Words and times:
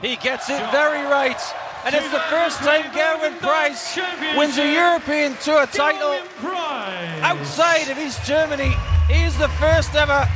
He 0.00 0.16
gets 0.16 0.50
it 0.50 0.60
very 0.70 1.02
right. 1.02 1.40
And 1.84 1.94
it's 1.94 2.10
the 2.10 2.18
first 2.30 2.58
time 2.58 2.82
Gerwin 2.92 3.38
Price 3.38 3.96
wins 4.36 4.58
a 4.58 4.72
European 4.72 5.36
Tour 5.36 5.66
title 5.66 6.20
outside 7.22 7.88
of 7.88 7.98
East 7.98 8.24
Germany. 8.24 8.74
He 9.08 9.22
is 9.22 9.36
the 9.38 9.48
first 9.50 9.94
ever 9.94 10.28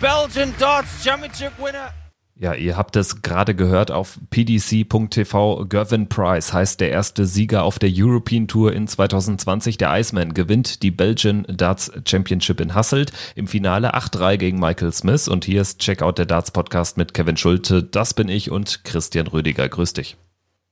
Belgian 0.00 0.54
Darts 0.58 1.02
Championship 1.02 1.58
winner. 1.58 1.92
Ja, 2.36 2.52
ihr 2.52 2.76
habt 2.76 2.96
es 2.96 3.22
gerade 3.22 3.54
gehört 3.54 3.92
auf 3.92 4.18
pdc.tv. 4.30 5.66
Gervin 5.66 6.08
Price 6.08 6.52
heißt 6.52 6.80
der 6.80 6.90
erste 6.90 7.26
Sieger 7.26 7.62
auf 7.62 7.78
der 7.78 7.90
European 7.92 8.48
Tour 8.48 8.72
in 8.72 8.88
2020. 8.88 9.78
Der 9.78 9.96
Iceman 9.96 10.34
gewinnt 10.34 10.82
die 10.82 10.90
Belgian 10.90 11.46
Darts 11.48 11.92
Championship 12.04 12.60
in 12.60 12.74
Hasselt 12.74 13.12
im 13.36 13.46
Finale 13.46 13.94
8-3 13.94 14.36
gegen 14.36 14.58
Michael 14.58 14.92
Smith. 14.92 15.28
Und 15.28 15.44
hier 15.44 15.60
ist 15.60 15.78
Checkout 15.78 16.18
der 16.18 16.26
Darts 16.26 16.50
Podcast 16.50 16.96
mit 16.96 17.14
Kevin 17.14 17.36
Schulte. 17.36 17.84
Das 17.84 18.14
bin 18.14 18.28
ich 18.28 18.50
und 18.50 18.82
Christian 18.82 19.28
Rüdiger. 19.28 19.68
Grüß 19.68 19.92
dich. 19.92 20.16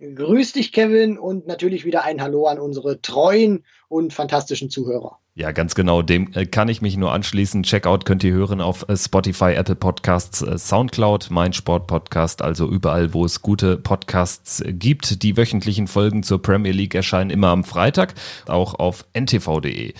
Grüß 0.03 0.55
dich, 0.55 0.73
Kevin, 0.73 1.17
und 1.17 1.47
natürlich 1.47 1.85
wieder 1.85 2.03
ein 2.03 2.21
Hallo 2.21 2.49
an 2.49 2.59
unsere 2.59 3.01
treuen 3.01 3.65
und 3.89 4.13
fantastischen 4.13 4.69
Zuhörer. 4.69 5.19
Ja, 5.35 5.53
ganz 5.53 5.77
genau. 5.77 6.03
Dem 6.03 6.33
äh, 6.35 6.45
kann 6.45 6.69
ich 6.69 6.83
mich 6.83 6.97
nur 6.97 7.13
anschließen. 7.13 7.63
Checkout 7.63 8.05
könnt 8.05 8.25
ihr 8.25 8.33
hören 8.33 8.61
auf 8.61 8.89
äh, 8.89 8.97
Spotify, 8.97 9.53
Apple 9.53 9.77
Podcasts, 9.77 10.43
äh, 10.43 10.59
Soundcloud, 10.59 11.29
mein 11.31 11.53
Sportpodcast, 11.53 12.43
also 12.43 12.69
überall, 12.69 13.15
wo 13.15 13.25
es 13.25 13.43
gute 13.43 13.77
Podcasts 13.77 14.63
gibt. 14.67 15.23
Die 15.23 15.37
wöchentlichen 15.37 15.87
Folgen 15.87 16.25
zur 16.25 16.43
Premier 16.43 16.73
League 16.73 16.97
erscheinen 16.97 17.31
immer 17.31 17.49
am 17.49 17.63
Freitag, 17.63 18.15
auch 18.47 18.75
auf 18.75 19.07
ntv.de. 19.15 19.95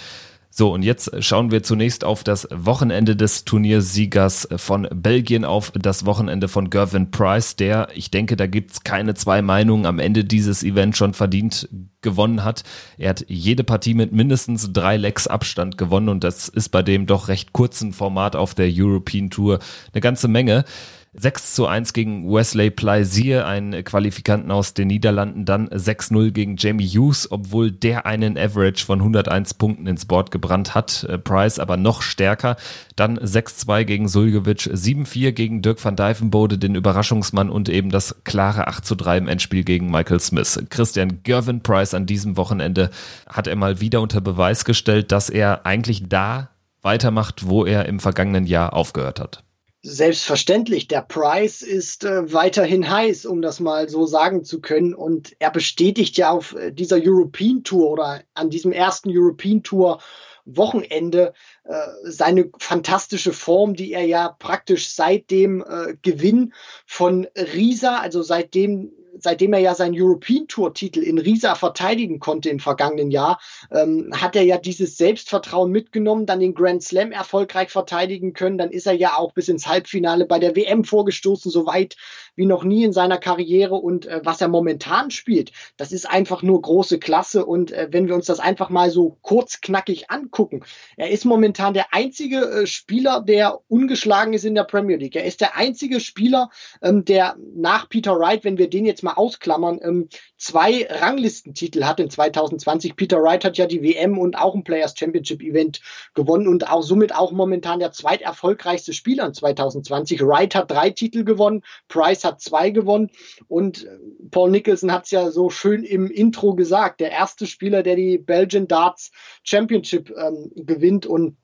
So, 0.55 0.71
und 0.71 0.83
jetzt 0.83 1.11
schauen 1.25 1.51
wir 1.51 1.63
zunächst 1.63 2.05
auf 2.05 2.25
das 2.25 2.47
Wochenende 2.51 3.17
des 3.17 3.47
Turniersiegers 3.47 4.47
von 4.57 4.87
Belgien, 4.93 5.47
auf 5.47 5.71
das 5.71 6.05
Wochenende 6.05 6.47
von 6.47 6.69
Gervin 6.69 7.11
Price, 7.11 7.57
der, 7.57 7.89
ich 7.95 8.11
denke, 8.11 8.37
da 8.37 8.47
gibt's 8.47 8.85
keine 8.85 9.15
zwei 9.15 9.41
Meinungen, 9.41 9.87
am 9.87 9.99
Ende 9.99 10.25
dieses 10.25 10.63
Event 10.63 10.95
schon 10.95 11.15
verdient 11.15 11.71
gewonnen 12.03 12.45
hat. 12.45 12.65
Er 12.99 13.09
hat 13.09 13.25
jede 13.29 13.65
Partie 13.65 13.95
mit 13.95 14.13
mindestens 14.13 14.75
drei 14.75 14.99
Lecks 14.99 15.27
Abstand 15.27 15.79
gewonnen 15.79 16.11
und 16.11 16.23
das 16.23 16.51
ist 16.51 16.69
bei 16.69 16.83
dem 16.83 17.07
doch 17.07 17.29
recht 17.29 17.55
kurzen 17.55 17.95
Format 17.95 18.37
auf 18.37 18.55
der 18.55 18.69
European 18.71 19.31
Tour 19.31 19.59
eine 19.95 20.03
ganze 20.03 20.29
Menge. 20.29 20.67
6 21.15 21.55
zu 21.55 21.67
1 21.67 21.93
gegen 21.93 22.33
Wesley 22.33 22.71
Plaisir, 22.71 23.47
einen 23.47 23.85
Qualifikanten 23.85 24.51
aus 24.51 24.73
den 24.73 24.89
Niederlanden, 24.89 25.45
dann 25.45 25.69
6-0 25.69 26.31
gegen 26.31 26.57
Jamie 26.57 26.89
Hughes, 26.89 27.31
obwohl 27.31 27.71
der 27.71 28.07
einen 28.07 28.39
Average 28.39 28.87
von 28.87 29.01
101 29.01 29.53
Punkten 29.55 29.87
ins 29.87 30.07
Board 30.07 30.31
gebrannt 30.31 30.75
hat. 30.75 31.05
Äh, 31.05 31.19
Price 31.19 31.59
aber 31.59 31.77
noch 31.77 32.01
stärker. 32.01 32.57
Dann 32.97 33.19
6-2 33.19 33.85
gegen 33.85 34.09
Suljovic, 34.09 34.61
7-4 34.61 35.33
gegen 35.33 35.61
Dirk 35.61 35.85
van 35.85 35.97
Dijvenbode, 35.97 36.57
den 36.57 36.75
Überraschungsmann 36.75 37.51
und 37.51 37.69
eben 37.69 37.91
das 37.91 38.17
klare 38.25 38.67
8 38.69 38.83
zu 38.83 38.95
3 38.95 39.19
im 39.19 39.29
Endspiel 39.29 39.65
gegen 39.65 39.91
Michael 39.91 40.21
Smith. 40.21 40.65
Christian 40.71 41.23
Gervin 41.25 41.61
Price 41.63 41.93
an 41.93 42.07
diesem 42.07 42.39
Wochenende 42.39 42.89
hat 43.29 43.47
er 43.47 43.57
mal 43.57 43.83
wieder 43.83 44.01
unter 44.01 44.23
Beweis 44.23 44.65
gestellt, 44.65 45.13
dass 45.13 45.29
er 45.29 45.67
eigentlich 45.67 46.09
da 46.09 46.49
weitermacht, 46.81 47.47
wo 47.47 47.67
er 47.67 47.85
im 47.85 48.01
vergangenen 48.01 48.47
Jahr 48.47 48.73
aufgehört 48.73 49.21
hat. 49.21 49.45
Selbstverständlich, 49.85 50.87
der 50.87 51.03
Price 51.03 51.63
ist 51.63 52.05
äh, 52.05 52.33
weiterhin 52.33 52.89
heiß, 52.89 53.27
um 53.27 53.43
das 53.43 53.59
mal 53.59 53.89
so 53.89 54.07
sagen 54.07 54.45
zu 54.45 54.61
können. 54.61 54.95
Und 54.95 55.35
er 55.41 55.51
bestätigt 55.51 56.17
ja 56.17 56.31
auf 56.31 56.55
äh, 56.55 56.71
dieser 56.71 56.99
European 57.03 57.65
Tour 57.65 57.91
oder 57.91 58.23
an 58.35 58.49
diesem 58.49 58.71
ersten 58.71 59.11
European 59.13 59.65
Tour 59.65 60.01
Wochenende 60.45 61.35
äh, 61.65 61.75
seine 62.05 62.51
fantastische 62.59 63.33
Form, 63.33 63.75
die 63.75 63.93
er 63.93 64.05
ja 64.05 64.29
praktisch 64.29 64.91
seit 64.91 65.31
dem 65.31 65.63
äh, 65.63 65.95
Gewinn 66.03 66.53
von 66.87 67.27
Risa, 67.37 67.99
also 67.99 68.23
seitdem 68.23 68.93
seitdem 69.23 69.53
er 69.53 69.61
ja 69.61 69.75
seinen 69.75 69.95
European 69.99 70.49
Tour 70.49 70.75
Titel 70.75 71.01
in 71.01 71.19
Riesa 71.19 71.55
verteidigen 71.55 72.21
konnte 72.21 72.51
im 72.51 72.61
vergangenen 72.61 73.11
Jahr, 73.11 73.41
ähm, 73.71 74.11
hat 74.13 74.37
er 74.37 74.43
ja 74.43 74.59
dieses 74.59 74.97
Selbstvertrauen 74.97 75.71
mitgenommen, 75.71 76.27
dann 76.27 76.41
den 76.41 76.55
Grand 76.55 76.83
Slam 76.83 77.13
erfolgreich 77.13 77.71
verteidigen 77.71 78.33
können. 78.33 78.59
Dann 78.59 78.71
ist 78.71 78.87
er 78.87 78.95
ja 78.95 79.17
auch 79.17 79.33
bis 79.33 79.49
ins 79.49 79.67
Halbfinale 79.67 80.27
bei 80.27 80.39
der 80.39 80.57
WM 80.57 80.85
vorgestoßen, 80.85 81.51
so 81.51 81.67
weit 81.67 81.97
wie 82.35 82.47
noch 82.47 82.65
nie 82.65 82.85
in 82.85 82.93
seiner 82.93 83.19
Karriere. 83.19 83.75
Und 83.75 84.07
äh, 84.07 84.21
was 84.25 84.41
er 84.41 84.49
momentan 84.49 85.11
spielt, 85.11 85.53
das 85.77 85.93
ist 85.93 86.09
einfach 86.09 86.43
nur 86.43 86.61
große 86.61 86.99
Klasse. 86.99 87.45
Und 87.45 87.73
äh, 87.73 87.89
wenn 87.91 88.09
wir 88.09 88.15
uns 88.15 88.27
das 88.27 88.41
einfach 88.41 88.71
mal 88.71 88.91
so 88.91 89.19
kurz 89.23 89.61
knackig 89.61 90.11
angucken, 90.11 90.65
er 90.97 91.11
ist 91.11 91.25
momentan 91.25 91.75
der 91.75 91.93
einzige 91.93 92.39
äh, 92.39 92.67
Spieler, 92.67 93.23
der 93.23 93.61
ungeschlagen 93.69 94.33
ist 94.33 94.45
in 94.45 94.55
der 94.55 94.65
Premier 94.65 94.97
League. 94.97 95.17
Er 95.17 95.25
ist 95.25 95.41
der 95.41 95.57
einzige 95.57 96.01
Spieler, 96.01 96.51
ähm, 96.81 97.05
der 97.05 97.37
nach 97.55 97.89
Peter 97.89 98.19
Wright, 98.19 98.45
wenn 98.45 98.59
wir 98.59 98.71
den 98.71 98.87
jetzt 98.87 99.03
mal 99.03 99.15
ausklammern, 99.15 99.81
ähm, 99.83 100.09
zwei 100.37 100.87
Ranglistentitel 100.89 101.85
hat 101.85 102.01
in 102.01 102.11
2020. 102.11 102.97
Peter 102.97 103.23
Wright 103.23 103.45
hat 103.45 103.59
ja 103.59 103.67
die 103.67 103.83
WM 103.83 104.19
und 104.19 104.37
auch 104.37 104.55
ein 104.55 104.65
Players 104.65 104.95
Championship 104.97 105.43
Event 105.43 105.81
gewonnen 106.15 106.49
und 106.49 106.69
auch 106.69 106.83
somit 106.83 107.15
auch 107.15 107.33
momentan 107.33 107.79
der 107.79 107.93
zweiterfolgreichste 107.93 108.93
Spieler 108.93 109.27
in 109.27 109.35
2020. 109.35 110.23
Wright 110.23 110.55
hat 110.55 110.71
drei 110.71 110.91
Titel 110.91 111.25
gewonnen, 111.25 111.63
Price 111.89 112.22
hat 112.25 112.41
zwei 112.41 112.71
gewonnen. 112.71 113.11
Und 113.49 113.85
äh, 113.85 113.99
Paul 114.31 114.51
Nicholson 114.51 114.93
hat 114.93 115.05
es 115.05 115.11
ja 115.11 115.31
so 115.31 115.51
schön 115.51 115.85
im 115.85 116.11
Intro 116.11 116.55
gesagt, 116.55 117.01
der 117.01 117.11
erste 117.11 117.47
Spieler, 117.47 117.83
der 117.83 117.97
die 117.97 118.19
Belgian 118.19 118.69
Darts 118.69 119.13
Championship 119.45 120.11
ähm, 120.17 120.51
gewinnt. 120.55 121.07
Und 121.07 121.37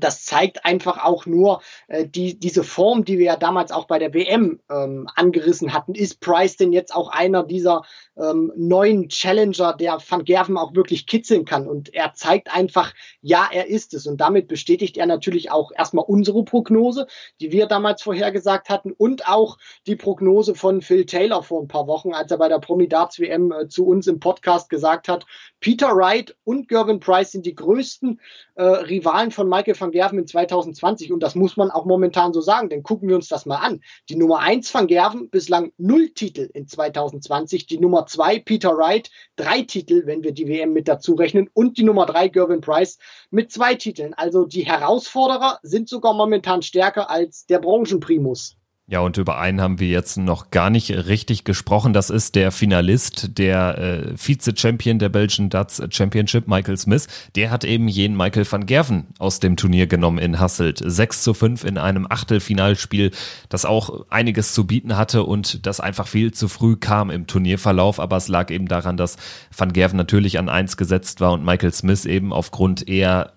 das 0.00 0.24
zeigt 0.24 0.64
einfach 0.64 1.04
auch 1.04 1.26
nur 1.26 1.62
äh, 1.88 2.06
die, 2.06 2.38
diese 2.38 2.64
Form, 2.64 3.04
die 3.04 3.18
wir 3.18 3.26
ja 3.26 3.36
damals 3.36 3.72
auch 3.72 3.86
bei 3.86 3.98
der 3.98 4.14
WM 4.14 4.60
ähm, 4.70 5.08
angerissen 5.14 5.72
hatten. 5.72 5.94
Ist 5.94 6.20
Price 6.20 6.56
denn 6.56 6.72
jetzt 6.72 6.94
auch 6.94 7.08
einer 7.08 7.42
dieser 7.42 7.82
ähm, 8.16 8.52
neuen 8.56 9.08
Challenger, 9.08 9.74
der 9.74 9.98
Van 10.06 10.24
Gerven 10.24 10.56
auch 10.56 10.74
wirklich 10.74 11.06
kitzeln 11.06 11.44
kann? 11.44 11.68
Und 11.68 11.94
er 11.94 12.14
zeigt 12.14 12.54
einfach, 12.54 12.94
ja, 13.20 13.48
er 13.52 13.66
ist 13.68 13.94
es. 13.94 14.06
Und 14.06 14.20
damit 14.20 14.48
bestätigt 14.48 14.96
er 14.96 15.06
natürlich 15.06 15.50
auch 15.50 15.72
erstmal 15.76 16.04
unsere 16.06 16.44
Prognose, 16.44 17.06
die 17.40 17.52
wir 17.52 17.66
damals 17.66 18.02
vorhergesagt 18.02 18.68
hatten 18.68 18.92
und 18.92 19.28
auch 19.28 19.58
die 19.86 19.96
Prognose 19.96 20.54
von 20.54 20.82
Phil 20.82 21.06
Taylor 21.06 21.42
vor 21.42 21.62
ein 21.62 21.68
paar 21.68 21.86
Wochen, 21.86 22.12
als 22.14 22.30
er 22.30 22.38
bei 22.38 22.48
der 22.48 22.58
Promidarts 22.58 23.18
WM 23.18 23.52
äh, 23.52 23.68
zu 23.68 23.86
uns 23.86 24.06
im 24.06 24.20
Podcast 24.20 24.70
gesagt 24.70 25.08
hat, 25.08 25.26
Peter 25.60 25.94
Wright 25.96 26.36
und 26.44 26.68
Gervin 26.68 27.00
Price 27.00 27.32
sind 27.32 27.46
die 27.46 27.54
größten 27.54 28.20
äh, 28.54 28.62
Rivalen 28.62 29.30
von 29.30 29.48
Michael 29.48 29.78
van 29.78 29.83
Gerven 29.90 30.18
in 30.18 30.26
2020 30.26 31.12
und 31.12 31.22
das 31.22 31.34
muss 31.34 31.56
man 31.56 31.70
auch 31.70 31.84
momentan 31.84 32.32
so 32.32 32.40
sagen, 32.40 32.68
denn 32.68 32.82
gucken 32.82 33.08
wir 33.08 33.16
uns 33.16 33.28
das 33.28 33.46
mal 33.46 33.56
an. 33.56 33.80
Die 34.08 34.16
Nummer 34.16 34.40
eins 34.40 34.72
van 34.72 34.86
Gerven 34.86 35.30
bislang 35.30 35.72
null 35.78 36.10
Titel 36.10 36.50
in 36.52 36.66
2020, 36.66 37.66
die 37.66 37.78
Nummer 37.78 38.06
zwei 38.06 38.38
Peter 38.38 38.76
Wright 38.76 39.10
drei 39.36 39.62
Titel, 39.62 40.06
wenn 40.06 40.22
wir 40.22 40.32
die 40.32 40.48
WM 40.48 40.72
mit 40.72 40.88
dazu 40.88 41.14
rechnen 41.14 41.48
und 41.52 41.78
die 41.78 41.84
Nummer 41.84 42.06
drei 42.06 42.28
Gervin 42.28 42.60
Price 42.60 42.98
mit 43.30 43.52
zwei 43.52 43.74
Titeln. 43.74 44.14
Also 44.14 44.44
die 44.44 44.66
Herausforderer 44.66 45.58
sind 45.62 45.88
sogar 45.88 46.14
momentan 46.14 46.62
stärker 46.62 47.10
als 47.10 47.46
der 47.46 47.58
Branchenprimus. 47.58 48.56
Ja, 48.86 49.00
und 49.00 49.16
über 49.16 49.38
einen 49.38 49.62
haben 49.62 49.80
wir 49.80 49.88
jetzt 49.88 50.18
noch 50.18 50.50
gar 50.50 50.68
nicht 50.68 50.90
richtig 50.90 51.44
gesprochen. 51.44 51.94
Das 51.94 52.10
ist 52.10 52.34
der 52.34 52.52
Finalist, 52.52 53.38
der 53.38 53.78
äh, 53.78 54.16
Vize-Champion 54.18 54.98
der 54.98 55.08
Belgian 55.08 55.48
Darts 55.48 55.82
Championship, 55.88 56.48
Michael 56.48 56.76
Smith. 56.76 57.06
Der 57.34 57.50
hat 57.50 57.64
eben 57.64 57.88
jenen 57.88 58.14
Michael 58.14 58.44
van 58.50 58.66
Gerven 58.66 59.06
aus 59.18 59.40
dem 59.40 59.56
Turnier 59.56 59.86
genommen 59.86 60.18
in 60.18 60.38
Hasselt. 60.38 60.82
6 60.84 61.22
zu 61.22 61.32
5 61.32 61.64
in 61.64 61.78
einem 61.78 62.06
Achtelfinalspiel, 62.06 63.12
das 63.48 63.64
auch 63.64 64.04
einiges 64.10 64.52
zu 64.52 64.66
bieten 64.66 64.98
hatte 64.98 65.24
und 65.24 65.66
das 65.66 65.80
einfach 65.80 66.06
viel 66.06 66.32
zu 66.32 66.48
früh 66.48 66.76
kam 66.76 67.08
im 67.08 67.26
Turnierverlauf. 67.26 67.98
Aber 67.98 68.18
es 68.18 68.28
lag 68.28 68.50
eben 68.50 68.68
daran, 68.68 68.98
dass 68.98 69.16
van 69.56 69.72
Gerven 69.72 69.96
natürlich 69.96 70.38
an 70.38 70.50
eins 70.50 70.76
gesetzt 70.76 71.22
war 71.22 71.32
und 71.32 71.42
Michael 71.42 71.72
Smith 71.72 72.04
eben 72.04 72.34
aufgrund 72.34 72.86
eher 72.86 73.32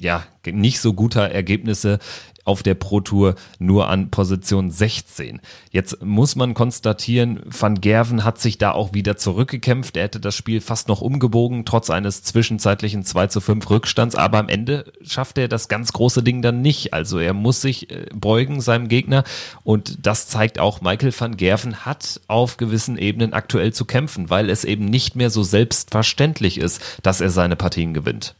ja, 0.00 0.24
nicht 0.46 0.80
so 0.80 0.92
guter 0.92 1.30
Ergebnisse 1.30 1.98
auf 2.44 2.62
der 2.62 2.74
Pro 2.74 3.00
Tour 3.00 3.34
nur 3.58 3.88
an 3.88 4.10
Position 4.10 4.70
16. 4.70 5.40
Jetzt 5.70 6.02
muss 6.02 6.36
man 6.36 6.54
konstatieren, 6.54 7.40
Van 7.44 7.80
Gerven 7.80 8.24
hat 8.24 8.38
sich 8.38 8.58
da 8.58 8.72
auch 8.72 8.92
wieder 8.92 9.16
zurückgekämpft. 9.16 9.96
Er 9.96 10.04
hätte 10.04 10.20
das 10.20 10.34
Spiel 10.34 10.60
fast 10.60 10.88
noch 10.88 11.00
umgebogen, 11.00 11.64
trotz 11.64 11.90
eines 11.90 12.22
zwischenzeitlichen 12.22 13.04
2 13.04 13.26
zu 13.28 13.40
5 13.40 13.68
Rückstands. 13.70 14.14
Aber 14.14 14.38
am 14.38 14.48
Ende 14.48 14.92
schafft 15.02 15.38
er 15.38 15.48
das 15.48 15.68
ganz 15.68 15.92
große 15.92 16.22
Ding 16.22 16.42
dann 16.42 16.62
nicht. 16.62 16.92
Also 16.92 17.18
er 17.18 17.32
muss 17.32 17.60
sich 17.60 17.90
äh, 17.90 18.06
beugen 18.14 18.60
seinem 18.60 18.88
Gegner. 18.88 19.24
Und 19.62 20.06
das 20.06 20.28
zeigt 20.28 20.58
auch, 20.58 20.80
Michael 20.80 21.12
van 21.18 21.36
Gerven 21.36 21.84
hat 21.84 22.20
auf 22.28 22.56
gewissen 22.56 22.98
Ebenen 22.98 23.32
aktuell 23.32 23.72
zu 23.72 23.84
kämpfen, 23.84 24.30
weil 24.30 24.50
es 24.50 24.64
eben 24.64 24.84
nicht 24.84 25.16
mehr 25.16 25.30
so 25.30 25.42
selbstverständlich 25.42 26.58
ist, 26.58 26.82
dass 27.02 27.20
er 27.20 27.30
seine 27.30 27.56
Partien 27.56 27.94
gewinnt. 27.94 28.34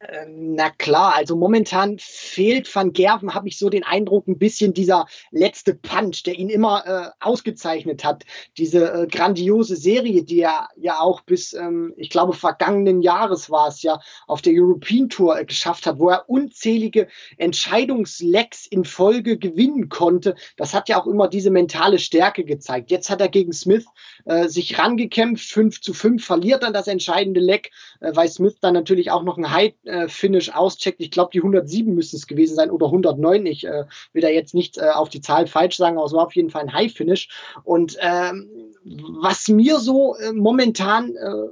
Ähm, 0.00 0.54
na 0.54 0.70
klar, 0.70 1.14
also 1.16 1.34
momentan 1.34 1.96
fehlt 1.98 2.72
Van 2.72 2.92
Gerven, 2.92 3.34
habe 3.34 3.48
ich 3.48 3.58
so 3.58 3.68
den 3.68 3.82
Eindruck, 3.82 4.28
ein 4.28 4.38
bisschen 4.38 4.72
dieser 4.72 5.06
letzte 5.32 5.74
Punch, 5.74 6.22
der 6.24 6.38
ihn 6.38 6.50
immer 6.50 6.86
äh, 6.86 7.10
ausgezeichnet 7.18 8.04
hat. 8.04 8.24
Diese 8.58 8.92
äh, 8.92 9.06
grandiose 9.08 9.74
Serie, 9.74 10.22
die 10.22 10.40
er 10.40 10.68
ja 10.76 11.00
auch 11.00 11.22
bis, 11.22 11.52
ähm, 11.52 11.94
ich 11.96 12.10
glaube, 12.10 12.34
vergangenen 12.34 13.02
Jahres 13.02 13.50
war 13.50 13.66
es 13.68 13.82
ja, 13.82 13.98
auf 14.28 14.40
der 14.40 14.52
European 14.54 15.08
Tour 15.08 15.36
äh, 15.36 15.44
geschafft 15.44 15.84
hat, 15.84 15.98
wo 15.98 16.10
er 16.10 16.28
unzählige 16.30 17.08
Entscheidungslecks 17.36 18.68
in 18.68 18.84
Folge 18.84 19.36
gewinnen 19.36 19.88
konnte. 19.88 20.36
Das 20.56 20.74
hat 20.74 20.88
ja 20.88 21.02
auch 21.02 21.08
immer 21.08 21.26
diese 21.26 21.50
mentale 21.50 21.98
Stärke 21.98 22.44
gezeigt. 22.44 22.92
Jetzt 22.92 23.10
hat 23.10 23.20
er 23.20 23.28
gegen 23.28 23.52
Smith 23.52 23.86
äh, 24.26 24.46
sich 24.46 24.78
rangekämpft, 24.78 25.50
5 25.50 25.80
zu 25.80 25.92
5, 25.92 26.24
verliert 26.24 26.62
dann 26.62 26.72
das 26.72 26.86
entscheidende 26.86 27.40
Leck, 27.40 27.72
äh, 27.98 28.14
weil 28.14 28.28
Smith 28.28 28.58
dann 28.60 28.74
natürlich 28.74 29.10
auch 29.10 29.24
noch 29.24 29.38
ein 29.38 29.50
High 29.50 29.74
äh, 29.88 30.08
Finish 30.08 30.54
auscheckt. 30.54 31.00
Ich 31.00 31.10
glaube, 31.10 31.30
die 31.32 31.40
107 31.40 31.94
müsste 31.94 32.16
es 32.16 32.26
gewesen 32.26 32.54
sein 32.54 32.70
oder 32.70 32.86
109. 32.86 33.46
Ich 33.46 33.66
äh, 33.66 33.84
will 34.12 34.22
da 34.22 34.28
jetzt 34.28 34.54
nicht 34.54 34.78
äh, 34.78 34.90
auf 34.90 35.08
die 35.08 35.20
Zahl 35.20 35.46
falsch 35.46 35.76
sagen, 35.76 35.96
aber 35.96 36.06
es 36.06 36.12
war 36.12 36.26
auf 36.26 36.36
jeden 36.36 36.50
Fall 36.50 36.62
ein 36.62 36.72
High 36.72 36.92
Finish. 36.92 37.28
Und 37.64 37.96
ähm, 38.00 38.50
was 38.84 39.48
mir 39.48 39.78
so 39.78 40.14
äh, 40.16 40.32
momentan 40.32 41.16
äh, 41.16 41.48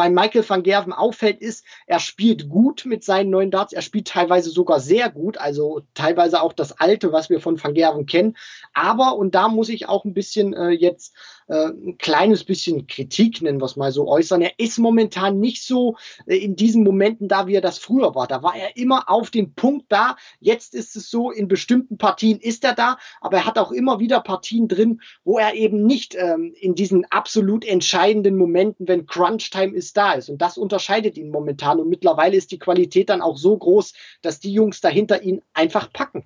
bei 0.00 0.08
Michael 0.08 0.48
van 0.48 0.62
Gerven 0.62 0.94
auffällt, 0.94 1.42
ist, 1.42 1.62
er 1.86 2.00
spielt 2.00 2.48
gut 2.48 2.86
mit 2.86 3.04
seinen 3.04 3.28
neuen 3.28 3.50
Darts. 3.50 3.74
Er 3.74 3.82
spielt 3.82 4.08
teilweise 4.08 4.48
sogar 4.48 4.80
sehr 4.80 5.10
gut, 5.10 5.36
also 5.36 5.82
teilweise 5.92 6.40
auch 6.40 6.54
das 6.54 6.72
alte, 6.72 7.12
was 7.12 7.28
wir 7.28 7.38
von 7.38 7.62
van 7.62 7.74
Gerven 7.74 8.06
kennen. 8.06 8.36
Aber, 8.72 9.16
und 9.16 9.34
da 9.34 9.48
muss 9.48 9.68
ich 9.68 9.88
auch 9.88 10.06
ein 10.06 10.14
bisschen 10.14 10.54
äh, 10.54 10.70
jetzt 10.70 11.14
ein 11.50 11.98
kleines 11.98 12.44
bisschen 12.44 12.86
Kritik, 12.86 13.42
nennen 13.42 13.60
wir 13.60 13.64
es 13.64 13.76
mal 13.76 13.90
so, 13.90 14.06
äußern. 14.06 14.40
Er 14.40 14.52
ist 14.58 14.78
momentan 14.78 15.40
nicht 15.40 15.64
so 15.64 15.96
äh, 16.26 16.36
in 16.36 16.54
diesen 16.54 16.84
Momenten 16.84 17.28
da, 17.28 17.46
wie 17.46 17.54
er 17.54 17.60
das 17.60 17.78
früher 17.78 18.14
war. 18.14 18.26
Da 18.26 18.42
war 18.42 18.54
er 18.54 18.76
immer 18.76 19.10
auf 19.10 19.30
den 19.30 19.54
Punkt 19.54 19.86
da. 19.88 20.16
Jetzt 20.38 20.74
ist 20.74 20.94
es 20.96 21.10
so, 21.10 21.30
in 21.30 21.48
bestimmten 21.48 21.98
Partien 21.98 22.38
ist 22.38 22.64
er 22.64 22.74
da, 22.74 22.98
aber 23.20 23.38
er 23.38 23.46
hat 23.46 23.58
auch 23.58 23.72
immer 23.72 23.98
wieder 23.98 24.20
Partien 24.20 24.68
drin, 24.68 25.00
wo 25.24 25.38
er 25.38 25.54
eben 25.54 25.84
nicht 25.84 26.14
ähm, 26.14 26.54
in 26.60 26.74
diesen 26.74 27.04
absolut 27.06 27.64
entscheidenden 27.64 28.36
Momenten, 28.36 28.86
wenn 28.86 29.06
Crunch-Time 29.06 29.74
ist, 29.74 29.96
da 29.96 30.12
ist. 30.12 30.28
Und 30.28 30.40
das 30.40 30.56
unterscheidet 30.56 31.18
ihn 31.18 31.30
momentan. 31.30 31.80
Und 31.80 31.88
mittlerweile 31.88 32.36
ist 32.36 32.52
die 32.52 32.58
Qualität 32.58 33.08
dann 33.08 33.22
auch 33.22 33.36
so 33.36 33.56
groß, 33.56 33.92
dass 34.22 34.38
die 34.38 34.52
Jungs 34.52 34.80
dahinter 34.80 35.22
ihn 35.22 35.42
einfach 35.52 35.92
packen. 35.92 36.24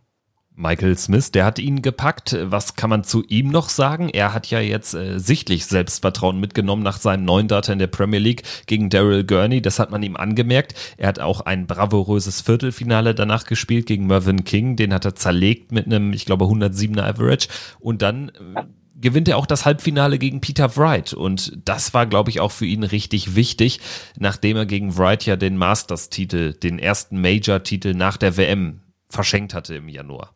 Michael 0.57 0.97
Smith, 0.97 1.33
der 1.33 1.45
hat 1.45 1.59
ihn 1.59 1.83
gepackt. 1.83 2.37
Was 2.41 2.77
kann 2.77 2.89
man 2.89 3.03
zu 3.03 3.25
ihm 3.25 3.49
noch 3.49 3.69
sagen? 3.69 4.09
Er 4.09 4.33
hat 4.33 4.47
ja 4.47 4.61
jetzt 4.61 4.95
äh, 4.95 5.19
sichtlich 5.19 5.67
Selbstvertrauen 5.67 6.39
mitgenommen 6.39 6.85
nach 6.85 6.99
seinem 6.99 7.25
neuen 7.25 7.49
Data 7.49 7.73
in 7.73 7.81
der 7.81 7.89
Premier 7.89 8.21
League 8.21 8.45
gegen 8.67 8.89
Daryl 8.89 9.25
Gurney. 9.25 9.63
Das 9.63 9.81
hat 9.81 9.91
man 9.91 10.05
ihm 10.05 10.17
angemerkt. 10.17 10.75
Er 10.97 11.09
hat 11.09 11.19
auch 11.19 11.41
ein 11.41 11.67
bravouröses 11.67 12.41
Viertelfinale 12.41 13.17
danach 13.17 13.47
gespielt 13.47 13.87
gegen 13.87 14.07
Mervyn 14.07 14.45
King. 14.45 14.77
Den 14.77 14.95
hat 14.95 15.05
er 15.05 15.17
zerlegt 15.17 15.73
mit 15.73 15.87
einem, 15.87 16.13
ich 16.13 16.25
glaube, 16.25 16.45
107er 16.45 17.03
Average. 17.03 17.49
Und 17.81 18.01
dann 18.01 18.29
äh, 18.29 18.63
gewinnt 18.95 19.27
er 19.27 19.39
auch 19.39 19.47
das 19.47 19.65
Halbfinale 19.65 20.21
gegen 20.21 20.41
Peter 20.41 20.77
Wright. 20.77 21.15
Und 21.15 21.59
das 21.65 21.95
war, 21.95 22.07
glaube 22.07 22.31
ich, 22.31 22.39
auch 22.39 22.53
für 22.53 22.67
ihn 22.67 22.85
richtig 22.85 23.35
wichtig, 23.35 23.81
nachdem 24.21 24.57
er 24.57 24.67
gegen 24.67 24.97
Wright 24.97 25.27
ja 25.27 25.35
den 25.35 25.57
Masters-Titel, 25.57 26.53
den 26.53 26.79
ersten 26.79 27.21
Major-Titel 27.21 27.95
nach 27.95 28.17
der 28.17 28.37
WM 28.37 28.83
verschenkt 29.09 29.53
hatte 29.53 29.75
im 29.75 29.89
Januar. 29.89 30.35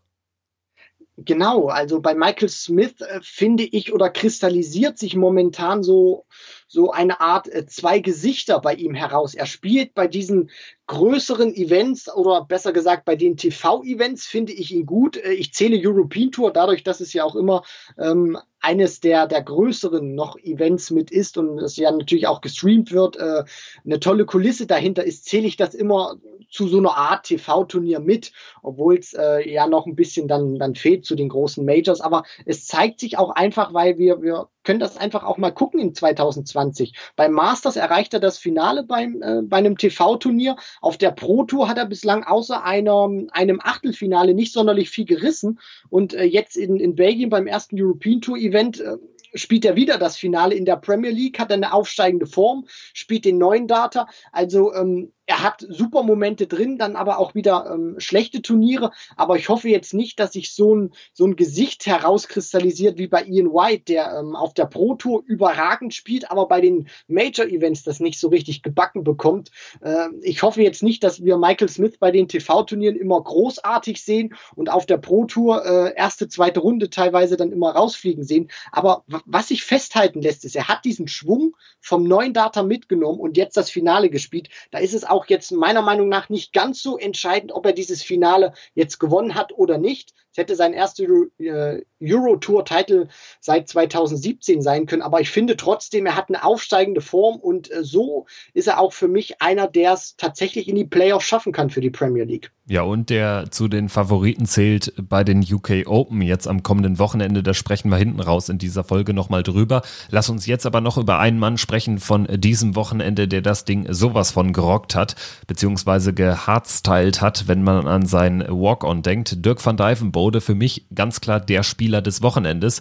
Genau, 1.25 1.67
also 1.67 2.01
bei 2.01 2.15
Michael 2.15 2.49
Smith 2.49 3.01
äh, 3.01 3.19
finde 3.23 3.65
ich 3.65 3.93
oder 3.93 4.09
kristallisiert 4.09 4.99
sich 4.99 5.17
momentan 5.17 5.83
so 5.83 6.27
so 6.69 6.93
eine 6.93 7.21
Art 7.21 7.49
äh, 7.49 7.67
zwei 7.67 7.99
Gesichter 7.99 8.61
bei 8.61 8.75
ihm 8.75 8.95
heraus. 8.95 9.35
Er 9.35 9.47
spielt 9.47 9.95
bei 9.95 10.07
diesen 10.07 10.51
größeren 10.89 11.55
Events 11.55 12.13
oder 12.13 12.45
besser 12.45 12.73
gesagt 12.73 13.05
bei 13.05 13.15
den 13.15 13.37
TV-Events 13.37 14.27
finde 14.27 14.53
ich 14.53 14.73
ihn 14.73 14.87
gut. 14.87 15.17
Äh, 15.17 15.35
ich 15.35 15.55
zähle 15.55 15.79
European 15.81 16.33
Tour 16.33 16.53
dadurch, 16.53 16.83
dass 16.83 17.01
es 17.01 17.13
ja 17.13 17.23
auch 17.23 17.37
immer 17.37 17.63
ähm, 17.99 18.37
eines 18.61 19.01
der, 19.01 19.27
der 19.27 19.43
größeren 19.43 20.15
noch 20.15 20.37
Events 20.39 20.91
mit 20.91 21.11
ist 21.11 21.39
und 21.39 21.59
es 21.59 21.77
ja 21.77 21.93
natürlich 21.93 22.27
auch 22.27 22.41
gestreamt 22.41 22.91
wird, 22.91 23.17
äh, 23.17 23.45
eine 23.85 24.01
tolle 24.01 24.25
Kulisse 24.25 24.67
dahinter 24.67 25.05
ist, 25.05 25.27
zähle 25.27 25.47
ich 25.47 25.57
das 25.57 25.75
immer 25.75 26.17
zu 26.51 26.67
so 26.67 26.79
einer 26.79 26.97
Art 26.97 27.27
TV-Turnier 27.27 28.01
mit, 28.01 28.33
obwohl 28.63 28.97
es 28.97 29.13
äh, 29.13 29.49
ja 29.49 29.67
noch 29.67 29.87
ein 29.87 29.97
bisschen 29.97 30.29
dann, 30.29 30.59
dann 30.59 30.75
fehlt 30.75 31.05
zu 31.05 31.15
den 31.15 31.29
großen 31.29 31.65
Majors. 31.65 32.01
Aber 32.01 32.25
es 32.47 32.67
zeigt 32.67 33.01
sich 33.01 33.19
auch 33.19 33.31
einfach, 33.31 33.75
weil 33.75 33.99
wir, 33.99 34.23
wir 34.23 34.49
können 34.65 34.81
das 34.81 34.97
einfach 34.97 35.25
auch 35.25 35.37
mal 35.39 35.51
gucken 35.51 35.81
in 35.81 35.95
2020. 35.95 36.95
Beim 37.17 37.33
Masters 37.33 37.77
erreicht 37.77 38.15
er 38.15 38.21
das 38.21 38.39
Finale 38.39 38.83
beim, 38.83 39.23
äh, 39.23 39.43
bei 39.43 39.59
einem 39.59 39.77
TV-Turnier. 39.77 40.57
Auf 40.81 40.99
der 40.99 41.11
Pro 41.11 41.45
Tour 41.45 41.69
hat 41.69 41.79
er 41.79 41.87
bislang 41.87 42.25
außer 42.25 42.65
einer, 42.65 43.09
einem 43.33 43.61
Achtelfinale 43.63 44.35
nicht 44.35 44.53
sonderlich 44.53 44.91
viel 44.91 45.05
gerissen. 45.05 45.59
Und 45.91 46.15
äh, 46.15 46.25
jetzt 46.25 46.57
in, 46.57 46.79
in 46.79 46.95
Belgien 46.95 47.31
beim 47.31 47.47
ersten 47.47 47.81
European 47.81 48.21
Tour 48.21 48.37
Event 48.37 48.81
äh, 48.81 48.97
spielt 49.35 49.65
er 49.65 49.77
wieder 49.77 49.99
das 49.99 50.17
Finale 50.17 50.55
in 50.55 50.65
der 50.65 50.77
Premier 50.77 51.11
League, 51.11 51.39
hat 51.39 51.53
eine 51.53 51.73
aufsteigende 51.73 52.27
Form, 52.27 52.67
spielt 52.95 53.25
den 53.25 53.39
neuen 53.39 53.67
Data. 53.67 54.07
Also 54.33 54.75
ähm, 54.75 55.13
er 55.29 55.43
hat 55.43 55.65
super 55.69 56.03
Momente 56.03 56.47
drin, 56.47 56.79
dann 56.79 56.97
aber 56.97 57.19
auch 57.19 57.35
wieder 57.35 57.71
ähm, 57.71 57.97
schlechte 57.99 58.41
Turniere. 58.41 58.93
Aber 59.15 59.37
ich 59.37 59.51
hoffe 59.51 59.69
jetzt 59.69 59.93
nicht, 59.93 60.19
dass 60.19 60.33
sich 60.33 60.55
so 60.55 60.75
ein, 60.75 60.93
so 61.13 61.27
ein 61.27 61.37
Gesicht 61.37 61.85
herauskristallisiert 61.85 62.97
wie 62.97 63.09
bei 63.09 63.25
Ian 63.25 63.53
White, 63.53 63.85
der 63.89 64.19
ähm, 64.19 64.35
auf 64.35 64.55
der 64.55 64.65
Pro 64.65 64.95
Tour 64.95 65.23
überragend 65.27 65.95
spielt, 65.95 66.31
aber 66.31 66.49
bei 66.49 66.63
den 66.63 66.89
Major 67.09 67.47
Events 67.47 67.83
das 67.83 68.01
nicht 68.01 68.19
so 68.19 68.29
richtig 68.29 68.63
gebacken 68.63 69.05
bekommt. 69.05 69.51
Äh, 69.83 70.09
ich 70.23 70.43
hoffe 70.43 70.63
jetzt 70.63 70.83
nicht, 70.83 71.05
dass 71.05 71.23
wir 71.23 71.37
Michael 71.37 71.69
Smith 71.69 71.99
bei 71.99 72.11
den 72.11 72.29
TV-Turnieren 72.29 72.97
immer 72.97 73.23
großartig 73.23 74.03
sehen 74.03 74.35
und 74.57 74.71
auf 74.71 74.87
der 74.87 74.97
Pro 74.97 75.27
Tour 75.27 75.63
äh, 75.67 75.95
erste, 75.95 76.29
zweite 76.29 76.61
Runde 76.61 76.89
teilweise 76.89 77.37
dann 77.37 77.53
immer 77.53 77.73
rausfliegen 77.73 78.25
sehen. 78.25 78.51
Aber 78.73 79.05
was 79.07 79.49
sich 79.49 79.63
festhalten 79.63 80.23
lässt, 80.23 80.47
ist, 80.47 80.57
er 80.57 80.69
hat 80.69 80.87
diesen 80.87 81.07
Schwung 81.07 81.55
vom 81.81 82.05
neuen 82.05 82.33
Data 82.33 82.63
mitgenommen 82.63 83.21
und 83.21 83.37
jetzt 83.37 83.59
das 83.59 83.69
Finale 83.69 84.09
gespielt. 84.09 84.49
Da 84.71 84.79
ist 84.79 84.95
es 84.95 85.05
auch 85.05 85.18
auch 85.19 85.27
jetzt 85.27 85.51
meiner 85.51 85.83
Meinung 85.83 86.09
nach 86.09 86.29
nicht 86.29 86.53
ganz 86.53 86.81
so 86.81 86.97
entscheidend, 86.97 87.51
ob 87.51 87.67
er 87.67 87.73
dieses 87.73 88.05
Finale 88.05 88.53
jetzt 88.75 89.01
gewonnen 89.01 89.35
hat 89.35 89.53
oder 89.53 89.77
nicht. 89.77 90.15
Hätte 90.39 90.55
sein 90.55 90.73
erster 90.73 91.05
äh, 91.39 91.83
Euro-Tour-Titel 92.01 93.09
seit 93.41 93.69
2017 93.69 94.63
sein 94.63 94.87
können, 94.87 95.03
aber 95.03 95.21
ich 95.21 95.31
finde 95.31 95.57
trotzdem, 95.57 96.07
er 96.07 96.17
hat 96.17 96.29
eine 96.29 96.45
aufsteigende 96.45 97.01
Form 97.01 97.37
und 97.37 97.71
äh, 97.71 97.83
so 97.83 98.27
ist 98.55 98.69
er 98.69 98.79
auch 98.79 98.93
für 98.93 99.09
mich 99.09 99.43
einer, 99.43 99.67
der 99.67 99.95
es 99.95 100.17
tatsächlich 100.17 100.69
in 100.69 100.77
die 100.77 100.85
Playoffs 100.85 101.27
schaffen 101.27 101.53
kann 101.53 101.71
für 101.71 101.81
die 101.81 101.91
Premier 101.91 102.25
League. 102.25 102.53
Ja, 102.71 102.83
und 102.83 103.09
der 103.09 103.51
zu 103.51 103.67
den 103.67 103.89
Favoriten 103.89 104.45
zählt 104.45 104.93
bei 105.01 105.25
den 105.25 105.41
UK 105.41 105.87
Open 105.87 106.21
jetzt 106.21 106.47
am 106.47 106.63
kommenden 106.63 106.99
Wochenende. 106.99 107.43
Da 107.43 107.55
sprechen 107.55 107.89
wir 107.89 107.97
hinten 107.97 108.21
raus 108.21 108.51
in 108.51 108.59
dieser 108.59 108.85
Folge 108.85 109.15
nochmal 109.15 109.43
drüber. 109.43 109.81
Lass 110.11 110.29
uns 110.29 110.45
jetzt 110.45 110.67
aber 110.67 110.83
noch 110.83 110.99
über 110.99 111.19
einen 111.19 111.39
Mann 111.39 111.57
sprechen 111.57 111.99
von 111.99 112.29
diesem 112.31 112.77
Wochenende, 112.77 113.27
der 113.27 113.41
das 113.41 113.65
Ding 113.65 113.91
sowas 113.91 114.33
von 114.33 114.53
gerockt 114.53 114.95
hat, 114.95 115.17
beziehungsweise 115.47 116.13
gehardstylt 116.13 117.23
hat, 117.23 117.49
wenn 117.49 117.63
man 117.63 117.87
an 117.87 118.05
sein 118.05 118.45
Walk-On 118.47 119.01
denkt. 119.01 119.47
Dirk 119.47 119.65
van 119.65 119.79
Dijvenbode 119.79 120.28
für 120.41 120.55
mich 120.55 120.87
ganz 120.95 121.21
klar 121.21 121.41
der 121.41 121.63
Spieler 121.63 122.03
des 122.03 122.23
Wochenendes. 122.23 122.81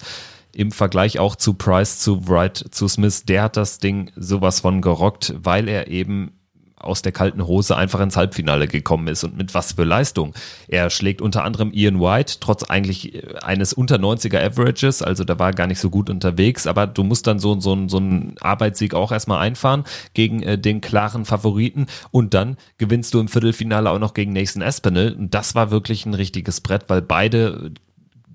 Im 0.53 0.71
Vergleich 0.71 1.19
auch 1.19 1.35
zu 1.35 1.53
Price, 1.53 1.99
zu 1.99 2.27
Wright, 2.27 2.57
zu 2.71 2.87
Smith, 2.87 3.25
der 3.25 3.43
hat 3.43 3.57
das 3.57 3.79
Ding 3.79 4.11
sowas 4.15 4.61
von 4.61 4.81
gerockt, 4.81 5.33
weil 5.37 5.67
er 5.67 5.87
eben 5.87 6.36
aus 6.79 7.01
der 7.01 7.11
kalten 7.11 7.45
Hose 7.47 7.75
einfach 7.75 7.99
ins 7.99 8.15
Halbfinale 8.15 8.67
gekommen 8.67 9.07
ist 9.07 9.23
und 9.23 9.35
mit 9.35 9.53
was 9.53 9.73
für 9.73 9.83
Leistung. 9.83 10.33
Er 10.67 10.89
schlägt 10.89 11.21
unter 11.21 11.43
anderem 11.43 11.71
Ian 11.73 11.99
White, 11.99 12.35
trotz 12.39 12.63
eigentlich 12.63 13.15
äh, 13.15 13.39
eines 13.41 13.73
unter 13.73 13.95
90er 13.95 14.43
Averages, 14.43 15.01
also 15.01 15.23
da 15.23 15.39
war 15.39 15.49
er 15.49 15.53
gar 15.53 15.67
nicht 15.67 15.79
so 15.79 15.89
gut 15.89 16.09
unterwegs, 16.09 16.67
aber 16.67 16.87
du 16.87 17.03
musst 17.03 17.27
dann 17.27 17.39
so, 17.39 17.59
so, 17.59 17.87
so 17.87 17.97
einen 17.97 18.35
Arbeitssieg 18.39 18.93
auch 18.93 19.11
erstmal 19.11 19.39
einfahren 19.39 19.83
gegen 20.13 20.43
äh, 20.43 20.57
den 20.57 20.81
klaren 20.81 21.25
Favoriten 21.25 21.87
und 22.11 22.33
dann 22.33 22.57
gewinnst 22.77 23.13
du 23.13 23.19
im 23.19 23.27
Viertelfinale 23.27 23.89
auch 23.89 23.99
noch 23.99 24.13
gegen 24.13 24.33
Nathan 24.33 24.61
Aspinall 24.61 25.13
und 25.13 25.33
das 25.33 25.55
war 25.55 25.71
wirklich 25.71 26.05
ein 26.05 26.13
richtiges 26.13 26.61
Brett, 26.61 26.85
weil 26.87 27.01
beide 27.01 27.71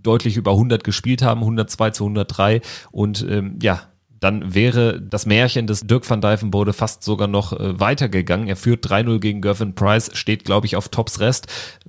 deutlich 0.03 0.37
über 0.37 0.53
100 0.53 0.83
gespielt 0.83 1.23
haben, 1.23 1.41
102 1.41 1.91
zu 1.91 2.05
103 2.05 2.61
und 2.91 3.25
ähm, 3.29 3.59
ja, 3.63 3.83
dann 4.23 4.55
wäre 4.55 5.03
das 5.03 5.27
Märchen 5.27 5.67
des 5.67 5.81
Dirk 5.81 6.09
van 6.09 6.21
Dijvenbode 6.21 6.73
fast 6.73 7.03
sogar 7.03 7.27
noch 7.27 7.53
äh, 7.53 7.81
weitergegangen. 7.81 8.47
Er 8.47 8.55
führt 8.55 8.87
3-0 8.87 9.19
gegen 9.19 9.41
Gervin 9.41 9.75
Price, 9.75 10.11
steht, 10.15 10.45
glaube 10.45 10.67
ich, 10.67 10.77
auf 10.77 10.89
Tops 10.91 11.19
Rest. 11.19 11.49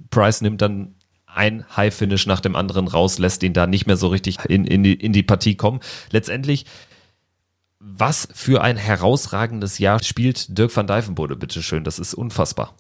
Price 0.10 0.42
nimmt 0.42 0.62
dann 0.62 0.96
ein 1.28 1.64
High-Finish 1.78 2.26
nach 2.26 2.40
dem 2.40 2.56
anderen 2.56 2.88
raus, 2.88 3.20
lässt 3.20 3.44
ihn 3.44 3.54
da 3.54 3.68
nicht 3.68 3.86
mehr 3.86 3.98
so 3.98 4.08
richtig 4.08 4.38
in, 4.50 4.66
in, 4.66 4.82
die, 4.82 4.96
in 4.96 5.14
die 5.14 5.22
Partie 5.22 5.56
kommen. 5.56 5.80
Letztendlich, 6.10 6.66
was 7.80 8.28
für 8.34 8.64
ein 8.64 8.78
herausragendes 8.78 9.78
Jahr 9.78 10.02
spielt 10.04 10.58
Dirk 10.58 10.76
van 10.76 10.88
Dijvenbode, 10.88 11.36
bitteschön. 11.36 11.84
Das 11.84 12.00
ist 12.00 12.16
unfassbar. 12.16 12.76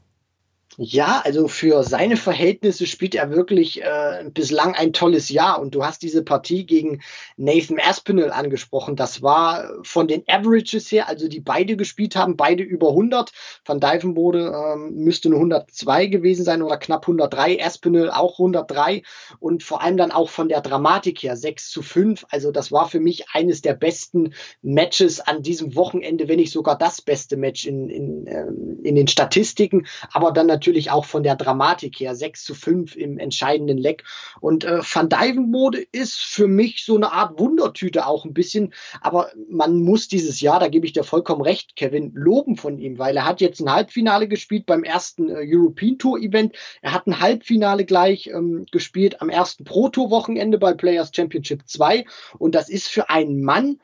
Ja, 0.77 1.21
also 1.23 1.47
für 1.47 1.83
seine 1.83 2.17
Verhältnisse 2.17 2.87
spielt 2.87 3.13
er 3.13 3.29
wirklich 3.29 3.83
äh, 3.83 4.23
bislang 4.33 4.73
ein 4.73 4.91
tolles 4.91 5.29
Jahr. 5.29 5.61
Und 5.61 5.75
du 5.75 5.85
hast 5.85 6.01
diese 6.01 6.23
Partie 6.23 6.65
gegen 6.65 7.01
Nathan 7.37 7.79
Aspinall 7.79 8.31
angesprochen. 8.31 8.95
Das 8.95 9.21
war 9.21 9.69
von 9.83 10.07
den 10.07 10.23
Averages 10.27 10.91
her, 10.91 11.07
also 11.07 11.27
die 11.27 11.41
beide 11.41 11.77
gespielt 11.77 12.15
haben, 12.15 12.37
beide 12.37 12.63
über 12.63 12.89
100. 12.89 13.31
Van 13.65 13.79
Dijvenbode 13.79 14.51
ähm, 14.55 14.95
müsste 14.95 15.29
nur 15.29 15.39
102 15.39 16.07
gewesen 16.07 16.43
sein 16.43 16.63
oder 16.63 16.77
knapp 16.77 17.03
103. 17.03 17.63
Aspinall 17.63 18.09
auch 18.09 18.39
103. 18.39 19.03
Und 19.39 19.61
vor 19.61 19.81
allem 19.81 19.97
dann 19.97 20.11
auch 20.11 20.29
von 20.29 20.49
der 20.49 20.61
Dramatik 20.61 21.21
her 21.21 21.37
6 21.37 21.69
zu 21.69 21.83
5. 21.83 22.25
Also 22.29 22.51
das 22.51 22.71
war 22.71 22.89
für 22.89 22.99
mich 22.99 23.29
eines 23.31 23.61
der 23.61 23.73
besten 23.73 24.33
Matches 24.63 25.19
an 25.19 25.43
diesem 25.43 25.75
Wochenende, 25.75 26.27
wenn 26.27 26.39
nicht 26.39 26.51
sogar 26.51 26.77
das 26.77 27.01
beste 27.01 27.37
Match 27.37 27.65
in, 27.67 27.89
in, 27.89 28.25
ähm, 28.25 28.79
in 28.81 28.95
den 28.95 29.07
Statistiken. 29.07 29.85
Aber 30.11 30.31
dann 30.31 30.47
natürlich 30.47 30.62
natürlich 30.63 30.91
auch 30.91 31.03
von 31.03 31.23
der 31.23 31.35
Dramatik 31.35 31.99
her 31.99 32.15
6 32.15 32.45
zu 32.45 32.55
5 32.55 32.95
im 32.95 33.19
entscheidenden 33.19 33.77
Leck. 33.77 34.05
Und 34.39 34.63
äh, 34.63 34.79
Van 34.79 35.09
Dijvenbode 35.09 35.85
ist 35.91 36.15
für 36.15 36.47
mich 36.47 36.85
so 36.85 36.95
eine 36.95 37.11
Art 37.11 37.37
Wundertüte 37.37 38.07
auch 38.07 38.23
ein 38.23 38.33
bisschen. 38.33 38.73
Aber 39.01 39.29
man 39.49 39.81
muss 39.81 40.07
dieses 40.07 40.39
Jahr, 40.39 40.61
da 40.61 40.69
gebe 40.69 40.85
ich 40.85 40.93
dir 40.93 41.03
vollkommen 41.03 41.41
recht, 41.41 41.75
Kevin, 41.75 42.13
loben 42.15 42.55
von 42.55 42.79
ihm, 42.79 42.97
weil 42.97 43.17
er 43.17 43.25
hat 43.25 43.41
jetzt 43.41 43.59
ein 43.59 43.69
Halbfinale 43.69 44.29
gespielt 44.29 44.65
beim 44.65 44.85
ersten 44.85 45.29
äh, 45.29 45.43
European 45.45 45.97
Tour 45.97 46.17
Event. 46.17 46.55
Er 46.81 46.93
hat 46.93 47.07
ein 47.07 47.19
Halbfinale 47.19 47.83
gleich 47.83 48.27
ähm, 48.27 48.65
gespielt 48.71 49.21
am 49.21 49.27
ersten 49.27 49.65
Pro 49.65 49.89
Tour 49.89 50.11
Wochenende 50.11 50.57
bei 50.57 50.73
Players 50.73 51.11
Championship 51.13 51.67
2. 51.67 52.05
Und 52.37 52.55
das 52.55 52.69
ist 52.69 52.87
für 52.87 53.09
einen 53.09 53.43
Mann, 53.43 53.79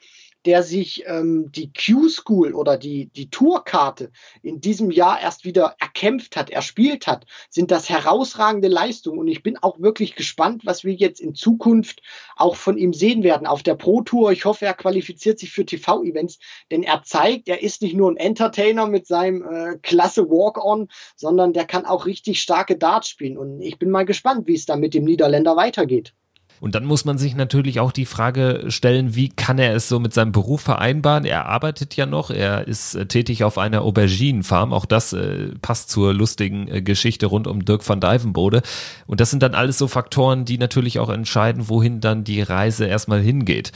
der 0.46 0.64
sich 0.64 1.04
ähm, 1.06 1.52
die 1.52 1.72
Q-School 1.74 2.54
oder 2.54 2.78
die, 2.78 3.08
die 3.08 3.30
Tourkarte 3.30 4.12
in 4.42 4.62
diesem 4.62 4.90
Jahr 4.92 5.22
erst 5.22 5.44
wieder 5.44 5.76
erkämpft 5.80 6.36
hat, 6.36 6.50
erspielt 6.50 7.08
hat, 7.08 7.26
sind 7.50 7.72
das 7.72 7.90
herausragende 7.90 8.70
Leistungen. 8.70 9.20
Und 9.20 9.28
ich 9.28 9.44
bin 9.44 9.58
auch 9.58 9.80
wirklich 9.80 10.16
gespannt, 10.16 10.66
was 10.66 10.84
wir 10.84 10.94
jetzt 10.94 11.20
in 11.20 11.36
Zukunft 11.36 12.02
auch 12.36 12.56
von 12.56 12.78
ihm 12.78 12.94
sehen 12.94 13.24
werden 13.24 13.48
auf 13.48 13.64
der 13.64 13.76
Pro 13.76 14.02
Tour. 14.02 14.32
Ich 14.32 14.46
hoffe, 14.46 14.66
er 14.66 14.74
qualifiziert 14.74 15.40
sich 15.40 15.52
für 15.52 15.66
TV-Events, 15.66 16.40
denn 16.72 16.84
er 16.84 17.04
zeigt, 17.04 17.50
er 17.50 17.62
ist 17.62 17.82
nicht 17.82 17.96
nur 17.96 18.10
ein 18.10 18.18
Entertainer 18.18 18.88
mit 18.88 19.08
seinem 19.08 19.44
äh, 19.44 19.78
klasse 19.82 20.30
Walk-On, 20.30 20.88
sondern 21.16 21.54
der 21.54 21.66
kann 21.66 21.86
auch 21.86 22.06
richtig 22.06 22.42
starke 22.42 22.78
Darts 22.78 23.10
spielen. 23.10 23.38
Und 23.38 23.62
ich 23.62 23.78
bin 23.78 23.90
mal 23.90 24.06
gespannt, 24.06 24.48
wie 24.48 24.56
es 24.56 24.66
da 24.66 24.78
mit 24.78 24.94
dem 24.94 25.04
Niederländer 25.04 25.56
weitergeht. 25.58 26.14
Und 26.60 26.76
dann 26.76 26.86
muss 26.86 27.06
man 27.06 27.18
sich 27.18 27.36
natürlich 27.36 27.80
auch 27.80 27.92
die 27.92 28.06
Frage 28.06 28.66
stellen, 28.68 29.16
wie 29.16 29.30
kann 29.30 29.60
er 29.60 29.74
es 29.74 29.88
so 29.88 30.00
mit 30.00 30.14
seinem 30.14 30.32
Beruf 30.32 30.62
vereinbaren? 30.62 31.26
Er 31.26 31.46
arbeitet 31.46 31.96
ja 31.96 32.06
noch, 32.06 32.32
er 32.32 32.68
ist 32.68 32.96
äh, 32.96 33.06
tätig 33.06 33.44
auf 33.44 33.58
einer 33.58 33.82
Auberginenfarm. 33.82 34.74
Auch 34.74 34.86
das 34.86 35.14
äh, 35.14 35.52
passt 35.62 35.90
zur 35.90 36.14
lustigen 36.14 36.68
äh, 36.68 36.82
Geschichte 36.82 37.28
rund 37.28 37.48
um 37.48 37.64
Dirk 37.64 37.88
van 37.88 38.02
Dijvenbode. 38.02 38.62
Und 39.08 39.22
das 39.22 39.30
sind 39.30 39.44
dann 39.44 39.56
alles 39.56 39.78
so 39.78 39.88
Faktoren, 39.88 40.46
die 40.46 40.58
natürlich 40.58 41.00
auch 41.00 41.10
entscheiden, 41.10 41.70
wohin 41.70 42.02
dann 42.02 42.24
die 42.24 42.42
Reise 42.42 42.86
erstmal 42.86 43.22
hingeht. 43.22 43.72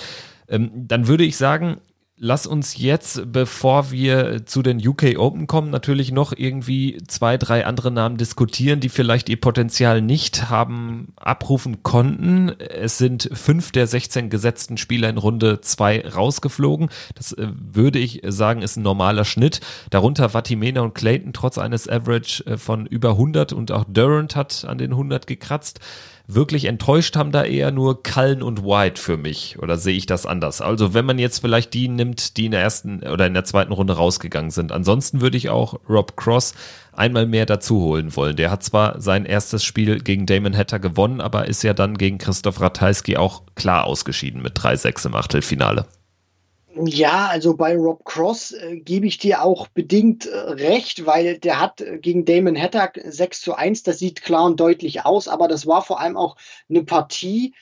Ähm, 0.50 0.72
dann 0.74 1.08
würde 1.08 1.24
ich 1.24 1.38
sagen, 1.38 1.78
Lass 2.16 2.46
uns 2.46 2.78
jetzt, 2.78 3.32
bevor 3.32 3.90
wir 3.90 4.46
zu 4.46 4.62
den 4.62 4.88
UK 4.88 5.18
Open 5.18 5.48
kommen, 5.48 5.72
natürlich 5.72 6.12
noch 6.12 6.32
irgendwie 6.32 7.00
zwei, 7.08 7.40
drei 7.40 7.66
andere 7.66 7.90
Namen 7.90 8.18
diskutieren, 8.18 8.80
die 8.80 8.90
vielleicht 8.90 9.30
ihr 9.30 9.42
Potenzial 9.42 10.00
nicht 10.00 10.48
haben 10.48 11.14
abrufen 11.16 11.82
konnten. 11.82 12.50
Es 12.60 13.00
sind 13.00 13.32
fünf 13.34 13.72
der 13.72 13.88
16 13.88 14.30
gesetzten 14.30 14.78
Spieler 14.78 15.10
in 15.10 15.18
Runde 15.18 15.62
zwei 15.62 16.08
rausgeflogen. 16.08 16.90
Das 17.16 17.34
äh, 17.34 17.48
würde 17.52 17.98
ich 17.98 18.22
sagen, 18.28 18.62
ist 18.62 18.78
ein 18.78 18.84
normaler 18.84 19.26
Schnitt. 19.26 19.62
Darunter 19.90 20.30
Vatimena 20.30 20.82
und 20.82 20.94
Clayton 20.94 21.34
trotz 21.34 21.58
eines 21.58 21.90
Average 21.90 22.46
äh, 22.46 22.58
von 22.58 22.86
über 22.86 23.10
100 23.10 23.54
und 23.54 23.72
auch 23.72 23.86
Durant 23.86 24.36
hat 24.36 24.66
an 24.66 24.78
den 24.78 24.92
100 24.92 25.26
gekratzt 25.26 25.80
wirklich 26.28 26.66
enttäuscht 26.66 27.16
haben 27.16 27.32
da 27.32 27.44
eher 27.44 27.72
nur 27.72 28.02
Cullen 28.02 28.42
und 28.42 28.64
White 28.64 29.00
für 29.00 29.18
mich. 29.18 29.60
Oder 29.60 29.78
sehe 29.78 29.96
ich 29.96 30.06
das 30.06 30.26
anders? 30.26 30.62
Also 30.62 30.94
wenn 30.94 31.06
man 31.06 31.20
jetzt 31.20 31.40
vielleicht 31.40 31.74
die 31.74 31.88
nimmt, 31.88 32.38
die 32.38 32.46
in 32.46 32.52
der 32.52 32.62
ersten 32.62 33.04
oder 33.04 33.28
in 33.28 33.34
der 33.34 33.44
zweiten 33.44 33.74
Runde 33.74 33.94
rausgegangen 33.94 34.52
sind. 34.52 34.72
Ansonsten 34.72 35.22
würde 35.22 35.38
ich 35.38 35.50
auch 35.50 35.80
Rob 35.90 36.16
Cross 36.16 36.54
einmal 36.94 37.26
mehr 37.26 37.46
dazu 37.46 37.82
holen 37.82 38.16
wollen. 38.16 38.36
Der 38.36 38.52
hat 38.52 38.64
zwar 38.64 39.02
sein 39.02 39.26
erstes 39.26 39.64
Spiel 39.64 40.00
gegen 40.00 40.26
Damon 40.26 40.56
Hatter 40.56 40.80
gewonnen, 40.80 41.22
aber 41.22 41.48
ist 41.48 41.64
ja 41.64 41.74
dann 41.74 41.98
gegen 41.98 42.18
Christoph 42.18 42.62
Ratajski 42.62 43.18
auch 43.18 43.44
klar 43.56 43.86
ausgeschieden 43.86 44.42
mit 44.42 44.58
3-6 44.58 45.08
im 45.08 45.16
Achtelfinale. 45.16 45.86
Ja, 46.76 47.28
also 47.28 47.56
bei 47.56 47.76
Rob 47.76 48.04
Cross 48.04 48.54
äh, 48.54 48.78
gebe 48.78 49.06
ich 49.06 49.20
dir 49.20 49.44
auch 49.44 49.68
bedingt 49.68 50.26
äh, 50.26 50.36
recht, 50.36 51.06
weil 51.06 51.38
der 51.38 51.60
hat 51.60 51.82
äh, 51.82 52.00
gegen 52.00 52.26
Damon 52.26 52.60
Hatter 52.60 52.92
6 52.96 53.42
zu 53.42 53.54
1, 53.54 53.84
das 53.84 54.00
sieht 54.00 54.24
klar 54.24 54.46
und 54.46 54.60
deutlich 54.60 55.06
aus, 55.06 55.28
aber 55.28 55.48
das 55.48 55.68
war 55.68 55.84
vor 55.84 56.00
allem 56.00 56.18
auch 56.18 56.36
eine 56.70 56.84
Partie, 56.84 57.54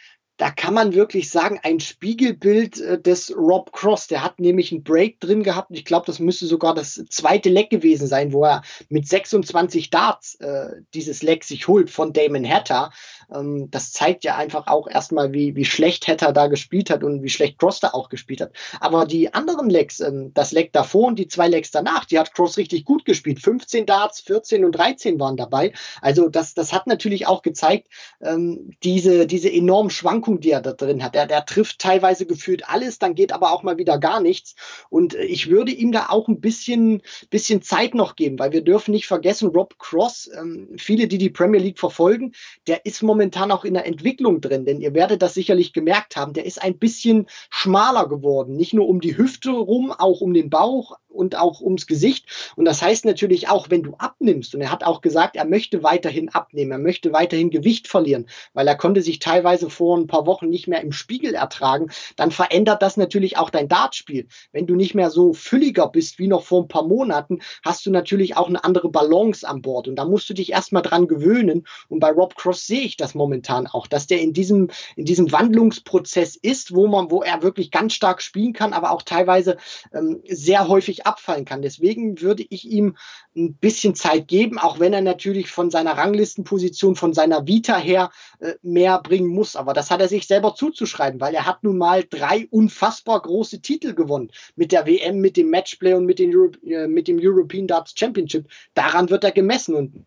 da 0.41 0.49
kann 0.49 0.73
man 0.73 0.95
wirklich 0.95 1.29
sagen, 1.29 1.59
ein 1.61 1.79
Spiegelbild 1.79 2.81
äh, 2.81 2.99
des 2.99 3.31
Rob 3.37 3.71
Cross. 3.73 4.07
Der 4.07 4.23
hat 4.23 4.39
nämlich 4.39 4.71
einen 4.71 4.81
Break 4.81 5.19
drin 5.19 5.43
gehabt. 5.43 5.69
Ich 5.69 5.85
glaube, 5.85 6.07
das 6.07 6.17
müsste 6.17 6.47
sogar 6.47 6.73
das 6.73 6.95
zweite 7.11 7.49
Leck 7.49 7.69
gewesen 7.69 8.07
sein, 8.07 8.33
wo 8.33 8.45
er 8.45 8.63
mit 8.89 9.07
26 9.07 9.91
Darts 9.91 10.33
äh, 10.39 10.81
dieses 10.95 11.21
Leck 11.21 11.43
sich 11.43 11.67
holt 11.67 11.91
von 11.91 12.11
Damon 12.11 12.49
Hatter. 12.49 12.91
Ähm, 13.33 13.69
das 13.71 13.91
zeigt 13.91 14.23
ja 14.23 14.35
einfach 14.35 14.67
auch 14.67 14.87
erstmal, 14.87 15.33
wie, 15.33 15.55
wie 15.55 15.65
schlecht 15.65 16.07
Hatter 16.07 16.33
da 16.33 16.47
gespielt 16.47 16.89
hat 16.89 17.03
und 17.03 17.23
wie 17.23 17.29
schlecht 17.29 17.59
Cross 17.59 17.79
da 17.79 17.89
auch 17.89 18.09
gespielt 18.09 18.41
hat. 18.41 18.51
Aber 18.79 19.05
die 19.05 19.33
anderen 19.33 19.69
Lecks, 19.69 19.99
ähm, 19.99 20.31
das 20.33 20.51
Leck 20.51 20.73
davor 20.73 21.07
und 21.07 21.19
die 21.19 21.27
zwei 21.27 21.47
Lecks 21.47 21.71
danach, 21.71 22.05
die 22.05 22.19
hat 22.19 22.33
Cross 22.33 22.57
richtig 22.57 22.85
gut 22.85 23.05
gespielt. 23.05 23.39
15 23.41 23.85
Darts, 23.85 24.19
14 24.21 24.65
und 24.65 24.73
13 24.73 25.19
waren 25.19 25.37
dabei. 25.37 25.73
Also 26.01 26.29
das, 26.29 26.53
das 26.53 26.73
hat 26.73 26.87
natürlich 26.87 27.27
auch 27.27 27.41
gezeigt, 27.41 27.87
ähm, 28.21 28.71
diese, 28.83 29.27
diese 29.27 29.51
enormen 29.51 29.89
Schwankungen 29.89 30.41
die 30.41 30.51
er 30.51 30.61
da 30.61 30.73
drin 30.73 31.03
hat. 31.03 31.15
Der, 31.15 31.27
der 31.27 31.45
trifft 31.45 31.79
teilweise 31.79 32.25
gefühlt 32.25 32.67
alles, 32.67 32.99
dann 32.99 33.15
geht 33.15 33.31
aber 33.31 33.51
auch 33.51 33.63
mal 33.63 33.77
wieder 33.77 33.97
gar 33.97 34.19
nichts. 34.19 34.55
Und 34.89 35.15
äh, 35.15 35.23
ich 35.23 35.49
würde 35.49 35.71
ihm 35.71 35.91
da 35.91 36.07
auch 36.09 36.27
ein 36.27 36.41
bisschen, 36.41 37.01
bisschen 37.29 37.61
Zeit 37.61 37.95
noch 37.95 38.15
geben, 38.15 38.39
weil 38.39 38.51
wir 38.51 38.61
dürfen 38.61 38.91
nicht 38.91 39.07
vergessen, 39.07 39.49
Rob 39.49 39.77
Cross, 39.79 40.29
ähm, 40.37 40.69
viele, 40.77 41.07
die 41.07 41.17
die 41.17 41.29
Premier 41.29 41.59
League 41.59 41.79
verfolgen, 41.79 42.33
der 42.67 42.85
ist 42.85 43.01
momentan 43.01 43.20
auch 43.51 43.65
in 43.65 43.73
der 43.73 43.85
Entwicklung 43.85 44.41
drin, 44.41 44.65
denn 44.65 44.81
ihr 44.81 44.93
werdet 44.93 45.21
das 45.21 45.33
sicherlich 45.33 45.73
gemerkt 45.73 46.15
haben, 46.15 46.33
der 46.33 46.45
ist 46.45 46.61
ein 46.61 46.77
bisschen 46.77 47.27
schmaler 47.49 48.07
geworden, 48.07 48.55
nicht 48.55 48.73
nur 48.73 48.87
um 48.87 49.01
die 49.01 49.17
Hüfte 49.17 49.51
rum, 49.51 49.91
auch 49.91 50.21
um 50.21 50.33
den 50.33 50.49
Bauch, 50.49 50.97
und 51.13 51.35
auch 51.37 51.61
ums 51.61 51.87
Gesicht. 51.87 52.25
Und 52.55 52.65
das 52.65 52.81
heißt 52.81 53.05
natürlich 53.05 53.49
auch, 53.49 53.69
wenn 53.69 53.83
du 53.83 53.95
abnimmst, 53.97 54.55
und 54.55 54.61
er 54.61 54.71
hat 54.71 54.83
auch 54.83 55.01
gesagt, 55.01 55.35
er 55.35 55.45
möchte 55.45 55.83
weiterhin 55.83 56.29
abnehmen, 56.29 56.71
er 56.71 56.77
möchte 56.77 57.13
weiterhin 57.13 57.49
Gewicht 57.49 57.87
verlieren, 57.87 58.27
weil 58.53 58.67
er 58.67 58.75
konnte 58.75 59.01
sich 59.01 59.19
teilweise 59.19 59.69
vor 59.69 59.97
ein 59.97 60.07
paar 60.07 60.25
Wochen 60.25 60.49
nicht 60.49 60.67
mehr 60.67 60.81
im 60.81 60.91
Spiegel 60.91 61.33
ertragen, 61.33 61.91
dann 62.15 62.31
verändert 62.31 62.81
das 62.81 62.97
natürlich 62.97 63.37
auch 63.37 63.49
dein 63.49 63.67
Dartspiel. 63.67 64.27
Wenn 64.51 64.67
du 64.67 64.75
nicht 64.75 64.95
mehr 64.95 65.09
so 65.09 65.33
fülliger 65.33 65.87
bist 65.87 66.19
wie 66.19 66.27
noch 66.27 66.43
vor 66.43 66.63
ein 66.63 66.67
paar 66.67 66.87
Monaten, 66.87 67.39
hast 67.63 67.85
du 67.85 67.91
natürlich 67.91 68.37
auch 68.37 68.47
eine 68.47 68.63
andere 68.63 68.89
Balance 68.89 69.47
an 69.47 69.61
Bord. 69.61 69.87
Und 69.87 69.95
da 69.95 70.05
musst 70.05 70.29
du 70.29 70.33
dich 70.33 70.51
erstmal 70.51 70.81
dran 70.81 71.07
gewöhnen. 71.07 71.67
Und 71.89 71.99
bei 71.99 72.11
Rob 72.11 72.35
Cross 72.35 72.67
sehe 72.67 72.81
ich 72.81 72.97
das 72.97 73.10
momentan 73.15 73.67
auch, 73.67 73.87
dass 73.87 74.07
der 74.07 74.21
in 74.21 74.33
diesem, 74.33 74.69
in 74.95 75.05
diesem 75.05 75.31
Wandlungsprozess 75.31 76.35
ist, 76.35 76.75
wo 76.75 76.87
man, 76.87 77.11
wo 77.11 77.21
er 77.21 77.41
wirklich 77.41 77.71
ganz 77.71 77.93
stark 77.93 78.21
spielen 78.21 78.53
kann, 78.53 78.73
aber 78.73 78.91
auch 78.91 79.01
teilweise 79.01 79.57
ähm, 79.93 80.21
sehr 80.27 80.67
häufig 80.67 81.05
abfallen 81.05 81.45
kann. 81.45 81.61
Deswegen 81.61 82.21
würde 82.21 82.45
ich 82.49 82.65
ihm 82.65 82.97
ein 83.35 83.55
bisschen 83.55 83.95
Zeit 83.95 84.27
geben, 84.27 84.57
auch 84.57 84.79
wenn 84.79 84.93
er 84.93 85.01
natürlich 85.01 85.49
von 85.49 85.69
seiner 85.69 85.97
Ranglistenposition, 85.97 86.95
von 86.95 87.13
seiner 87.13 87.47
Vita 87.47 87.77
her 87.77 88.11
äh, 88.39 88.53
mehr 88.61 88.99
bringen 89.01 89.29
muss. 89.29 89.55
Aber 89.55 89.73
das 89.73 89.91
hat 89.91 90.01
er 90.01 90.07
sich 90.07 90.27
selber 90.27 90.55
zuzuschreiben, 90.55 91.21
weil 91.21 91.33
er 91.33 91.45
hat 91.45 91.63
nun 91.63 91.77
mal 91.77 92.03
drei 92.09 92.47
unfassbar 92.49 93.21
große 93.21 93.61
Titel 93.61 93.93
gewonnen 93.93 94.31
mit 94.55 94.71
der 94.71 94.85
WM, 94.85 95.19
mit 95.19 95.37
dem 95.37 95.49
Matchplay 95.49 95.93
und 95.93 96.05
mit, 96.05 96.19
den 96.19 96.35
Euro 96.35 96.51
äh, 96.65 96.87
mit 96.87 97.07
dem 97.07 97.19
European 97.21 97.67
Darts 97.67 97.93
Championship. 97.95 98.47
Daran 98.73 99.09
wird 99.09 99.23
er 99.23 99.31
gemessen 99.31 99.75
und 99.75 100.05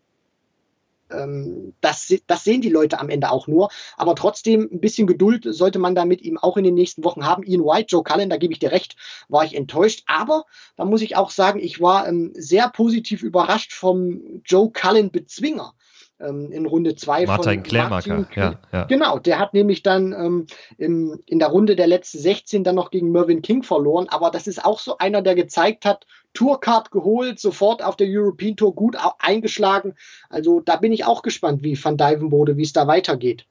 ähm, 1.17 1.73
das, 1.81 2.13
das 2.27 2.43
sehen 2.43 2.61
die 2.61 2.69
Leute 2.69 2.99
am 2.99 3.09
Ende 3.09 3.31
auch 3.31 3.47
nur. 3.47 3.69
Aber 3.97 4.15
trotzdem, 4.15 4.69
ein 4.71 4.79
bisschen 4.79 5.07
Geduld 5.07 5.45
sollte 5.47 5.79
man 5.79 5.95
da 5.95 6.05
mit 6.05 6.21
ihm 6.21 6.37
auch 6.37 6.57
in 6.57 6.63
den 6.63 6.75
nächsten 6.75 7.03
Wochen 7.03 7.25
haben. 7.25 7.43
Ian 7.43 7.63
White, 7.63 7.87
Joe 7.89 8.03
Cullen, 8.03 8.29
da 8.29 8.37
gebe 8.37 8.53
ich 8.53 8.59
dir 8.59 8.71
recht, 8.71 8.95
war 9.29 9.43
ich 9.43 9.55
enttäuscht. 9.55 10.03
Aber 10.07 10.45
da 10.75 10.85
muss 10.85 11.01
ich 11.01 11.15
auch 11.15 11.29
sagen, 11.29 11.59
ich 11.59 11.81
war 11.81 12.07
ähm, 12.07 12.31
sehr 12.35 12.69
positiv 12.69 13.23
überrascht 13.23 13.73
vom 13.73 14.41
Joe 14.45 14.71
Cullen 14.71 15.11
Bezwinger 15.11 15.73
ähm, 16.19 16.51
in 16.51 16.65
Runde 16.65 16.95
2 16.95 17.25
Martin 17.25 17.63
Klärmarker, 17.63 18.27
ja, 18.35 18.55
ja. 18.71 18.83
Genau, 18.85 19.19
der 19.19 19.39
hat 19.39 19.53
nämlich 19.53 19.83
dann 19.83 20.13
ähm, 20.13 20.45
im, 20.77 21.19
in 21.25 21.39
der 21.39 21.49
Runde 21.49 21.75
der 21.75 21.87
letzten 21.87 22.19
16 22.19 22.63
dann 22.63 22.75
noch 22.75 22.91
gegen 22.91 23.11
Mervyn 23.11 23.41
King 23.41 23.63
verloren, 23.63 24.07
aber 24.09 24.31
das 24.31 24.47
ist 24.47 24.63
auch 24.63 24.79
so 24.79 24.97
einer, 24.97 25.21
der 25.21 25.35
gezeigt 25.35 25.85
hat, 25.85 26.05
Tourcard 26.33 26.91
geholt, 26.91 27.39
sofort 27.39 27.83
auf 27.83 27.95
der 27.95 28.07
European 28.09 28.55
Tour 28.55 28.75
gut 28.75 28.97
eingeschlagen. 29.19 29.95
Also 30.29 30.59
da 30.59 30.75
bin 30.75 30.91
ich 30.91 31.05
auch 31.05 31.21
gespannt, 31.21 31.63
wie 31.63 31.81
Van 31.81 31.97
Dijvenbode, 31.97 32.57
wie 32.57 32.63
es 32.63 32.73
da 32.73 32.87
weitergeht. 32.87 33.45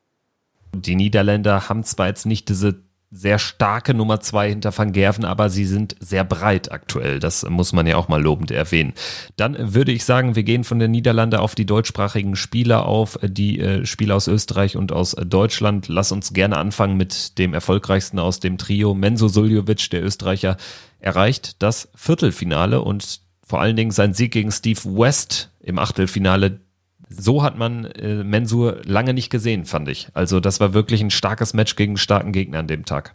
Die 0.75 0.97
Niederländer 0.97 1.69
haben 1.69 1.85
zwar 1.85 2.09
jetzt 2.09 2.27
nicht 2.27 2.49
diese 2.49 2.84
sehr 3.15 3.39
starke 3.39 3.95
Nummer 3.95 4.21
zwei 4.21 4.49
hinter 4.49 4.77
Van 4.77 4.93
Gerven, 4.93 5.25
aber 5.25 5.49
sie 5.49 5.65
sind 5.65 5.95
sehr 6.01 6.25
breit 6.25 6.73
aktuell. 6.73 7.21
Das 7.21 7.49
muss 7.49 7.73
man 7.73 7.87
ja 7.87 7.97
auch 7.97 8.09
mal 8.09 8.21
lobend 8.21 8.51
erwähnen. 8.51 8.93
Dann 9.37 9.75
würde 9.75 9.93
ich 9.93 10.05
sagen, 10.05 10.35
wir 10.35 10.43
gehen 10.43 10.65
von 10.65 10.81
der 10.81 10.89
Niederlande 10.89 11.41
auf 11.41 11.55
die 11.55 11.65
deutschsprachigen 11.65 12.35
Spieler 12.35 12.87
auf, 12.87 13.19
die 13.23 13.61
äh, 13.61 13.87
Spieler 13.87 14.17
aus 14.17 14.27
Österreich 14.27 14.77
und 14.77 14.91
aus 14.91 15.13
Deutschland. 15.13 15.87
Lass 15.87 16.11
uns 16.11 16.33
gerne 16.33 16.57
anfangen 16.57 16.97
mit 16.97 17.39
dem 17.39 17.55
erfolgreichsten 17.55 18.19
aus 18.19 18.41
dem 18.41 18.59
Trio. 18.59 18.95
Menzo 18.95 19.29
Suljovic, 19.29 19.91
der 19.91 20.03
Österreicher, 20.03 20.57
erreicht 20.99 21.63
das 21.63 21.89
Viertelfinale 21.95 22.81
und 22.81 23.21
vor 23.47 23.61
allen 23.61 23.77
Dingen 23.77 23.93
sein 23.93 24.13
Sieg 24.13 24.33
gegen 24.33 24.51
Steve 24.51 24.81
West 24.85 25.51
im 25.61 25.79
Achtelfinale 25.79 26.61
so 27.09 27.43
hat 27.43 27.57
man 27.57 27.85
äh, 27.85 28.25
Mensur 28.25 28.83
lange 28.85 29.15
nicht 29.15 29.31
gesehen, 29.31 29.65
fand 29.65 29.89
ich. 29.89 30.09
Also 30.15 30.41
das 30.41 30.61
war 30.61 30.75
wirklich 30.75 31.01
ein 31.01 31.11
starkes 31.11 31.55
Match 31.55 31.77
gegen 31.77 31.97
starken 31.97 32.33
Gegner 32.33 32.59
an 32.61 32.67
dem 32.67 32.85
Tag. 32.85 33.15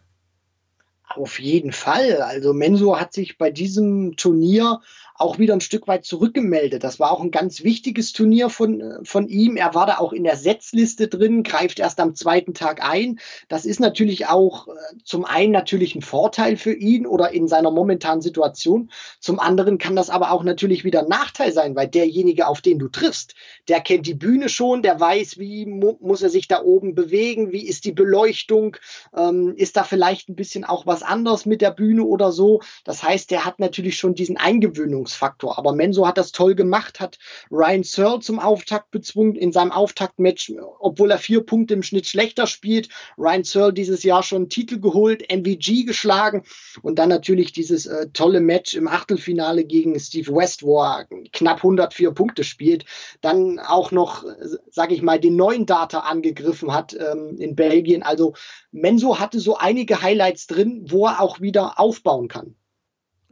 Auf 1.15 1.39
jeden 1.39 1.71
Fall. 1.71 2.21
Also 2.21 2.53
Mensur 2.53 2.99
hat 2.99 3.13
sich 3.13 3.37
bei 3.37 3.49
diesem 3.49 4.15
Turnier 4.15 4.81
auch 5.19 5.37
wieder 5.37 5.53
ein 5.53 5.61
Stück 5.61 5.87
weit 5.87 6.05
zurückgemeldet. 6.05 6.83
Das 6.83 6.99
war 6.99 7.11
auch 7.11 7.21
ein 7.21 7.31
ganz 7.31 7.63
wichtiges 7.63 8.13
Turnier 8.13 8.49
von, 8.49 8.99
von 9.03 9.27
ihm. 9.27 9.57
Er 9.57 9.75
war 9.75 9.85
da 9.85 9.97
auch 9.97 10.13
in 10.13 10.23
der 10.23 10.37
Setzliste 10.37 11.09
drin, 11.09 11.43
greift 11.43 11.79
erst 11.79 11.99
am 11.99 12.15
zweiten 12.15 12.53
Tag 12.53 12.81
ein. 12.81 13.19
Das 13.49 13.65
ist 13.65 13.81
natürlich 13.81 14.27
auch 14.27 14.69
äh, 14.69 14.71
zum 15.03 15.25
einen 15.25 15.51
natürlich 15.51 15.93
ein 15.93 16.01
Vorteil 16.01 16.55
für 16.55 16.73
ihn 16.73 17.05
oder 17.05 17.31
in 17.31 17.49
seiner 17.49 17.69
momentanen 17.69 18.21
Situation. 18.21 18.91
Zum 19.19 19.39
anderen 19.39 19.77
kann 19.77 19.95
das 19.95 20.09
aber 20.09 20.31
auch 20.31 20.43
natürlich 20.43 20.85
wieder 20.85 21.01
ein 21.01 21.09
Nachteil 21.09 21.51
sein, 21.51 21.75
weil 21.75 21.89
derjenige, 21.89 22.47
auf 22.47 22.61
den 22.61 22.79
du 22.79 22.87
triffst, 22.87 23.35
der 23.67 23.81
kennt 23.81 24.07
die 24.07 24.13
Bühne 24.13 24.47
schon, 24.47 24.81
der 24.81 24.99
weiß, 24.99 25.37
wie 25.37 25.65
mu 25.65 25.97
muss 25.99 26.21
er 26.21 26.29
sich 26.29 26.47
da 26.47 26.63
oben 26.63 26.95
bewegen, 26.95 27.51
wie 27.51 27.67
ist 27.67 27.83
die 27.83 27.91
Beleuchtung, 27.91 28.77
ähm, 29.15 29.53
ist 29.57 29.75
da 29.75 29.83
vielleicht 29.83 30.29
ein 30.29 30.35
bisschen 30.35 30.63
auch 30.63 30.85
was 30.85 31.03
anderes 31.03 31.45
mit 31.45 31.61
der 31.61 31.71
Bühne 31.71 32.05
oder 32.05 32.31
so. 32.31 32.61
Das 32.85 33.03
heißt, 33.03 33.31
der 33.31 33.43
hat 33.43 33.59
natürlich 33.59 33.97
schon 33.97 34.15
diesen 34.15 34.37
Eingewöhnungs 34.37 35.08
Überraschungsfaktor. 35.09 35.57
Aber 35.57 35.73
Menso 35.73 36.07
hat 36.07 36.17
das 36.17 36.31
toll 36.31 36.55
gemacht, 36.55 36.99
hat 36.99 37.17
Ryan 37.51 37.83
Searle 37.83 38.19
zum 38.19 38.39
Auftakt 38.39 38.91
bezwungen 38.91 39.35
in 39.35 39.51
seinem 39.51 39.71
Auftaktmatch, 39.71 40.53
obwohl 40.79 41.11
er 41.11 41.17
vier 41.17 41.41
Punkte 41.41 41.73
im 41.73 41.83
Schnitt 41.83 42.07
schlechter 42.07 42.47
spielt. 42.47 42.89
Ryan 43.17 43.43
Searle 43.43 43.73
dieses 43.73 44.03
Jahr 44.03 44.23
schon 44.23 44.43
einen 44.43 44.49
Titel 44.49 44.79
geholt, 44.79 45.23
MVG 45.31 45.85
geschlagen 45.85 46.43
und 46.81 46.99
dann 46.99 47.09
natürlich 47.09 47.51
dieses 47.51 47.85
äh, 47.85 48.07
tolle 48.13 48.41
Match 48.41 48.73
im 48.73 48.87
Achtelfinale 48.87 49.65
gegen 49.65 49.99
Steve 49.99 50.33
West, 50.33 50.63
wo 50.63 50.81
er 50.81 51.07
knapp 51.33 51.57
104 51.57 52.11
Punkte 52.11 52.43
spielt. 52.43 52.85
Dann 53.21 53.59
auch 53.59 53.91
noch, 53.91 54.23
äh, 54.23 54.57
sage 54.69 54.93
ich 54.93 55.01
mal, 55.01 55.19
den 55.19 55.35
neuen 55.35 55.65
Data 55.65 55.99
angegriffen 55.99 56.73
hat 56.73 56.93
ähm, 56.93 57.37
in 57.39 57.55
Belgien. 57.55 58.03
Also 58.03 58.33
Menso 58.71 59.19
hatte 59.19 59.39
so 59.39 59.57
einige 59.57 60.01
Highlights 60.01 60.47
drin, 60.47 60.85
wo 60.89 61.07
er 61.07 61.21
auch 61.21 61.41
wieder 61.41 61.79
aufbauen 61.79 62.27
kann. 62.27 62.55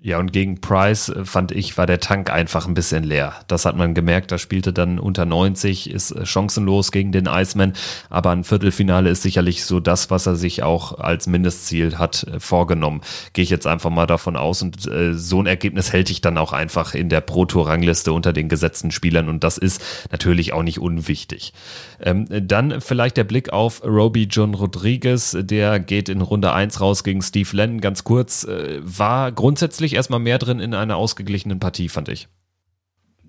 Ja, 0.07 0.19
und 0.19 0.31
gegen 0.31 0.61
Price 0.61 1.09
äh, 1.09 1.25
fand 1.25 1.51
ich, 1.51 1.77
war 1.77 1.85
der 1.85 1.99
Tank 1.99 2.31
einfach 2.31 2.65
ein 2.65 2.73
bisschen 2.73 3.03
leer. 3.03 3.33
Das 3.49 3.65
hat 3.65 3.75
man 3.75 3.93
gemerkt. 3.93 4.31
Da 4.31 4.37
spielte 4.37 4.71
dann 4.71 4.99
unter 4.99 5.25
90, 5.25 5.89
ist 5.89 6.11
äh, 6.11 6.25
chancenlos 6.25 6.93
gegen 6.93 7.11
den 7.11 7.25
Iceman. 7.25 7.73
Aber 8.09 8.29
ein 8.29 8.45
Viertelfinale 8.45 9.09
ist 9.09 9.21
sicherlich 9.21 9.65
so 9.65 9.81
das, 9.81 10.09
was 10.09 10.25
er 10.25 10.37
sich 10.37 10.63
auch 10.63 10.97
als 10.97 11.27
Mindestziel 11.27 11.97
hat 11.97 12.23
äh, 12.23 12.39
vorgenommen. 12.39 13.01
Gehe 13.33 13.43
ich 13.43 13.49
jetzt 13.49 13.67
einfach 13.67 13.89
mal 13.89 14.07
davon 14.07 14.37
aus. 14.37 14.61
Und 14.61 14.87
äh, 14.87 15.13
so 15.13 15.41
ein 15.41 15.45
Ergebnis 15.45 15.91
hält 15.91 16.09
ich 16.09 16.21
dann 16.21 16.37
auch 16.37 16.53
einfach 16.53 16.93
in 16.93 17.09
der 17.09 17.19
Pro-Tour-Rangliste 17.19 18.13
unter 18.13 18.31
den 18.31 18.47
gesetzten 18.47 18.91
Spielern. 18.91 19.27
Und 19.27 19.43
das 19.43 19.57
ist 19.57 19.83
natürlich 20.09 20.53
auch 20.53 20.63
nicht 20.63 20.79
unwichtig. 20.79 21.51
Ähm, 21.99 22.27
dann 22.29 22.79
vielleicht 22.79 23.17
der 23.17 23.25
Blick 23.25 23.51
auf 23.51 23.83
Roby 23.83 24.29
John 24.31 24.53
Rodriguez. 24.53 25.35
Der 25.37 25.81
geht 25.81 26.07
in 26.07 26.21
Runde 26.21 26.53
1 26.53 26.79
raus 26.79 27.03
gegen 27.03 27.21
Steve 27.21 27.49
Lennon. 27.51 27.81
Ganz 27.81 28.05
kurz, 28.05 28.45
äh, 28.45 28.79
war 28.81 29.33
grundsätzlich 29.33 29.96
erstmal 29.97 30.19
mehr 30.19 30.37
drin 30.37 30.59
in 30.59 30.73
einer 30.73 30.95
ausgeglichenen 30.95 31.59
Partie, 31.59 31.89
fand 31.89 32.07
ich. 32.07 32.29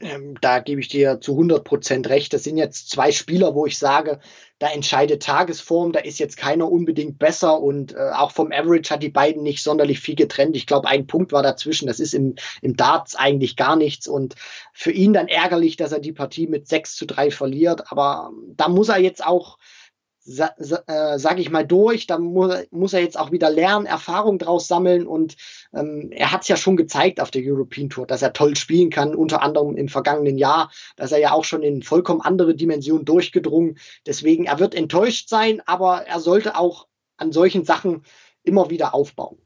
Ähm, 0.00 0.36
da 0.40 0.60
gebe 0.60 0.80
ich 0.80 0.88
dir 0.88 1.20
zu 1.20 1.32
100 1.32 1.64
Prozent 1.64 2.08
recht. 2.08 2.32
Das 2.32 2.44
sind 2.44 2.56
jetzt 2.56 2.90
zwei 2.90 3.10
Spieler, 3.10 3.54
wo 3.54 3.66
ich 3.66 3.78
sage, 3.78 4.20
da 4.58 4.68
entscheidet 4.68 5.22
Tagesform, 5.22 5.92
da 5.92 6.00
ist 6.00 6.18
jetzt 6.18 6.36
keiner 6.36 6.70
unbedingt 6.70 7.18
besser 7.18 7.60
und 7.60 7.94
äh, 7.94 8.10
auch 8.14 8.30
vom 8.30 8.52
Average 8.52 8.90
hat 8.90 9.02
die 9.02 9.08
beiden 9.08 9.42
nicht 9.42 9.62
sonderlich 9.62 10.00
viel 10.00 10.14
getrennt. 10.14 10.56
Ich 10.56 10.66
glaube, 10.66 10.88
ein 10.88 11.06
Punkt 11.06 11.32
war 11.32 11.42
dazwischen. 11.42 11.86
Das 11.86 12.00
ist 12.00 12.14
im, 12.14 12.36
im 12.62 12.76
Darts 12.76 13.16
eigentlich 13.16 13.56
gar 13.56 13.76
nichts 13.76 14.06
und 14.06 14.36
für 14.72 14.92
ihn 14.92 15.12
dann 15.12 15.28
ärgerlich, 15.28 15.76
dass 15.76 15.92
er 15.92 16.00
die 16.00 16.12
Partie 16.12 16.46
mit 16.46 16.68
6 16.68 16.94
zu 16.94 17.06
3 17.06 17.30
verliert. 17.30 17.90
Aber 17.90 18.30
da 18.56 18.68
muss 18.68 18.88
er 18.88 18.98
jetzt 18.98 19.24
auch 19.24 19.58
sa, 20.28 20.54
äh, 20.86 21.18
sage 21.18 21.40
ich 21.40 21.50
mal, 21.50 21.66
durch. 21.66 22.06
Da 22.06 22.18
muss, 22.18 22.54
muss 22.70 22.92
er 22.92 23.00
jetzt 23.00 23.18
auch 23.18 23.32
wieder 23.32 23.50
lernen, 23.50 23.86
Erfahrung 23.86 24.38
draus 24.38 24.68
sammeln 24.68 25.06
und 25.06 25.36
ähm, 25.74 26.10
er 26.12 26.32
hat 26.32 26.42
es 26.42 26.48
ja 26.48 26.56
schon 26.56 26.76
gezeigt 26.76 27.20
auf 27.20 27.30
der 27.30 27.42
European 27.44 27.88
Tour, 27.88 28.06
dass 28.06 28.22
er 28.22 28.34
toll 28.34 28.54
spielen 28.54 28.90
kann, 28.90 29.14
unter 29.14 29.42
anderem 29.42 29.76
im 29.76 29.88
vergangenen 29.88 30.36
Jahr, 30.36 30.70
dass 30.96 31.12
er 31.12 31.18
ja 31.18 31.32
auch 31.32 31.44
schon 31.44 31.62
in 31.62 31.82
vollkommen 31.82 32.20
andere 32.20 32.54
Dimensionen 32.54 33.06
durchgedrungen. 33.06 33.78
Deswegen, 34.06 34.44
er 34.44 34.58
wird 34.58 34.74
enttäuscht 34.74 35.28
sein, 35.28 35.62
aber 35.66 36.06
er 36.06 36.20
sollte 36.20 36.56
auch 36.56 36.86
an 37.16 37.32
solchen 37.32 37.64
Sachen 37.64 38.02
immer 38.42 38.70
wieder 38.70 38.94
aufbauen. 38.94 39.38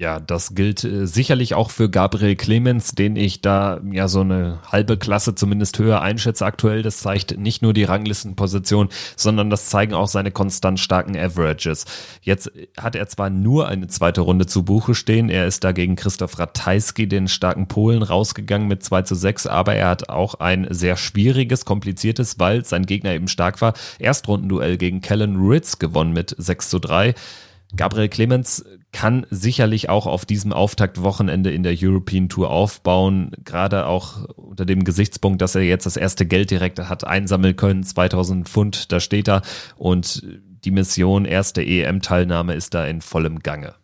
Ja, 0.00 0.18
das 0.18 0.54
gilt 0.54 0.82
äh, 0.82 1.06
sicherlich 1.06 1.52
auch 1.52 1.70
für 1.70 1.90
Gabriel 1.90 2.34
Clemens, 2.34 2.92
den 2.92 3.16
ich 3.16 3.42
da 3.42 3.82
ja 3.92 4.08
so 4.08 4.22
eine 4.22 4.60
halbe 4.72 4.96
Klasse 4.96 5.34
zumindest 5.34 5.78
höher 5.78 6.00
einschätze 6.00 6.46
aktuell. 6.46 6.80
Das 6.80 7.00
zeigt 7.00 7.36
nicht 7.36 7.60
nur 7.60 7.74
die 7.74 7.84
Ranglistenposition, 7.84 8.88
sondern 9.14 9.50
das 9.50 9.68
zeigen 9.68 9.92
auch 9.92 10.08
seine 10.08 10.30
konstant 10.30 10.80
starken 10.80 11.18
Averages. 11.18 11.84
Jetzt 12.22 12.50
hat 12.80 12.94
er 12.94 13.08
zwar 13.08 13.28
nur 13.28 13.68
eine 13.68 13.88
zweite 13.88 14.22
Runde 14.22 14.46
zu 14.46 14.62
Buche 14.62 14.94
stehen, 14.94 15.28
er 15.28 15.46
ist 15.46 15.64
da 15.64 15.72
gegen 15.72 15.96
Christoph 15.96 16.38
Ratajski, 16.38 17.06
den 17.06 17.28
starken 17.28 17.68
Polen, 17.68 18.02
rausgegangen 18.02 18.68
mit 18.68 18.82
2 18.82 19.02
zu 19.02 19.14
6, 19.14 19.48
aber 19.48 19.74
er 19.74 19.88
hat 19.88 20.08
auch 20.08 20.36
ein 20.36 20.66
sehr 20.70 20.96
schwieriges, 20.96 21.66
kompliziertes, 21.66 22.38
weil 22.38 22.64
sein 22.64 22.86
Gegner 22.86 23.12
eben 23.12 23.28
stark 23.28 23.60
war, 23.60 23.74
Erstrundenduell 23.98 24.78
gegen 24.78 25.02
Kellen 25.02 25.36
Ritz 25.36 25.78
gewonnen 25.78 26.14
mit 26.14 26.34
6 26.38 26.70
zu 26.70 26.78
3. 26.78 27.14
Gabriel 27.76 28.08
Clemens 28.08 28.64
kann 28.92 29.26
sicherlich 29.30 29.88
auch 29.88 30.06
auf 30.06 30.24
diesem 30.24 30.52
Auftaktwochenende 30.52 31.50
in 31.50 31.62
der 31.62 31.74
European 31.80 32.28
Tour 32.28 32.50
aufbauen, 32.50 33.32
gerade 33.44 33.86
auch 33.86 34.24
unter 34.34 34.64
dem 34.64 34.84
Gesichtspunkt, 34.84 35.40
dass 35.40 35.54
er 35.54 35.62
jetzt 35.62 35.86
das 35.86 35.96
erste 35.96 36.26
Geld 36.26 36.50
direkt 36.50 36.78
hat 36.78 37.04
einsammeln 37.04 37.56
können, 37.56 37.84
2000 37.84 38.48
Pfund, 38.48 38.92
da 38.92 39.00
steht 39.00 39.28
er 39.28 39.42
und 39.76 40.26
die 40.64 40.70
Mission 40.72 41.24
erste 41.24 41.62
EM-Teilnahme 41.62 42.54
ist 42.54 42.74
da 42.74 42.86
in 42.86 43.00
vollem 43.00 43.38
Gange. 43.38 43.74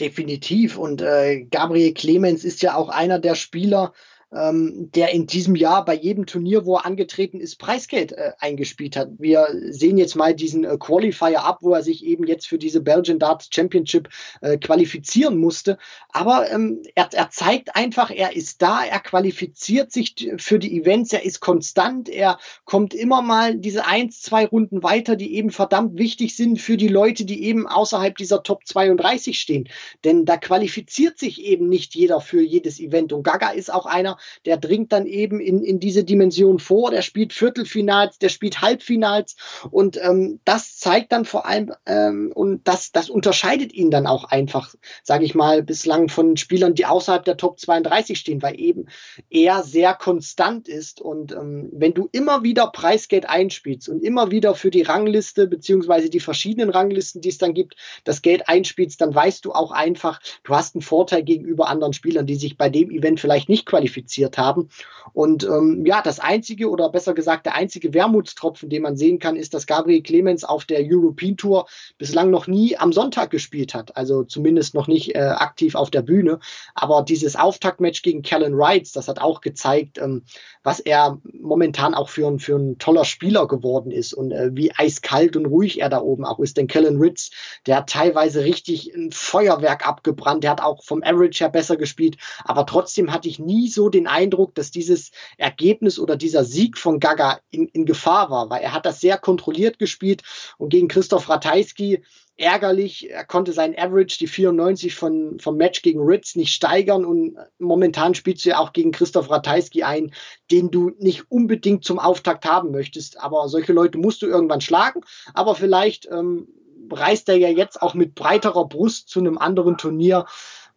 Definitiv 0.00 0.76
und 0.76 1.00
äh, 1.00 1.44
Gabriel 1.44 1.94
Clemens 1.94 2.44
ist 2.44 2.62
ja 2.62 2.74
auch 2.74 2.88
einer 2.88 3.20
der 3.20 3.36
Spieler, 3.36 3.92
ähm, 4.34 4.90
der 4.94 5.12
in 5.12 5.26
diesem 5.26 5.54
Jahr 5.54 5.84
bei 5.84 5.94
jedem 5.94 6.26
Turnier, 6.26 6.66
wo 6.66 6.76
er 6.76 6.86
angetreten 6.86 7.40
ist, 7.40 7.56
Preisgeld 7.56 8.12
äh, 8.12 8.32
eingespielt 8.38 8.96
hat. 8.96 9.10
Wir 9.18 9.48
sehen 9.68 9.96
jetzt 9.96 10.16
mal 10.16 10.34
diesen 10.34 10.64
äh, 10.64 10.76
Qualifier 10.78 11.44
ab, 11.44 11.58
wo 11.60 11.72
er 11.72 11.82
sich 11.82 12.04
eben 12.04 12.26
jetzt 12.26 12.46
für 12.46 12.58
diese 12.58 12.80
Belgian 12.80 13.18
Darts 13.18 13.48
Championship 13.52 14.08
äh, 14.40 14.58
qualifizieren 14.58 15.38
musste. 15.38 15.78
Aber 16.10 16.50
ähm, 16.50 16.82
er, 16.94 17.08
er 17.12 17.30
zeigt 17.30 17.76
einfach, 17.76 18.10
er 18.10 18.34
ist 18.34 18.60
da, 18.60 18.84
er 18.84 19.00
qualifiziert 19.00 19.92
sich 19.92 20.14
für 20.38 20.58
die 20.58 20.80
Events, 20.80 21.12
er 21.12 21.24
ist 21.24 21.40
konstant, 21.40 22.08
er 22.08 22.38
kommt 22.64 22.94
immer 22.94 23.22
mal 23.22 23.54
diese 23.56 23.86
eins, 23.86 24.20
zwei 24.20 24.46
Runden 24.46 24.82
weiter, 24.82 25.14
die 25.16 25.34
eben 25.36 25.50
verdammt 25.50 25.96
wichtig 25.98 26.36
sind 26.36 26.60
für 26.60 26.76
die 26.76 26.88
Leute, 26.88 27.24
die 27.24 27.44
eben 27.44 27.68
außerhalb 27.68 28.16
dieser 28.16 28.42
Top 28.42 28.66
32 28.66 29.38
stehen. 29.38 29.68
Denn 30.02 30.24
da 30.24 30.36
qualifiziert 30.36 31.18
sich 31.18 31.42
eben 31.42 31.68
nicht 31.68 31.94
jeder 31.94 32.20
für 32.20 32.42
jedes 32.42 32.80
Event. 32.80 33.12
Und 33.12 33.22
Gaga 33.22 33.50
ist 33.50 33.72
auch 33.72 33.86
einer, 33.86 34.18
der 34.44 34.56
dringt 34.56 34.92
dann 34.92 35.06
eben 35.06 35.40
in, 35.40 35.62
in 35.62 35.80
diese 35.80 36.04
Dimension 36.04 36.58
vor, 36.58 36.90
der 36.90 37.02
spielt 37.02 37.32
Viertelfinals, 37.32 38.18
der 38.18 38.28
spielt 38.28 38.62
Halbfinals. 38.62 39.36
Und 39.70 39.98
ähm, 40.02 40.40
das 40.44 40.78
zeigt 40.78 41.12
dann 41.12 41.24
vor 41.24 41.46
allem 41.46 41.72
ähm, 41.86 42.32
und 42.34 42.66
das, 42.66 42.92
das 42.92 43.10
unterscheidet 43.10 43.72
ihn 43.72 43.90
dann 43.90 44.06
auch 44.06 44.24
einfach, 44.24 44.74
sage 45.02 45.24
ich 45.24 45.34
mal, 45.34 45.62
bislang 45.62 46.08
von 46.08 46.36
Spielern, 46.36 46.74
die 46.74 46.86
außerhalb 46.86 47.24
der 47.24 47.36
Top 47.36 47.60
32 47.60 48.18
stehen, 48.18 48.42
weil 48.42 48.58
eben 48.58 48.86
er 49.30 49.62
sehr 49.62 49.94
konstant 49.94 50.68
ist. 50.68 51.00
Und 51.00 51.32
ähm, 51.32 51.70
wenn 51.72 51.94
du 51.94 52.08
immer 52.12 52.42
wieder 52.42 52.68
Preisgeld 52.68 53.28
einspielst 53.28 53.88
und 53.88 54.02
immer 54.02 54.30
wieder 54.30 54.54
für 54.54 54.70
die 54.70 54.82
Rangliste 54.82 55.46
beziehungsweise 55.46 56.10
die 56.10 56.20
verschiedenen 56.20 56.70
Ranglisten, 56.70 57.20
die 57.20 57.28
es 57.28 57.38
dann 57.38 57.54
gibt, 57.54 57.76
das 58.04 58.22
Geld 58.22 58.48
einspielst, 58.48 59.00
dann 59.00 59.14
weißt 59.14 59.44
du 59.44 59.52
auch 59.52 59.72
einfach, 59.72 60.20
du 60.42 60.54
hast 60.54 60.74
einen 60.74 60.82
Vorteil 60.82 61.22
gegenüber 61.22 61.68
anderen 61.68 61.92
Spielern, 61.92 62.26
die 62.26 62.36
sich 62.36 62.56
bei 62.56 62.68
dem 62.68 62.90
Event 62.90 63.20
vielleicht 63.20 63.48
nicht 63.48 63.66
qualifizieren 63.66 64.13
disqualifiziert 64.14 64.38
haben. 64.38 64.68
Und 65.12 65.44
ähm, 65.44 65.84
ja, 65.86 66.02
das 66.02 66.18
einzige 66.18 66.68
oder 66.70 66.88
besser 66.88 67.14
gesagt 67.14 67.46
der 67.46 67.54
einzige 67.54 67.94
Wermutstropfen, 67.94 68.68
den 68.68 68.82
man 68.82 68.96
sehen 68.96 69.18
kann, 69.18 69.36
ist, 69.36 69.54
dass 69.54 69.66
Gabriel 69.66 70.02
Clemens 70.02 70.44
auf 70.44 70.64
der 70.64 70.80
European 70.82 71.36
Tour 71.36 71.66
bislang 71.98 72.30
noch 72.30 72.46
nie 72.46 72.76
am 72.76 72.92
Sonntag 72.92 73.30
gespielt 73.30 73.74
hat. 73.74 73.96
Also 73.96 74.24
zumindest 74.24 74.74
noch 74.74 74.88
nicht 74.88 75.14
äh, 75.14 75.20
aktiv 75.20 75.74
auf 75.74 75.90
der 75.90 76.02
Bühne. 76.02 76.40
Aber 76.74 77.02
dieses 77.02 77.36
Auftaktmatch 77.36 78.02
gegen 78.02 78.22
Callan 78.22 78.56
Wrights, 78.56 78.92
das 78.92 79.08
hat 79.08 79.20
auch 79.20 79.40
gezeigt, 79.40 79.98
ähm, 79.98 80.22
was 80.62 80.80
er 80.80 81.20
momentan 81.32 81.94
auch 81.94 82.08
für, 82.08 82.26
ein 82.26 82.38
für 82.38 82.56
ein 82.56 82.78
toller 82.78 83.04
Spieler 83.04 83.46
geworden 83.46 83.92
ist 83.92 84.14
und 84.14 84.32
äh, 84.32 84.50
wie 84.52 84.72
eiskalt 84.74 85.36
und 85.36 85.46
ruhig 85.46 85.80
er 85.80 85.90
da 85.90 86.00
oben 86.00 86.24
auch 86.24 86.40
ist. 86.40 86.56
Denn 86.56 86.66
Callan 86.66 86.96
Ritz, 86.96 87.30
der 87.66 87.76
hat 87.76 87.90
teilweise 87.90 88.42
richtig 88.44 88.92
ein 88.94 89.12
Feuerwerk 89.12 89.86
abgebrannt. 89.86 90.42
Der 90.42 90.50
hat 90.50 90.62
auch 90.62 90.82
vom 90.82 91.02
Average 91.02 91.44
her 91.44 91.50
besser 91.50 91.76
gespielt. 91.76 92.16
Aber 92.44 92.66
trotzdem 92.66 93.12
hatte 93.12 93.28
ich 93.28 93.38
nie 93.38 93.68
so 93.68 93.90
den 93.90 94.03
Eindruck, 94.06 94.54
dass 94.54 94.70
dieses 94.70 95.10
Ergebnis 95.36 95.98
oder 95.98 96.16
dieser 96.16 96.44
Sieg 96.44 96.78
von 96.78 97.00
Gaga 97.00 97.40
in, 97.50 97.68
in 97.68 97.86
Gefahr 97.86 98.30
war, 98.30 98.50
weil 98.50 98.62
er 98.62 98.72
hat 98.72 98.86
das 98.86 99.00
sehr 99.00 99.18
kontrolliert 99.18 99.78
gespielt 99.78 100.22
und 100.58 100.70
gegen 100.70 100.88
Christoph 100.88 101.28
Ratajski 101.28 102.02
ärgerlich. 102.36 103.10
Er 103.10 103.24
konnte 103.24 103.52
sein 103.52 103.78
Average, 103.78 104.18
die 104.18 104.26
94 104.26 104.94
von, 104.94 105.38
vom 105.38 105.56
Match 105.56 105.82
gegen 105.82 106.00
Ritz, 106.00 106.34
nicht 106.34 106.52
steigern 106.52 107.04
und 107.04 107.36
momentan 107.58 108.14
spielst 108.14 108.44
du 108.44 108.50
ja 108.50 108.58
auch 108.58 108.72
gegen 108.72 108.92
Christoph 108.92 109.30
Ratajski 109.30 109.84
ein, 109.84 110.12
den 110.50 110.70
du 110.70 110.90
nicht 110.98 111.30
unbedingt 111.30 111.84
zum 111.84 111.98
Auftakt 111.98 112.44
haben 112.44 112.70
möchtest. 112.70 113.20
Aber 113.20 113.48
solche 113.48 113.72
Leute 113.72 113.98
musst 113.98 114.22
du 114.22 114.26
irgendwann 114.26 114.60
schlagen. 114.60 115.02
Aber 115.32 115.54
vielleicht 115.54 116.08
ähm, 116.10 116.48
reist 116.90 117.28
er 117.28 117.36
ja 117.36 117.48
jetzt 117.48 117.80
auch 117.80 117.94
mit 117.94 118.14
breiterer 118.14 118.66
Brust 118.66 119.08
zu 119.08 119.20
einem 119.20 119.38
anderen 119.38 119.78
Turnier 119.78 120.26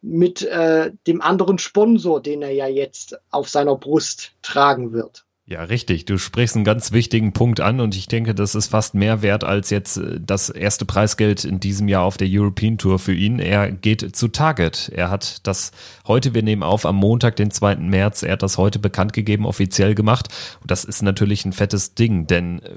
mit 0.07 0.41
äh, 0.41 0.91
dem 1.05 1.21
anderen 1.21 1.59
Sponsor, 1.59 2.21
den 2.21 2.41
er 2.41 2.51
ja 2.51 2.67
jetzt 2.67 3.19
auf 3.29 3.49
seiner 3.49 3.75
Brust 3.75 4.33
tragen 4.41 4.93
wird. 4.93 5.25
Ja, 5.49 5.63
richtig. 5.63 6.03
Du 6.03 6.17
sprichst 6.17 6.57
einen 6.57 6.65
ganz 6.65 6.91
wichtigen 6.91 7.31
Punkt 7.31 7.61
an 7.61 7.79
und 7.79 7.95
ich 7.95 8.07
denke, 8.07 8.35
das 8.35 8.53
ist 8.53 8.67
fast 8.67 8.95
mehr 8.95 9.21
wert 9.21 9.45
als 9.45 9.69
jetzt 9.69 9.95
äh, 9.95 10.19
das 10.19 10.49
erste 10.49 10.83
Preisgeld 10.83 11.45
in 11.45 11.61
diesem 11.61 11.87
Jahr 11.87 12.03
auf 12.03 12.17
der 12.17 12.27
European 12.29 12.77
Tour 12.77 12.99
für 12.99 13.13
ihn. 13.13 13.39
Er 13.39 13.71
geht 13.71 14.13
zu 14.13 14.27
Target. 14.27 14.91
Er 14.93 15.09
hat 15.09 15.47
das 15.47 15.71
heute, 16.05 16.33
wir 16.33 16.43
nehmen 16.43 16.63
auf, 16.63 16.85
am 16.85 16.97
Montag, 16.97 17.37
den 17.37 17.49
2. 17.49 17.77
März, 17.77 18.23
er 18.23 18.33
hat 18.33 18.43
das 18.43 18.57
heute 18.57 18.79
bekannt 18.79 19.13
gegeben, 19.13 19.45
offiziell 19.45 19.95
gemacht. 19.95 20.27
Und 20.61 20.69
das 20.69 20.83
ist 20.83 21.01
natürlich 21.01 21.45
ein 21.45 21.53
fettes 21.53 21.95
Ding, 21.95 22.27
denn 22.27 22.59
äh, 22.59 22.71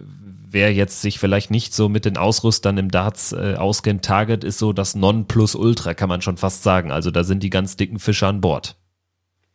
wer 0.53 0.73
jetzt 0.73 1.01
sich 1.01 1.19
vielleicht 1.19 1.51
nicht 1.51 1.75
so 1.75 1.89
mit 1.89 2.05
den 2.05 2.17
Ausrüstern 2.17 2.79
im 2.79 2.91
Darts 2.91 3.33
äh, 3.33 3.55
auskennt, 3.57 4.05
Target 4.05 4.45
ist 4.45 4.59
so 4.59 4.73
das 4.73 4.95
Non-Plus-Ultra, 4.95 5.95
kann 5.95 6.09
man 6.09 6.23
schon 6.23 6.37
fast 6.37 6.63
sagen. 6.63 6.91
Also 6.91 7.11
da 7.11 7.25
sind 7.25 7.43
die 7.43 7.51
ganz 7.51 7.77
dicken 7.77 7.99
Fische 7.99 8.27
an 8.27 8.41
Bord. 8.41 8.80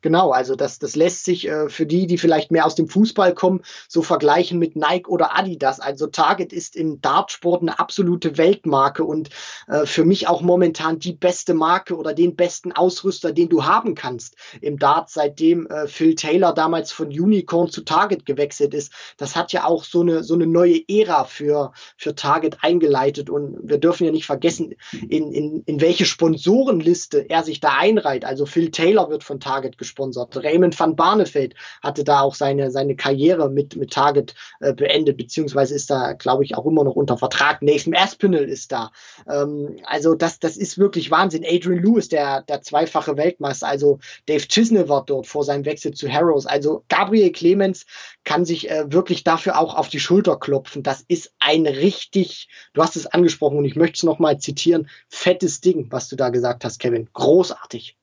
Genau, 0.05 0.29
also 0.29 0.55
das, 0.55 0.77
das 0.77 0.95
lässt 0.95 1.25
sich 1.25 1.47
äh, 1.47 1.67
für 1.67 1.87
die, 1.87 2.05
die 2.05 2.19
vielleicht 2.19 2.51
mehr 2.51 2.67
aus 2.67 2.75
dem 2.75 2.87
Fußball 2.87 3.33
kommen, 3.33 3.63
so 3.87 4.03
vergleichen 4.03 4.59
mit 4.59 4.75
Nike 4.75 5.09
oder 5.09 5.35
Adidas. 5.35 5.79
Also 5.79 6.05
Target 6.05 6.53
ist 6.53 6.75
im 6.75 7.01
Dartsport 7.01 7.63
eine 7.63 7.79
absolute 7.79 8.37
Weltmarke 8.37 9.03
und 9.03 9.31
äh, 9.67 9.87
für 9.87 10.05
mich 10.05 10.27
auch 10.27 10.43
momentan 10.43 10.99
die 10.99 11.13
beste 11.13 11.55
Marke 11.55 11.97
oder 11.97 12.13
den 12.13 12.35
besten 12.35 12.71
Ausrüster, 12.71 13.31
den 13.31 13.49
du 13.49 13.65
haben 13.65 13.95
kannst 13.95 14.35
im 14.61 14.77
Dart, 14.77 15.09
seitdem 15.09 15.65
äh, 15.65 15.87
Phil 15.87 16.13
Taylor 16.13 16.53
damals 16.53 16.91
von 16.91 17.07
Unicorn 17.07 17.71
zu 17.71 17.81
Target 17.81 18.27
gewechselt 18.27 18.75
ist. 18.75 18.93
Das 19.17 19.35
hat 19.35 19.53
ja 19.53 19.65
auch 19.65 19.83
so 19.83 20.01
eine, 20.01 20.23
so 20.23 20.35
eine 20.35 20.45
neue 20.45 20.81
Ära 20.87 21.23
für, 21.23 21.71
für 21.97 22.13
Target 22.13 22.59
eingeleitet 22.61 23.31
und 23.31 23.57
wir 23.63 23.79
dürfen 23.79 24.05
ja 24.05 24.11
nicht 24.11 24.27
vergessen, 24.27 24.75
in, 25.09 25.31
in, 25.31 25.63
in 25.65 25.81
welche 25.81 26.05
Sponsorenliste 26.05 27.27
er 27.27 27.41
sich 27.41 27.59
da 27.59 27.69
einreiht. 27.79 28.23
Also 28.23 28.45
Phil 28.45 28.69
Taylor 28.69 29.09
wird 29.09 29.23
von 29.23 29.39
Target 29.39 29.79
gespielt 29.79 29.94
gesponsert. 29.95 30.36
Raymond 30.38 30.77
van 30.77 30.95
Barneveld 30.95 31.55
hatte 31.81 32.03
da 32.03 32.21
auch 32.21 32.36
seine, 32.36 32.71
seine 32.71 32.95
Karriere 32.95 33.49
mit, 33.49 33.75
mit 33.75 33.93
Target 33.93 34.36
äh, 34.60 34.73
beendet, 34.73 35.17
beziehungsweise 35.17 35.73
ist 35.75 35.89
da, 35.89 36.13
glaube 36.13 36.43
ich, 36.43 36.55
auch 36.55 36.65
immer 36.65 36.84
noch 36.84 36.95
unter 36.95 37.17
Vertrag. 37.17 37.62
Nathan 37.62 37.95
Aspinall 37.95 38.43
ist 38.43 38.71
da. 38.71 38.91
Ähm, 39.27 39.77
also 39.86 40.15
das, 40.15 40.39
das 40.39 40.58
ist 40.58 40.77
wirklich 40.77 41.12
Wahnsinn. 41.12 41.45
Adrian 41.45 41.81
Lewis, 41.81 42.10
der, 42.10 42.41
der 42.43 42.62
zweifache 42.62 43.17
Weltmeister, 43.17 43.67
also 43.67 43.99
Dave 44.27 44.47
Chisnell 44.47 44.89
war 44.89 45.05
dort 45.05 45.27
vor 45.27 45.43
seinem 45.43 45.65
Wechsel 45.65 45.93
zu 45.93 46.12
Harrows. 46.12 46.45
Also 46.45 46.84
Gabriel 46.89 47.31
Clemens 47.31 47.86
kann 48.23 48.45
sich 48.45 48.69
äh, 48.69 48.91
wirklich 48.91 49.23
dafür 49.23 49.60
auch 49.60 49.75
auf 49.75 49.89
die 49.89 49.99
Schulter 49.99 50.38
klopfen. 50.38 50.84
Das 50.84 51.03
ist 51.08 51.34
ein 51.39 51.65
richtig, 51.65 52.49
du 52.73 52.81
hast 52.81 52.95
es 52.95 53.08
angesprochen 53.08 53.58
und 53.58 53.65
ich 53.65 53.75
möchte 53.75 53.95
es 53.95 54.03
nochmal 54.03 54.39
zitieren, 54.39 54.89
fettes 55.08 55.62
Ding, 55.62 55.88
was 55.89 56.10
du 56.10 56.15
da 56.15 56.29
gesagt 56.29 56.65
hast, 56.65 56.79
Kevin. 56.79 57.10
Großartig. 57.13 57.97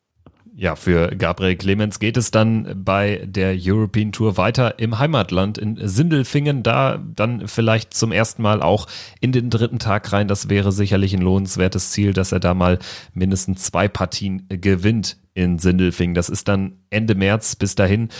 Ja, 0.55 0.77
für 0.77 1.09
Gabriel 1.17 1.57
Clemens 1.57 1.99
geht 1.99 2.19
es 2.19 2.31
dann 2.31 2.85
bei 2.85 3.23
der 3.25 3.57
European 3.59 4.13
Tour 4.13 4.37
weiter 4.37 4.79
im 4.79 4.99
Heimatland 4.99 5.57
in 5.57 5.79
Sindelfingen, 5.81 6.63
da 6.63 6.99
dann 6.99 7.49
vielleicht 7.49 7.95
zum 7.95 8.13
ersten 8.13 8.43
Mal 8.43 8.61
auch 8.61 8.87
in 9.21 9.33
den 9.33 9.49
dritten 9.49 9.79
Tag 9.79 10.13
rein. 10.13 10.29
Das 10.29 10.51
wäre 10.51 10.71
sicherlich 10.71 11.15
ein 11.15 11.23
lohnenswertes 11.23 11.91
Ziel, 11.91 12.13
dass 12.13 12.33
er 12.33 12.41
da 12.41 12.53
mal 12.53 12.79
mindestens 13.15 13.63
zwei 13.63 13.89
Partien 13.89 14.47
gewinnt 14.49 15.17
in 15.33 15.59
Sindelfingen. 15.59 16.15
Das 16.15 16.29
ist 16.29 16.49
dann 16.49 16.81
Ende 16.91 17.15
März. 17.15 17.57
Bis 17.57 17.75
dahin 17.75 18.11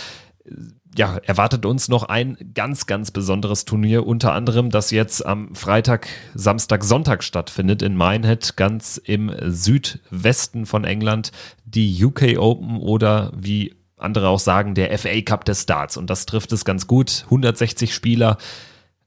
ja, 0.97 1.17
erwartet 1.19 1.65
uns 1.65 1.89
noch 1.89 2.05
ein 2.05 2.37
ganz, 2.55 2.87
ganz 2.87 3.11
besonderes 3.11 3.65
Turnier, 3.65 4.07
unter 4.07 4.33
anderem, 4.33 4.71
das 4.71 4.91
jetzt 4.91 5.25
am 5.25 5.55
Freitag, 5.55 6.09
Samstag, 6.35 6.85
Sonntag 6.85 7.25
stattfindet 7.25 7.83
in 7.83 7.97
Minehead, 7.97 8.57
ganz 8.57 8.99
im 8.99 9.35
Südwesten 9.47 10.67
von 10.67 10.85
England, 10.85 11.33
die 11.65 12.05
UK 12.05 12.39
Open 12.39 12.79
oder 12.79 13.33
wie 13.35 13.75
andere 13.97 14.29
auch 14.29 14.41
sagen, 14.41 14.75
der 14.75 14.97
FA 14.99 15.21
Cup 15.23 15.45
des 15.45 15.63
Starts. 15.63 15.97
Und 15.97 16.11
das 16.11 16.27
trifft 16.27 16.53
es 16.53 16.65
ganz 16.65 16.87
gut. 16.87 17.23
160 17.27 17.95
Spieler 17.95 18.37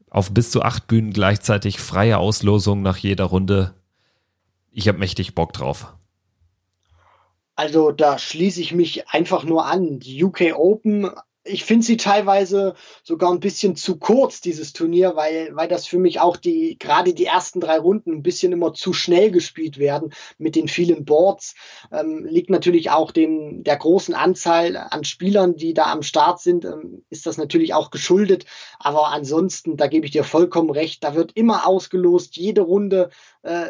auf 0.09 0.33
bis 0.33 0.49
zu 0.51 0.61
acht 0.61 0.87
Bühnen 0.87 1.11
gleichzeitig, 1.11 1.79
freie 1.79 2.17
Auslosung 2.17 2.81
nach 2.81 2.97
jeder 2.97 3.25
Runde. 3.25 3.73
Ich 4.71 4.87
habe 4.87 4.97
mächtig 4.97 5.35
Bock 5.35 5.53
drauf. 5.53 5.93
Also 7.55 7.91
da 7.91 8.17
schließe 8.17 8.61
ich 8.61 8.73
mich 8.73 9.09
einfach 9.09 9.43
nur 9.43 9.65
an. 9.65 9.99
Die 9.99 10.23
UK 10.23 10.53
Open 10.55 11.11
ich 11.45 11.63
finde 11.63 11.85
sie 11.85 11.97
teilweise 11.97 12.73
sogar 13.03 13.31
ein 13.31 13.39
bisschen 13.39 13.75
zu 13.75 13.97
kurz, 13.97 14.41
dieses 14.41 14.73
Turnier, 14.73 15.15
weil, 15.15 15.49
weil 15.53 15.67
das 15.67 15.85
für 15.85 15.99
mich 15.99 16.19
auch 16.19 16.37
die, 16.37 16.77
gerade 16.79 17.13
die 17.13 17.25
ersten 17.25 17.59
drei 17.59 17.77
Runden 17.77 18.11
ein 18.11 18.23
bisschen 18.23 18.51
immer 18.51 18.73
zu 18.73 18.93
schnell 18.93 19.31
gespielt 19.31 19.77
werden 19.77 20.11
mit 20.37 20.55
den 20.55 20.67
vielen 20.67 21.05
Boards. 21.05 21.55
Ähm, 21.91 22.25
liegt 22.25 22.49
natürlich 22.49 22.89
auch 22.89 23.11
dem, 23.11 23.63
der 23.63 23.77
großen 23.77 24.15
Anzahl 24.15 24.75
an 24.75 25.03
Spielern, 25.03 25.55
die 25.55 25.73
da 25.73 25.91
am 25.91 26.01
Start 26.01 26.41
sind, 26.41 26.65
ähm, 26.65 27.03
ist 27.09 27.27
das 27.27 27.37
natürlich 27.37 27.73
auch 27.73 27.91
geschuldet. 27.91 28.45
Aber 28.79 29.09
ansonsten, 29.09 29.77
da 29.77 29.87
gebe 29.87 30.05
ich 30.05 30.11
dir 30.11 30.23
vollkommen 30.23 30.71
recht, 30.71 31.03
da 31.03 31.15
wird 31.15 31.31
immer 31.35 31.67
ausgelost, 31.67 32.37
jede 32.37 32.61
Runde 32.61 33.09
äh, 33.43 33.69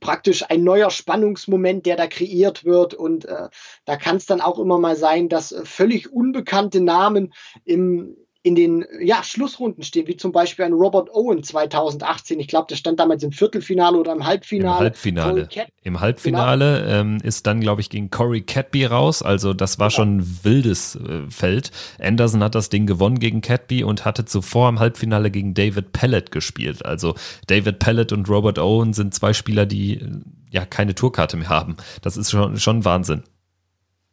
praktisch 0.00 0.44
ein 0.48 0.64
neuer 0.64 0.90
Spannungsmoment, 0.90 1.86
der 1.86 1.96
da 1.96 2.06
kreiert 2.06 2.64
wird. 2.64 2.94
Und 2.94 3.24
äh, 3.24 3.48
da 3.84 3.96
kann 3.96 4.16
es 4.16 4.26
dann 4.26 4.40
auch 4.40 4.58
immer 4.58 4.78
mal 4.78 4.96
sein, 4.96 5.28
dass 5.28 5.52
äh, 5.52 5.64
völlig 5.64 6.12
unbekannte 6.12 6.80
Namen 6.80 7.32
im, 7.64 8.16
in 8.44 8.56
den 8.56 8.84
ja, 9.00 9.22
Schlussrunden 9.22 9.84
stehen, 9.84 10.08
wie 10.08 10.16
zum 10.16 10.32
Beispiel 10.32 10.64
ein 10.64 10.72
Robert 10.72 11.10
Owen 11.14 11.44
2018. 11.44 12.40
Ich 12.40 12.48
glaube, 12.48 12.66
der 12.68 12.74
stand 12.74 12.98
damals 12.98 13.22
im 13.22 13.30
Viertelfinale 13.30 13.96
oder 13.96 14.12
im 14.12 14.26
Halbfinale. 14.26 14.78
Im 14.78 14.80
Halbfinale. 14.80 15.48
Im 15.84 16.00
Halbfinale 16.00 16.80
genau. 16.80 17.00
ähm, 17.00 17.18
ist 17.22 17.46
dann, 17.46 17.60
glaube 17.60 17.82
ich, 17.82 17.88
gegen 17.88 18.10
Corey 18.10 18.42
Catby 18.42 18.86
raus. 18.86 19.22
Also 19.22 19.54
das 19.54 19.78
war 19.78 19.88
genau. 19.88 19.96
schon 19.96 20.16
ein 20.16 20.38
wildes 20.42 20.96
äh, 20.96 21.30
Feld. 21.30 21.70
Anderson 22.00 22.42
hat 22.42 22.56
das 22.56 22.68
Ding 22.68 22.86
gewonnen 22.86 23.20
gegen 23.20 23.42
Catby 23.42 23.84
und 23.84 24.04
hatte 24.04 24.24
zuvor 24.24 24.68
im 24.68 24.80
Halbfinale 24.80 25.30
gegen 25.30 25.54
David 25.54 25.92
Pellet 25.92 26.32
gespielt. 26.32 26.84
Also 26.84 27.14
David 27.46 27.78
Pellet 27.78 28.12
und 28.12 28.28
Robert 28.28 28.58
Owen 28.58 28.92
sind 28.92 29.14
zwei 29.14 29.34
Spieler, 29.34 29.66
die 29.66 30.00
äh, 30.00 30.10
ja 30.50 30.66
keine 30.66 30.96
Tourkarte 30.96 31.36
mehr 31.36 31.48
haben. 31.48 31.76
Das 32.02 32.16
ist 32.16 32.32
schon, 32.32 32.58
schon 32.58 32.84
Wahnsinn. 32.84 33.22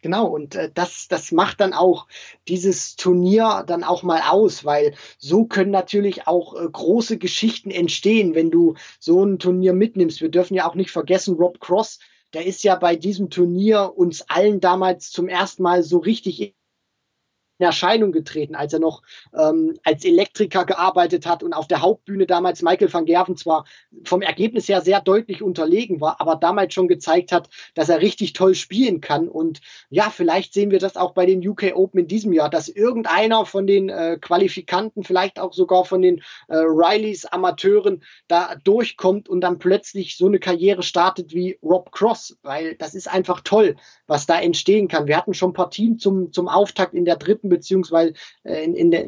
Genau, 0.01 0.27
und 0.27 0.55
äh, 0.55 0.71
das, 0.73 1.07
das 1.09 1.31
macht 1.31 1.59
dann 1.59 1.73
auch 1.73 2.07
dieses 2.47 2.95
Turnier 2.95 3.63
dann 3.67 3.83
auch 3.83 4.01
mal 4.03 4.21
aus, 4.29 4.63
weil 4.63 4.93
so 5.17 5.45
können 5.45 5.71
natürlich 5.71 6.25
auch 6.25 6.55
äh, 6.55 6.67
große 6.71 7.17
Geschichten 7.17 7.69
entstehen, 7.69 8.33
wenn 8.33 8.49
du 8.49 8.75
so 8.99 9.23
ein 9.25 9.39
Turnier 9.39 9.73
mitnimmst. 9.73 10.21
Wir 10.21 10.29
dürfen 10.29 10.53
ja 10.55 10.69
auch 10.69 10.75
nicht 10.75 10.91
vergessen, 10.91 11.35
Rob 11.35 11.59
Cross, 11.59 11.99
der 12.33 12.45
ist 12.45 12.63
ja 12.63 12.75
bei 12.75 12.95
diesem 12.95 13.29
Turnier 13.29 13.93
uns 13.95 14.21
allen 14.29 14.61
damals 14.61 15.11
zum 15.11 15.27
ersten 15.27 15.63
Mal 15.63 15.83
so 15.83 15.97
richtig 15.97 16.55
in 17.59 17.65
Erscheinung 17.65 18.11
getreten, 18.11 18.55
als 18.55 18.73
er 18.73 18.79
noch 18.79 19.03
ähm, 19.37 19.77
als 19.83 20.05
Elektriker 20.05 20.65
gearbeitet 20.65 21.25
hat 21.25 21.43
und 21.43 21.53
auf 21.53 21.67
der 21.67 21.81
Hauptbühne 21.81 22.25
damals 22.25 22.61
Michael 22.61 22.91
van 22.91 23.05
Gerven 23.05 23.35
zwar 23.35 23.65
vom 24.05 24.21
Ergebnis 24.21 24.69
her 24.69 24.81
sehr 24.81 25.01
deutlich 25.01 25.43
unterlegen 25.43 25.99
war, 25.99 26.21
aber 26.21 26.37
damals 26.37 26.73
schon 26.73 26.87
gezeigt 26.87 27.31
hat, 27.31 27.49
dass 27.75 27.89
er 27.89 28.01
richtig 28.01 28.33
toll 28.33 28.55
spielen 28.55 29.01
kann. 29.01 29.27
Und 29.27 29.59
ja, 29.89 30.09
vielleicht 30.09 30.53
sehen 30.53 30.71
wir 30.71 30.79
das 30.79 30.95
auch 30.95 31.11
bei 31.11 31.25
den 31.25 31.45
UK 31.45 31.75
Open 31.75 31.99
in 31.99 32.07
diesem 32.07 32.31
Jahr, 32.31 32.49
dass 32.49 32.69
irgendeiner 32.69 33.45
von 33.45 33.67
den 33.67 33.89
äh, 33.89 34.17
Qualifikanten, 34.19 35.03
vielleicht 35.03 35.39
auch 35.39 35.51
sogar 35.51 35.83
von 35.83 36.01
den 36.01 36.23
äh, 36.47 36.55
Rileys 36.55 37.25
Amateuren 37.25 38.03
da 38.29 38.55
durchkommt 38.63 39.27
und 39.27 39.41
dann 39.41 39.59
plötzlich 39.59 40.15
so 40.15 40.27
eine 40.27 40.39
Karriere 40.39 40.83
startet 40.83 41.33
wie 41.33 41.59
Rob 41.61 41.91
Cross, 41.91 42.37
weil 42.41 42.75
das 42.75 42.95
ist 42.95 43.09
einfach 43.09 43.41
toll, 43.41 43.75
was 44.07 44.25
da 44.25 44.39
entstehen 44.39 44.87
kann. 44.87 45.07
Wir 45.07 45.17
hatten 45.17 45.33
schon 45.33 45.51
Partien 45.51 45.99
zum, 45.99 46.31
zum 46.31 46.47
Auftakt 46.47 46.93
in 46.93 47.03
der 47.03 47.17
dritten 47.17 47.48
beziehungsweise 47.49 48.13
äh, 48.43 48.63
in, 48.63 48.75
in 48.75 48.91
der, 48.91 49.07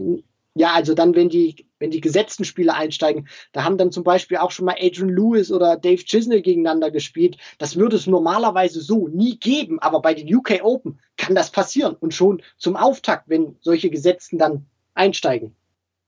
ja, 0.53 0.73
also 0.73 0.93
dann, 0.93 1.15
wenn 1.15 1.29
die, 1.29 1.67
wenn 1.79 1.91
die 1.91 2.01
gesetzten 2.01 2.43
Spieler 2.43 2.75
einsteigen, 2.75 3.27
da 3.53 3.63
haben 3.63 3.77
dann 3.77 3.91
zum 3.91 4.03
Beispiel 4.03 4.37
auch 4.37 4.51
schon 4.51 4.65
mal 4.65 4.75
Adrian 4.79 5.09
Lewis 5.09 5.51
oder 5.51 5.77
Dave 5.77 6.03
Chisnell 6.03 6.41
gegeneinander 6.41 6.91
gespielt. 6.91 7.37
Das 7.57 7.77
würde 7.77 7.95
es 7.95 8.05
normalerweise 8.05 8.81
so 8.81 9.07
nie 9.07 9.37
geben, 9.37 9.79
aber 9.79 10.01
bei 10.01 10.13
den 10.13 10.33
UK 10.33 10.59
Open 10.63 10.99
kann 11.15 11.35
das 11.35 11.51
passieren 11.51 11.95
und 11.95 12.13
schon 12.13 12.41
zum 12.57 12.75
Auftakt, 12.75 13.29
wenn 13.29 13.55
solche 13.61 13.89
Gesetzten 13.89 14.37
dann 14.37 14.65
einsteigen. 14.93 15.55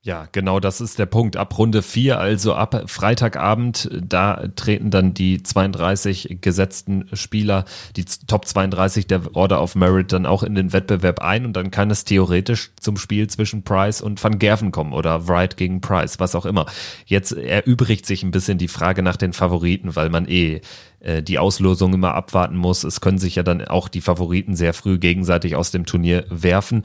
Ja, 0.05 0.27
genau, 0.33 0.59
das 0.59 0.81
ist 0.81 0.99
der 0.99 1.05
Punkt. 1.05 1.37
Ab 1.37 1.57
Runde 1.57 1.81
4, 1.81 2.19
also 2.19 2.55
ab 2.55 2.83
Freitagabend, 2.87 3.89
da 4.05 4.49
treten 4.53 4.91
dann 4.91 5.13
die 5.13 5.41
32 5.41 6.39
gesetzten 6.41 7.07
Spieler, 7.13 7.63
die 7.95 8.03
Top 8.27 8.45
32 8.45 9.07
der 9.07 9.33
Order 9.33 9.63
of 9.63 9.75
Merit 9.75 10.11
dann 10.11 10.25
auch 10.25 10.43
in 10.43 10.55
den 10.55 10.73
Wettbewerb 10.73 11.21
ein 11.21 11.45
und 11.45 11.53
dann 11.53 11.71
kann 11.71 11.89
es 11.89 12.03
theoretisch 12.03 12.71
zum 12.81 12.97
Spiel 12.97 13.29
zwischen 13.29 13.63
Price 13.63 14.01
und 14.01 14.21
Van 14.21 14.39
Gerven 14.39 14.73
kommen 14.73 14.91
oder 14.91 15.29
Wright 15.29 15.55
gegen 15.55 15.79
Price, 15.79 16.19
was 16.19 16.35
auch 16.35 16.45
immer. 16.45 16.65
Jetzt 17.05 17.31
erübrigt 17.31 18.05
sich 18.05 18.23
ein 18.23 18.31
bisschen 18.31 18.57
die 18.57 18.67
Frage 18.67 19.03
nach 19.03 19.15
den 19.15 19.31
Favoriten, 19.31 19.95
weil 19.95 20.09
man 20.09 20.27
eh 20.27 20.59
äh, 20.99 21.23
die 21.23 21.39
Auslosung 21.39 21.93
immer 21.93 22.13
abwarten 22.13 22.57
muss. 22.57 22.83
Es 22.83 22.99
können 22.99 23.19
sich 23.19 23.35
ja 23.35 23.43
dann 23.43 23.63
auch 23.63 23.87
die 23.87 24.01
Favoriten 24.01 24.57
sehr 24.57 24.73
früh 24.73 24.97
gegenseitig 24.97 25.55
aus 25.55 25.71
dem 25.71 25.85
Turnier 25.85 26.25
werfen. 26.29 26.83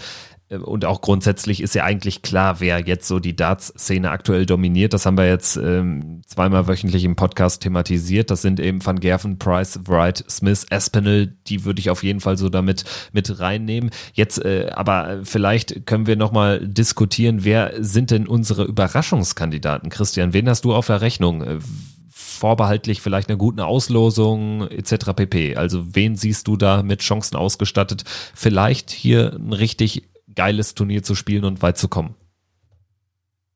Äh, 0.48 0.56
und 0.58 0.84
auch 0.84 1.00
grundsätzlich 1.00 1.62
ist 1.62 1.74
ja 1.74 1.84
eigentlich 1.84 2.22
klar, 2.22 2.60
wer 2.60 2.80
jetzt 2.80 3.08
so 3.08 3.18
die 3.20 3.36
Darts-Szene 3.36 4.10
aktuell 4.10 4.46
dominiert. 4.46 4.92
Das 4.92 5.06
haben 5.06 5.18
wir 5.18 5.26
jetzt 5.26 5.56
ähm, 5.56 6.22
zweimal 6.26 6.68
wöchentlich 6.68 7.04
im 7.04 7.16
Podcast 7.16 7.62
thematisiert. 7.62 8.30
Das 8.30 8.42
sind 8.42 8.60
eben 8.60 8.84
Van 8.84 9.00
Gerven, 9.00 9.38
Price, 9.38 9.80
Wright, 9.86 10.24
Smith, 10.28 10.66
Espinel. 10.70 11.36
Die 11.46 11.64
würde 11.64 11.80
ich 11.80 11.90
auf 11.90 12.02
jeden 12.02 12.20
Fall 12.20 12.36
so 12.36 12.48
damit 12.48 12.84
mit 13.12 13.40
reinnehmen. 13.40 13.90
Jetzt 14.12 14.44
äh, 14.44 14.70
aber 14.74 15.20
vielleicht 15.24 15.86
können 15.86 16.06
wir 16.06 16.16
nochmal 16.16 16.66
diskutieren, 16.66 17.44
wer 17.44 17.72
sind 17.78 18.10
denn 18.10 18.26
unsere 18.26 18.64
Überraschungskandidaten? 18.64 19.90
Christian, 19.90 20.32
wen 20.32 20.48
hast 20.48 20.64
du 20.64 20.74
auf 20.74 20.86
der 20.86 21.00
Rechnung? 21.00 21.42
Äh, 21.42 21.58
vorbehaltlich 22.38 23.00
vielleicht 23.00 23.28
einer 23.28 23.38
guten 23.38 23.60
Auslosung 23.60 24.68
etc. 24.68 25.12
pp. 25.14 25.56
Also 25.56 25.94
wen 25.94 26.16
siehst 26.16 26.46
du 26.46 26.56
da 26.56 26.82
mit 26.82 27.00
Chancen 27.00 27.36
ausgestattet, 27.36 28.04
vielleicht 28.34 28.90
hier 28.90 29.34
ein 29.34 29.52
richtig 29.52 30.04
geiles 30.38 30.76
Turnier 30.76 31.02
zu 31.02 31.16
spielen 31.16 31.44
und 31.44 31.62
weit 31.62 31.78
zu 31.78 31.88
kommen? 31.88 32.14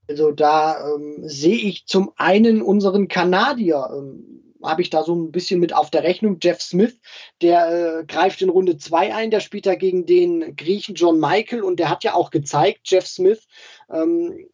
Also 0.09 0.33
da 0.33 0.85
ähm, 0.85 1.21
sehe 1.23 1.55
ich 1.57 1.87
zum 1.87 2.11
einen 2.17 2.61
unseren 2.61 3.07
Kanadier, 3.07 3.89
ähm, 3.97 4.43
habe 4.65 4.83
ich 4.83 4.91
da 4.91 5.05
so 5.05 5.15
ein 5.15 5.31
bisschen 5.31 5.61
mit 5.61 5.73
auf 5.73 5.91
der 5.91 6.03
Rechnung. 6.03 6.39
Jeff 6.43 6.61
Smith, 6.61 6.99
der 7.41 8.01
äh, 8.01 8.05
greift 8.05 8.43
in 8.43 8.49
Runde 8.49 8.79
2 8.79 9.15
ein, 9.15 9.31
der 9.31 9.39
spielt 9.39 9.65
da 9.65 9.77
gegen 9.77 10.07
den 10.07 10.57
Griechen 10.57 10.97
John 10.97 11.21
Michael 11.21 11.63
und 11.63 11.79
der 11.79 11.89
hat 11.89 12.03
ja 12.03 12.15
auch 12.15 12.31
gezeigt, 12.31 12.81
Jeff 12.85 13.07
Smith, 13.07 13.47
ähm, 13.89 14.49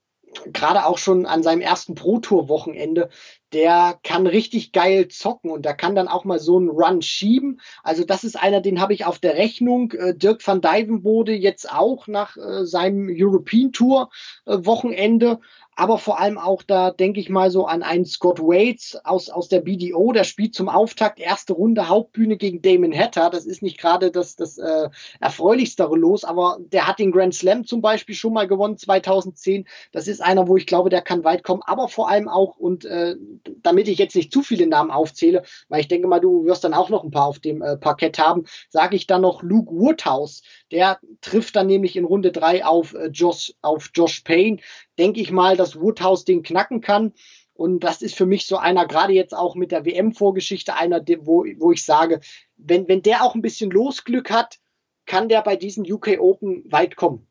gerade 0.53 0.85
auch 0.85 0.99
schon 0.99 1.25
an 1.25 1.43
seinem 1.43 1.63
ersten 1.63 1.95
Pro-Tour-Wochenende, 1.95 3.09
der 3.53 3.99
kann 4.03 4.27
richtig 4.27 4.73
geil 4.73 5.09
zocken 5.09 5.51
und 5.51 5.65
der 5.65 5.75
kann 5.75 5.95
dann 5.95 6.09
auch 6.09 6.25
mal 6.25 6.39
so 6.39 6.57
einen 6.57 6.69
Run 6.69 7.03
schieben. 7.03 7.61
Also 7.83 8.05
das 8.05 8.25
ist 8.25 8.37
einer, 8.37 8.61
den 8.61 8.81
habe 8.81 8.93
ich 8.93 9.05
auf 9.05 9.19
der 9.19 9.35
Rechnung. 9.37 9.93
Äh, 9.93 10.15
Dirk 10.15 10.47
van 10.47 10.61
Dijvenbode 10.61 11.33
jetzt 11.33 11.71
auch 11.73 12.07
nach 12.07 12.37
äh, 12.37 12.65
seinem 12.65 13.09
European 13.11 13.73
Tour 13.73 14.11
äh, 14.47 14.59
Wochenende 14.61 15.41
aber 15.79 15.97
vor 15.99 16.19
allem 16.19 16.39
auch 16.39 16.65
da 16.65 16.91
denke 16.91 17.21
ich 17.21 17.31
mal 17.31 17.53
so 17.53 17.67
an 17.67 17.85
einen 17.85 18.05
Scott 18.05 18.41
Waits 18.41 18.99
aus, 19.05 19.31
aus 19.31 19.49
der 19.49 19.61
BDO, 19.61 20.11
der 20.11 20.25
spielt 20.25 20.53
zum 20.53 20.69
Auftakt 20.69 21.21
erste 21.21 21.53
Runde 21.53 21.89
Hauptbühne 21.89 22.37
gegen 22.37 22.61
Damon 22.63 22.93
Hatter. 22.93 23.31
Das 23.31 23.47
ist 23.47 23.63
nicht 23.63 23.79
gerade 23.79 24.11
das, 24.11 24.35
das 24.35 24.59
äh, 24.59 24.89
erfreulichstere 25.21 25.97
Los, 25.97 26.25
aber 26.25 26.59
der 26.59 26.89
hat 26.89 26.99
den 26.99 27.13
Grand 27.13 27.33
Slam 27.33 27.65
zum 27.65 27.81
Beispiel 27.81 28.17
schon 28.17 28.33
mal 28.33 28.49
gewonnen 28.49 28.77
2010. 28.77 29.69
Das 29.93 30.09
ist 30.09 30.21
einer, 30.21 30.49
wo 30.49 30.57
ich 30.57 30.67
glaube, 30.67 30.91
der 30.91 31.01
kann 31.01 31.23
weit 31.23 31.45
kommen, 31.45 31.63
aber 31.65 31.87
vor 31.87 32.11
allem 32.11 32.29
auch, 32.29 32.57
und 32.57 32.85
äh, 32.85 33.15
damit 33.63 33.87
ich 33.87 33.99
jetzt 33.99 34.17
nicht 34.17 34.33
zu 34.33 34.43
viele 34.43 34.67
Namen 34.67 34.91
aufzähle, 34.91 35.45
weil 35.69 35.81
ich 35.81 35.89
denke 35.89 36.09
mal, 36.09 36.19
du 36.19 36.45
wirst 36.45 36.65
dann 36.65 36.75
auch 36.75 36.89
noch 36.89 37.05
ein 37.05 37.13
paar 37.13 37.27
auf 37.27 37.39
dem 37.39 37.63
äh, 37.63 37.77
Parkett 37.77 38.19
haben, 38.19 38.47
sage 38.69 38.97
ich 38.97 39.07
dann 39.07 39.23
noch 39.23 39.45
Luke 39.45 39.73
Woodhouse. 39.73 40.43
Der 40.71 40.99
trifft 41.21 41.57
dann 41.57 41.67
nämlich 41.67 41.97
in 41.97 42.05
Runde 42.05 42.33
drei 42.33 42.65
auf, 42.65 42.95
äh, 42.95 43.07
Josh, 43.07 43.55
auf 43.63 43.91
Josh 43.95 44.21
Payne. 44.21 44.59
Denke 44.99 45.21
ich 45.21 45.31
mal, 45.31 45.57
dass 45.57 45.81
Woodhouse 45.81 46.25
den 46.25 46.43
knacken 46.43 46.81
kann. 46.81 47.13
Und 47.55 47.81
das 47.81 48.03
ist 48.03 48.15
für 48.15 48.27
mich 48.27 48.47
so 48.47 48.57
einer, 48.57 48.87
gerade 48.87 49.13
jetzt 49.13 49.35
auch 49.35 49.57
mit 49.57 49.73
der 49.73 49.85
WM-Vorgeschichte, 49.85 50.75
einer, 50.75 51.03
wo, 51.21 51.45
wo 51.59 51.73
ich 51.73 51.85
sage, 51.85 52.21
wenn, 52.57 52.87
wenn 52.87 53.03
der 53.03 53.25
auch 53.25 53.35
ein 53.35 53.43
bisschen 53.43 53.71
Losglück 53.71 54.31
hat, 54.31 54.59
kann 55.07 55.29
der 55.29 55.43
bei 55.43 55.57
diesen 55.57 55.91
UK 55.91 56.21
Open 56.21 56.63
weit 56.71 56.95
kommen. 56.95 57.27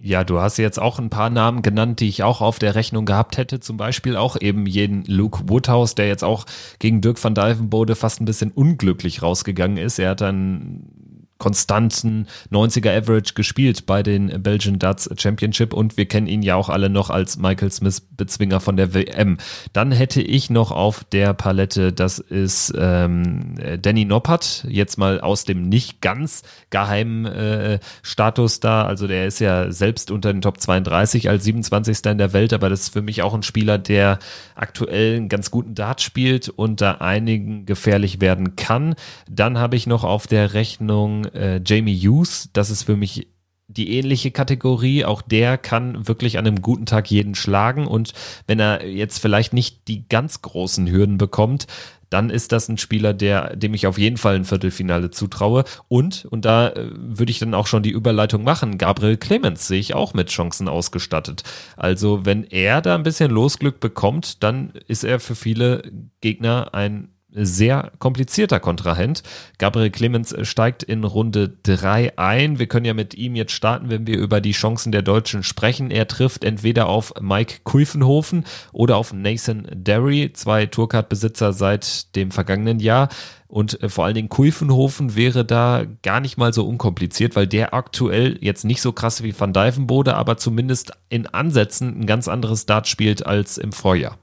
Ja, 0.00 0.22
du 0.22 0.38
hast 0.38 0.58
jetzt 0.58 0.78
auch 0.78 1.00
ein 1.00 1.10
paar 1.10 1.28
Namen 1.28 1.62
genannt, 1.62 1.98
die 1.98 2.08
ich 2.08 2.22
auch 2.22 2.40
auf 2.40 2.60
der 2.60 2.76
Rechnung 2.76 3.04
gehabt 3.04 3.36
hätte. 3.36 3.58
Zum 3.58 3.76
Beispiel 3.76 4.16
auch 4.16 4.40
eben 4.40 4.66
jeden 4.66 5.02
Luke 5.06 5.48
Woodhouse, 5.48 5.96
der 5.96 6.06
jetzt 6.06 6.22
auch 6.22 6.46
gegen 6.78 7.00
Dirk 7.00 7.22
van 7.22 7.34
Dijvenbode 7.34 7.96
fast 7.96 8.20
ein 8.20 8.24
bisschen 8.24 8.52
unglücklich 8.52 9.22
rausgegangen 9.22 9.76
ist. 9.76 9.98
Er 9.98 10.10
hat 10.10 10.20
dann 10.20 11.07
konstanten 11.38 12.26
90er 12.50 12.96
Average 12.96 13.34
gespielt 13.34 13.86
bei 13.86 14.02
den 14.02 14.42
Belgian 14.42 14.78
Darts 14.78 15.08
Championship 15.16 15.72
und 15.72 15.96
wir 15.96 16.06
kennen 16.06 16.26
ihn 16.26 16.42
ja 16.42 16.56
auch 16.56 16.68
alle 16.68 16.90
noch 16.90 17.10
als 17.10 17.36
Michael 17.36 17.70
Smith 17.70 18.00
Bezwinger 18.00 18.60
von 18.60 18.76
der 18.76 18.92
WM. 18.92 19.38
Dann 19.72 19.92
hätte 19.92 20.20
ich 20.20 20.50
noch 20.50 20.72
auf 20.72 21.04
der 21.04 21.34
Palette, 21.34 21.92
das 21.92 22.18
ist 22.18 22.72
ähm, 22.76 23.54
Danny 23.80 24.04
Noppert, 24.04 24.66
jetzt 24.68 24.98
mal 24.98 25.20
aus 25.20 25.44
dem 25.44 25.68
nicht 25.68 26.00
ganz 26.00 26.42
geheimen 26.70 27.26
äh, 27.26 27.78
Status 28.02 28.58
da, 28.60 28.84
also 28.84 29.06
der 29.06 29.26
ist 29.26 29.38
ja 29.38 29.70
selbst 29.70 30.10
unter 30.10 30.32
den 30.32 30.42
Top 30.42 30.60
32 30.60 31.30
als 31.30 31.44
27. 31.44 32.04
in 32.06 32.18
der 32.18 32.32
Welt, 32.32 32.52
aber 32.52 32.68
das 32.68 32.80
ist 32.80 32.92
für 32.92 33.02
mich 33.02 33.22
auch 33.22 33.34
ein 33.34 33.44
Spieler, 33.44 33.78
der 33.78 34.18
aktuell 34.56 35.16
einen 35.16 35.28
ganz 35.28 35.52
guten 35.52 35.76
Dart 35.76 36.02
spielt 36.02 36.48
und 36.48 36.80
da 36.80 36.92
einigen 36.94 37.64
gefährlich 37.64 38.20
werden 38.20 38.56
kann. 38.56 38.96
Dann 39.30 39.58
habe 39.58 39.76
ich 39.76 39.86
noch 39.86 40.02
auf 40.02 40.26
der 40.26 40.54
Rechnung 40.54 41.27
äh, 41.34 41.60
Jamie 41.64 41.96
Hughes, 41.96 42.50
das 42.52 42.70
ist 42.70 42.84
für 42.84 42.96
mich 42.96 43.28
die 43.68 43.96
ähnliche 43.96 44.30
Kategorie. 44.30 45.04
Auch 45.04 45.22
der 45.22 45.58
kann 45.58 46.08
wirklich 46.08 46.38
an 46.38 46.46
einem 46.46 46.62
guten 46.62 46.86
Tag 46.86 47.10
jeden 47.10 47.34
schlagen. 47.34 47.86
Und 47.86 48.12
wenn 48.46 48.58
er 48.58 48.86
jetzt 48.86 49.18
vielleicht 49.18 49.52
nicht 49.52 49.86
die 49.88 50.08
ganz 50.08 50.42
großen 50.42 50.90
Hürden 50.90 51.18
bekommt, 51.18 51.66
dann 52.10 52.30
ist 52.30 52.52
das 52.52 52.68
ein 52.68 52.78
Spieler, 52.78 53.12
der, 53.12 53.54
dem 53.54 53.74
ich 53.74 53.86
auf 53.86 53.98
jeden 53.98 54.16
Fall 54.16 54.36
ein 54.36 54.46
Viertelfinale 54.46 55.10
zutraue. 55.10 55.64
Und, 55.88 56.24
und 56.24 56.44
da 56.44 56.70
äh, 56.70 56.90
würde 56.92 57.30
ich 57.30 57.38
dann 57.38 57.54
auch 57.54 57.66
schon 57.66 57.82
die 57.82 57.90
Überleitung 57.90 58.44
machen, 58.44 58.78
Gabriel 58.78 59.16
Clemens 59.18 59.68
sehe 59.68 59.80
ich 59.80 59.94
auch 59.94 60.14
mit 60.14 60.28
Chancen 60.28 60.68
ausgestattet. 60.68 61.42
Also 61.76 62.24
wenn 62.24 62.44
er 62.44 62.80
da 62.80 62.94
ein 62.94 63.02
bisschen 63.02 63.30
Losglück 63.30 63.80
bekommt, 63.80 64.42
dann 64.42 64.72
ist 64.86 65.04
er 65.04 65.20
für 65.20 65.34
viele 65.34 65.82
Gegner 66.22 66.72
ein 66.72 67.10
sehr 67.30 67.92
komplizierter 67.98 68.60
Kontrahent. 68.60 69.22
Gabriel 69.58 69.90
Clemens 69.90 70.34
steigt 70.42 70.82
in 70.82 71.04
Runde 71.04 71.52
3 71.62 72.18
ein. 72.18 72.58
Wir 72.58 72.66
können 72.66 72.86
ja 72.86 72.94
mit 72.94 73.14
ihm 73.14 73.36
jetzt 73.36 73.52
starten, 73.52 73.90
wenn 73.90 74.06
wir 74.06 74.18
über 74.18 74.40
die 74.40 74.52
Chancen 74.52 74.92
der 74.92 75.02
Deutschen 75.02 75.42
sprechen. 75.42 75.90
Er 75.90 76.08
trifft 76.08 76.44
entweder 76.44 76.88
auf 76.88 77.12
Mike 77.20 77.60
Kuifenhofen 77.64 78.44
oder 78.72 78.96
auf 78.96 79.12
Nathan 79.12 79.66
Derry, 79.70 80.32
zwei 80.32 80.66
Tourcard-Besitzer 80.66 81.52
seit 81.52 82.14
dem 82.16 82.30
vergangenen 82.30 82.80
Jahr. 82.80 83.08
Und 83.46 83.82
äh, 83.82 83.88
vor 83.88 84.04
allen 84.04 84.14
Dingen 84.14 84.28
Kuifenhofen 84.28 85.16
wäre 85.16 85.44
da 85.44 85.84
gar 86.02 86.20
nicht 86.20 86.36
mal 86.36 86.52
so 86.52 86.66
unkompliziert, 86.66 87.36
weil 87.36 87.46
der 87.46 87.74
aktuell 87.74 88.38
jetzt 88.40 88.64
nicht 88.64 88.82
so 88.82 88.92
krass 88.92 89.22
wie 89.22 89.38
Van 89.38 89.52
Dijvenbode, 89.52 90.14
aber 90.14 90.36
zumindest 90.36 90.92
in 91.08 91.26
Ansätzen 91.26 92.00
ein 92.00 92.06
ganz 92.06 92.28
anderes 92.28 92.66
Dart 92.66 92.88
spielt 92.88 93.26
als 93.26 93.58
im 93.58 93.72
Vorjahr. 93.72 94.18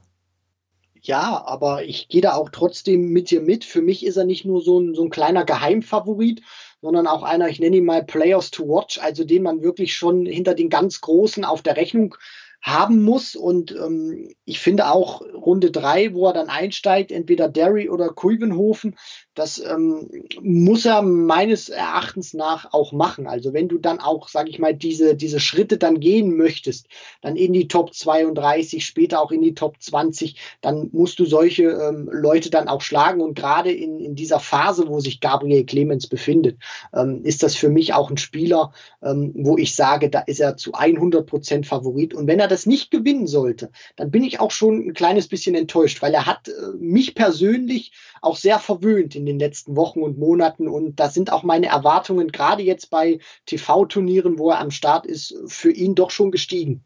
Ja, 1.06 1.44
aber 1.46 1.84
ich 1.84 2.08
gehe 2.08 2.20
da 2.20 2.34
auch 2.34 2.48
trotzdem 2.50 3.10
mit 3.12 3.30
dir 3.30 3.40
mit. 3.40 3.64
Für 3.64 3.80
mich 3.80 4.04
ist 4.04 4.16
er 4.16 4.24
nicht 4.24 4.44
nur 4.44 4.60
so 4.60 4.80
ein, 4.80 4.92
so 4.92 5.04
ein 5.04 5.10
kleiner 5.10 5.44
Geheimfavorit, 5.44 6.42
sondern 6.80 7.06
auch 7.06 7.22
einer, 7.22 7.48
ich 7.48 7.60
nenne 7.60 7.76
ihn 7.76 7.84
mal 7.84 8.04
Players 8.04 8.50
to 8.50 8.64
Watch, 8.66 8.98
also 8.98 9.22
den 9.22 9.44
man 9.44 9.62
wirklich 9.62 9.94
schon 9.94 10.26
hinter 10.26 10.54
den 10.54 10.68
ganz 10.68 11.00
Großen 11.00 11.44
auf 11.44 11.62
der 11.62 11.76
Rechnung 11.76 12.16
haben 12.60 13.04
muss. 13.04 13.36
Und 13.36 13.70
ähm, 13.70 14.34
ich 14.44 14.58
finde 14.58 14.90
auch 14.90 15.20
Runde 15.20 15.70
drei, 15.70 16.12
wo 16.12 16.26
er 16.26 16.32
dann 16.32 16.48
einsteigt, 16.48 17.12
entweder 17.12 17.48
Derry 17.48 17.88
oder 17.88 18.08
Kuivenhofen, 18.08 18.96
Das 19.36 19.58
ähm, 19.58 20.08
muss 20.40 20.86
er 20.86 21.02
meines 21.02 21.68
Erachtens 21.68 22.32
nach 22.32 22.72
auch 22.72 22.92
machen. 22.92 23.26
Also 23.26 23.52
wenn 23.52 23.68
du 23.68 23.76
dann 23.76 24.00
auch, 24.00 24.28
sage 24.28 24.48
ich 24.48 24.58
mal, 24.58 24.74
diese, 24.74 25.14
diese 25.14 25.40
Schritte 25.40 25.76
dann 25.76 26.00
gehen 26.00 26.38
möchtest, 26.38 26.86
dann 27.20 27.36
in 27.36 27.52
die 27.52 27.68
Top 27.68 27.92
32, 27.92 28.84
später 28.84 29.20
auch 29.20 29.30
in 29.30 29.42
die 29.42 29.54
Top 29.54 29.76
20, 29.78 30.36
dann 30.62 30.88
musst 30.92 31.18
du 31.18 31.26
solche 31.26 31.64
ähm, 31.64 32.08
Leute 32.10 32.48
dann 32.48 32.66
auch 32.66 32.80
schlagen. 32.80 33.20
Und 33.20 33.34
gerade 33.34 33.70
in, 33.70 34.00
in 34.00 34.14
dieser 34.14 34.40
Phase, 34.40 34.88
wo 34.88 35.00
sich 35.00 35.20
Gabriel 35.20 35.66
Clemens 35.66 36.06
befindet, 36.06 36.58
ähm, 36.94 37.20
ist 37.22 37.42
das 37.42 37.56
für 37.56 37.68
mich 37.68 37.92
auch 37.92 38.08
ein 38.08 38.16
Spieler, 38.16 38.72
ähm, 39.02 39.34
wo 39.36 39.58
ich 39.58 39.74
sage, 39.74 40.08
da 40.08 40.20
ist 40.20 40.40
er 40.40 40.56
zu 40.56 40.72
100 40.72 41.26
Prozent 41.26 41.66
Favorit. 41.66 42.14
Und 42.14 42.26
wenn 42.26 42.40
er 42.40 42.48
das 42.48 42.64
nicht 42.64 42.90
gewinnen 42.90 43.26
sollte, 43.26 43.70
dann 43.96 44.10
bin 44.10 44.24
ich 44.24 44.40
auch 44.40 44.50
schon 44.50 44.88
ein 44.88 44.94
kleines 44.94 45.28
bisschen 45.28 45.54
enttäuscht, 45.54 46.00
weil 46.00 46.14
er 46.14 46.24
hat 46.24 46.48
äh, 46.48 46.52
mich 46.78 47.14
persönlich 47.14 47.92
auch 48.22 48.36
sehr 48.36 48.58
verwöhnt 48.58 49.14
in 49.14 49.25
den 49.26 49.38
letzten 49.38 49.76
Wochen 49.76 50.00
und 50.00 50.18
Monaten. 50.18 50.68
Und 50.68 50.98
da 51.00 51.08
sind 51.08 51.32
auch 51.32 51.42
meine 51.42 51.66
Erwartungen, 51.66 52.28
gerade 52.32 52.62
jetzt 52.62 52.90
bei 52.90 53.18
TV-Turnieren, 53.46 54.38
wo 54.38 54.50
er 54.50 54.60
am 54.60 54.70
Start 54.70 55.06
ist, 55.06 55.34
für 55.46 55.70
ihn 55.70 55.94
doch 55.94 56.10
schon 56.10 56.30
gestiegen. 56.30 56.84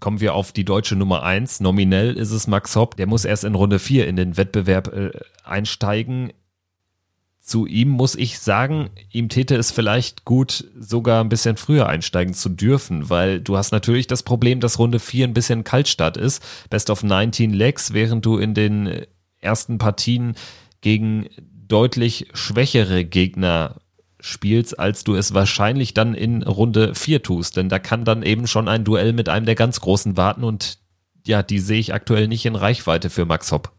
Kommen 0.00 0.20
wir 0.20 0.34
auf 0.34 0.52
die 0.52 0.64
deutsche 0.64 0.94
Nummer 0.94 1.24
eins. 1.24 1.58
Nominell 1.58 2.16
ist 2.16 2.30
es 2.30 2.46
Max 2.46 2.76
Hopp. 2.76 2.96
Der 2.96 3.08
muss 3.08 3.24
erst 3.24 3.42
in 3.42 3.56
Runde 3.56 3.80
vier 3.80 4.06
in 4.06 4.14
den 4.14 4.36
Wettbewerb 4.36 4.94
äh, 4.94 5.10
einsteigen. 5.42 6.32
Zu 7.40 7.66
ihm 7.66 7.88
muss 7.88 8.14
ich 8.14 8.38
sagen, 8.38 8.90
ihm 9.10 9.28
täte 9.30 9.56
es 9.56 9.70
vielleicht 9.72 10.24
gut, 10.24 10.70
sogar 10.78 11.24
ein 11.24 11.30
bisschen 11.30 11.56
früher 11.56 11.86
einsteigen 11.88 12.34
zu 12.34 12.50
dürfen, 12.50 13.08
weil 13.08 13.40
du 13.40 13.56
hast 13.56 13.72
natürlich 13.72 14.06
das 14.06 14.22
Problem, 14.22 14.60
dass 14.60 14.78
Runde 14.78 14.98
4 14.98 15.26
ein 15.26 15.34
bisschen 15.34 15.64
Kaltstart 15.64 16.18
ist. 16.18 16.44
Best 16.68 16.90
of 16.90 17.02
19 17.02 17.54
Legs, 17.54 17.94
während 17.94 18.26
du 18.26 18.36
in 18.36 18.52
den 18.52 19.06
ersten 19.40 19.78
Partien 19.78 20.34
gegen 20.80 21.28
deutlich 21.40 22.28
schwächere 22.32 23.04
Gegner 23.04 23.80
spielst, 24.20 24.78
als 24.78 25.04
du 25.04 25.14
es 25.14 25.34
wahrscheinlich 25.34 25.94
dann 25.94 26.14
in 26.14 26.42
Runde 26.42 26.94
4 26.94 27.22
tust. 27.22 27.56
Denn 27.56 27.68
da 27.68 27.78
kann 27.78 28.04
dann 28.04 28.22
eben 28.22 28.46
schon 28.46 28.68
ein 28.68 28.84
Duell 28.84 29.12
mit 29.12 29.28
einem 29.28 29.46
der 29.46 29.54
ganz 29.54 29.80
Großen 29.80 30.16
warten 30.16 30.44
und 30.44 30.78
ja, 31.26 31.42
die 31.42 31.58
sehe 31.58 31.80
ich 31.80 31.92
aktuell 31.92 32.26
nicht 32.26 32.46
in 32.46 32.56
Reichweite 32.56 33.10
für 33.10 33.26
Max 33.26 33.52
Hopp. 33.52 33.72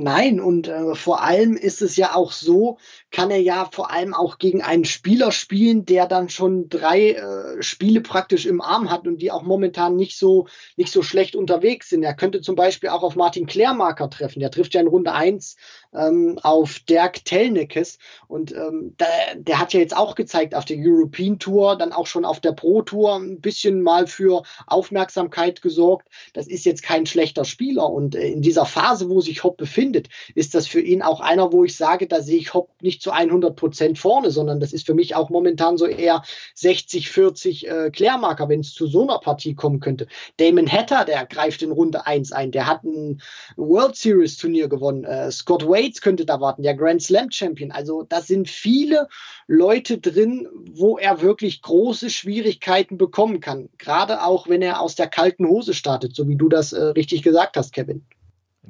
Nein, 0.00 0.38
und 0.38 0.68
äh, 0.68 0.94
vor 0.94 1.24
allem 1.24 1.56
ist 1.56 1.82
es 1.82 1.96
ja 1.96 2.14
auch 2.14 2.30
so, 2.30 2.78
kann 3.10 3.32
er 3.32 3.40
ja 3.40 3.68
vor 3.72 3.90
allem 3.90 4.14
auch 4.14 4.38
gegen 4.38 4.62
einen 4.62 4.84
Spieler 4.84 5.32
spielen, 5.32 5.86
der 5.86 6.06
dann 6.06 6.28
schon 6.28 6.68
drei 6.68 7.14
äh, 7.14 7.60
Spiele 7.64 8.00
praktisch 8.00 8.46
im 8.46 8.60
Arm 8.60 8.92
hat 8.92 9.08
und 9.08 9.20
die 9.20 9.32
auch 9.32 9.42
momentan 9.42 9.96
nicht 9.96 10.16
so, 10.16 10.46
nicht 10.76 10.92
so 10.92 11.02
schlecht 11.02 11.34
unterwegs 11.34 11.88
sind. 11.88 12.04
Er 12.04 12.14
könnte 12.14 12.42
zum 12.42 12.54
Beispiel 12.54 12.90
auch 12.90 13.02
auf 13.02 13.16
Martin 13.16 13.46
Klärmarker 13.46 14.08
treffen. 14.08 14.38
Der 14.38 14.52
trifft 14.52 14.74
ja 14.74 14.82
in 14.82 14.86
Runde 14.86 15.14
eins 15.14 15.56
ähm, 15.94 16.38
auf 16.42 16.78
Dirk 16.80 17.24
Telnekes. 17.24 17.98
Und 18.26 18.52
ähm, 18.54 18.94
der, 18.98 19.36
der 19.36 19.58
hat 19.58 19.72
ja 19.72 19.80
jetzt 19.80 19.96
auch 19.96 20.14
gezeigt 20.14 20.54
auf 20.54 20.64
der 20.64 20.76
European 20.78 21.38
Tour, 21.38 21.76
dann 21.76 21.92
auch 21.92 22.06
schon 22.06 22.24
auf 22.24 22.40
der 22.40 22.52
Pro 22.52 22.82
Tour 22.82 23.16
ein 23.16 23.40
bisschen 23.40 23.82
mal 23.82 24.06
für 24.06 24.42
Aufmerksamkeit 24.66 25.62
gesorgt. 25.62 26.08
Das 26.34 26.46
ist 26.46 26.64
jetzt 26.64 26.82
kein 26.82 27.06
schlechter 27.06 27.44
Spieler. 27.44 27.90
Und 27.90 28.14
äh, 28.14 28.28
in 28.28 28.42
dieser 28.42 28.66
Phase, 28.66 29.08
wo 29.08 29.20
sich 29.20 29.44
Hopp 29.44 29.56
befindet, 29.56 30.08
ist 30.34 30.54
das 30.54 30.66
für 30.66 30.80
ihn 30.80 31.02
auch 31.02 31.20
einer, 31.20 31.52
wo 31.52 31.64
ich 31.64 31.76
sage, 31.76 32.06
da 32.06 32.20
sehe 32.22 32.38
ich 32.38 32.54
Hopp 32.54 32.70
nicht 32.82 33.02
zu 33.02 33.10
100 33.10 33.56
Prozent 33.56 33.98
vorne, 33.98 34.30
sondern 34.30 34.60
das 34.60 34.72
ist 34.72 34.86
für 34.86 34.94
mich 34.94 35.14
auch 35.14 35.30
momentan 35.30 35.78
so 35.78 35.86
eher 35.86 36.22
60, 36.54 37.10
40 37.10 37.68
äh, 37.68 37.90
Klärmarker, 37.90 38.48
wenn 38.48 38.60
es 38.60 38.74
zu 38.74 38.86
so 38.86 39.02
einer 39.02 39.18
Partie 39.18 39.54
kommen 39.54 39.80
könnte. 39.80 40.06
Damon 40.36 40.70
Hatter, 40.70 41.04
der 41.04 41.26
greift 41.26 41.62
in 41.62 41.72
Runde 41.72 42.06
1 42.06 42.32
ein. 42.32 42.52
Der 42.52 42.66
hat 42.66 42.84
ein 42.84 43.20
World 43.56 43.96
Series 43.96 44.36
Turnier 44.36 44.68
gewonnen. 44.68 45.04
Äh, 45.04 45.30
Scott 45.30 45.66
Wade 45.66 45.77
Waits 45.78 46.00
könnte 46.00 46.26
da 46.26 46.40
warten, 46.40 46.62
der 46.62 46.74
Grand 46.74 47.02
Slam 47.02 47.30
Champion. 47.30 47.70
Also 47.70 48.02
da 48.02 48.20
sind 48.20 48.48
viele 48.48 49.08
Leute 49.46 49.98
drin, 49.98 50.48
wo 50.72 50.98
er 50.98 51.22
wirklich 51.22 51.62
große 51.62 52.10
Schwierigkeiten 52.10 52.98
bekommen 52.98 53.40
kann. 53.40 53.68
Gerade 53.78 54.22
auch, 54.24 54.48
wenn 54.48 54.62
er 54.62 54.80
aus 54.80 54.96
der 54.96 55.08
kalten 55.08 55.46
Hose 55.46 55.74
startet, 55.74 56.14
so 56.14 56.28
wie 56.28 56.36
du 56.36 56.48
das 56.48 56.72
äh, 56.72 56.82
richtig 56.82 57.22
gesagt 57.22 57.56
hast, 57.56 57.72
Kevin. 57.72 58.04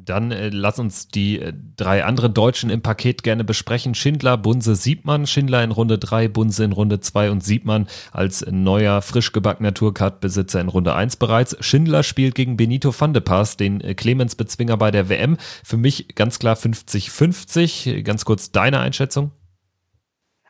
Dann 0.05 0.31
äh, 0.31 0.51
lass 0.51 0.79
uns 0.79 1.09
die 1.09 1.41
äh, 1.41 1.53
drei 1.77 2.05
anderen 2.05 2.35
Deutschen 2.35 2.71
im 2.71 2.83
Paket 2.83 3.23
gerne 3.23 3.45
besprechen. 3.45 3.95
Schindler, 3.95 4.37
Bunse, 4.37 4.75
Siebmann. 4.75 5.27
Schindler 5.27 5.63
in 5.65 5.71
Runde 5.71 5.99
3, 5.99 6.29
Bunse 6.29 6.65
in 6.65 6.73
Runde 6.73 7.01
2 7.01 7.31
und 7.31 7.45
Siebmann 7.45 7.87
als 8.13 8.45
neuer, 8.51 9.03
frisch 9.03 9.33
gebackener 9.33 9.75
Tourcard-Besitzer 9.75 10.61
in 10.61 10.69
Runde 10.69 10.95
1 10.95 11.17
bereits. 11.17 11.57
Schindler 11.61 12.03
spielt 12.03 12.35
gegen 12.35 12.57
Benito 12.57 12.93
van 12.99 13.13
de 13.13 13.23
Paas, 13.23 13.57
den 13.57 13.81
äh, 13.81 13.95
Clemens-Bezwinger 13.95 14.77
bei 14.77 14.91
der 14.91 15.09
WM. 15.09 15.37
Für 15.65 15.77
mich 15.77 16.15
ganz 16.15 16.39
klar 16.39 16.57
50-50. 16.57 18.03
Ganz 18.03 18.25
kurz 18.25 18.53
deine 18.53 18.81
Einschätzung. 18.81 19.33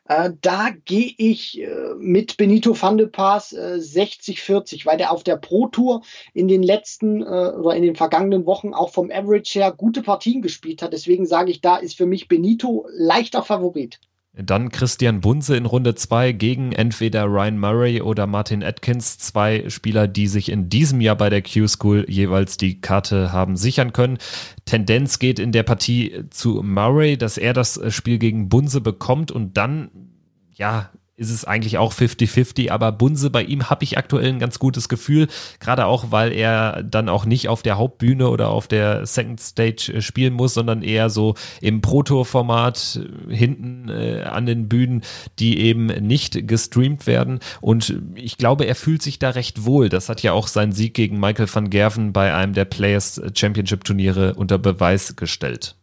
Äh, 0.09 0.31
da 0.41 0.71
gehe 0.87 1.13
ich 1.19 1.61
äh, 1.61 1.69
mit 1.99 2.39
Benito 2.39 2.81
van 2.81 2.97
de 2.97 3.07
Paas 3.07 3.53
äh, 3.53 3.79
60-40, 3.79 4.87
weil 4.87 4.97
der 4.97 5.13
auf 5.13 5.23
der 5.23 5.37
Pro 5.37 5.69
Tour 5.69 6.03
in 6.33 6.49
den 6.49 6.63
letzten 6.63 7.23
äh, 7.23 7.27
oder 7.27 7.77
in 7.77 7.83
den 7.83 7.95
vergangenen 7.95 8.47
Wochen 8.47 8.73
auch 8.73 8.91
vom 8.91 9.11
Average 9.11 9.59
her 9.59 9.71
gute 9.71 10.03
Partien 10.03 10.41
gespielt 10.41 10.81
hat. 10.81 10.95
Deswegen 10.95 11.27
sage 11.27 11.51
ich, 11.51 11.61
da 11.61 11.77
ist 11.77 11.97
für 11.97 12.07
mich 12.07 12.27
Benito 12.27 12.87
leichter 12.91 13.43
Favorit. 13.43 14.01
Dann 14.41 14.71
Christian 14.71 15.21
Bunse 15.21 15.57
in 15.57 15.67
Runde 15.67 15.97
2 15.97 16.31
gegen 16.31 16.71
entweder 16.71 17.25
Ryan 17.25 17.59
Murray 17.59 18.01
oder 18.01 18.29
Martin 18.29 18.63
Atkins, 18.63 19.19
zwei 19.19 19.69
Spieler, 19.69 20.07
die 20.07 20.29
sich 20.29 20.49
in 20.51 20.69
diesem 20.69 21.01
Jahr 21.01 21.17
bei 21.17 21.29
der 21.29 21.43
Q-School 21.43 22.07
jeweils 22.09 22.57
die 22.57 22.81
Karte 22.81 23.33
haben 23.33 23.57
sichern 23.57 23.93
können. 23.93 24.19
Tendenz 24.65 25.19
geht 25.19 25.41
in 25.41 25.51
der 25.51 25.65
Partie 25.65 26.25
zu 26.31 26.63
Murray, 26.63 27.19
dass 27.19 27.37
er 27.37 27.53
das 27.53 27.81
Spiel 27.93 28.19
gegen 28.19 28.49
Bunse 28.49 28.81
bekommt 28.81 29.33
und 29.33 29.57
dann 29.57 29.91
ja, 30.55 30.91
ist 31.19 31.31
es 31.31 31.45
eigentlich 31.45 31.79
auch 31.79 31.93
50-50, 31.93 32.71
aber 32.71 32.93
Bunse 32.93 33.29
bei 33.31 33.43
ihm 33.43 33.69
habe 33.69 33.85
ich 33.85 33.99
aktuell 33.99 34.29
ein 34.29 34.39
ganz 34.39 34.59
gutes 34.59 34.89
Gefühl, 34.89 35.27
gerade 35.59 35.87
auch, 35.87 36.11
weil 36.11 36.33
er 36.33 36.83
dann 36.85 37.09
auch 37.09 37.27
nicht 37.27 37.49
auf 37.49 37.63
der 37.63 37.77
Hauptbühne 37.77 38.29
oder 38.29 38.49
auf 38.51 38.69
der 38.69 39.05
Second 39.05 39.41
Stage 39.41 39.93
äh, 39.95 40.01
spielen 40.01 40.33
muss, 40.33 40.55
sondern 40.55 40.83
eher 40.83 41.11
so 41.11 41.35
im 41.61 41.81
Pro-Tour-Format 41.81 43.01
äh, 43.29 43.35
hinten 43.35 43.89
äh, 43.89 44.23
an 44.23 44.47
den 44.47 44.69
Bühnen, 44.69 45.03
die 45.41 45.59
eben 45.59 45.87
nicht 45.87 46.47
gestreamt 46.47 47.07
werden 47.07 47.41
und 47.61 48.01
ich 48.15 48.39
glaube, 48.39 48.65
er 48.65 48.77
fühlt 48.77 49.03
sich 49.03 49.19
da 49.19 49.31
recht 49.31 49.65
wohl. 49.65 49.89
Das 49.89 50.09
hat 50.09 50.23
ja 50.23 50.33
auch 50.33 50.47
sein 50.47 50.73
Sieg 50.73 50.95
gegen 50.95 51.19
Michael 51.19 51.49
van 51.53 51.71
Gerven 51.71 52.13
bei 52.13 52.33
einem 52.35 52.53
der 52.53 52.65
Players 52.65 53.21
Championship 53.35 53.85
Turniere 53.85 54.35
unter 54.35 54.59
Beweis 54.59 55.17
gestellt 55.17 55.75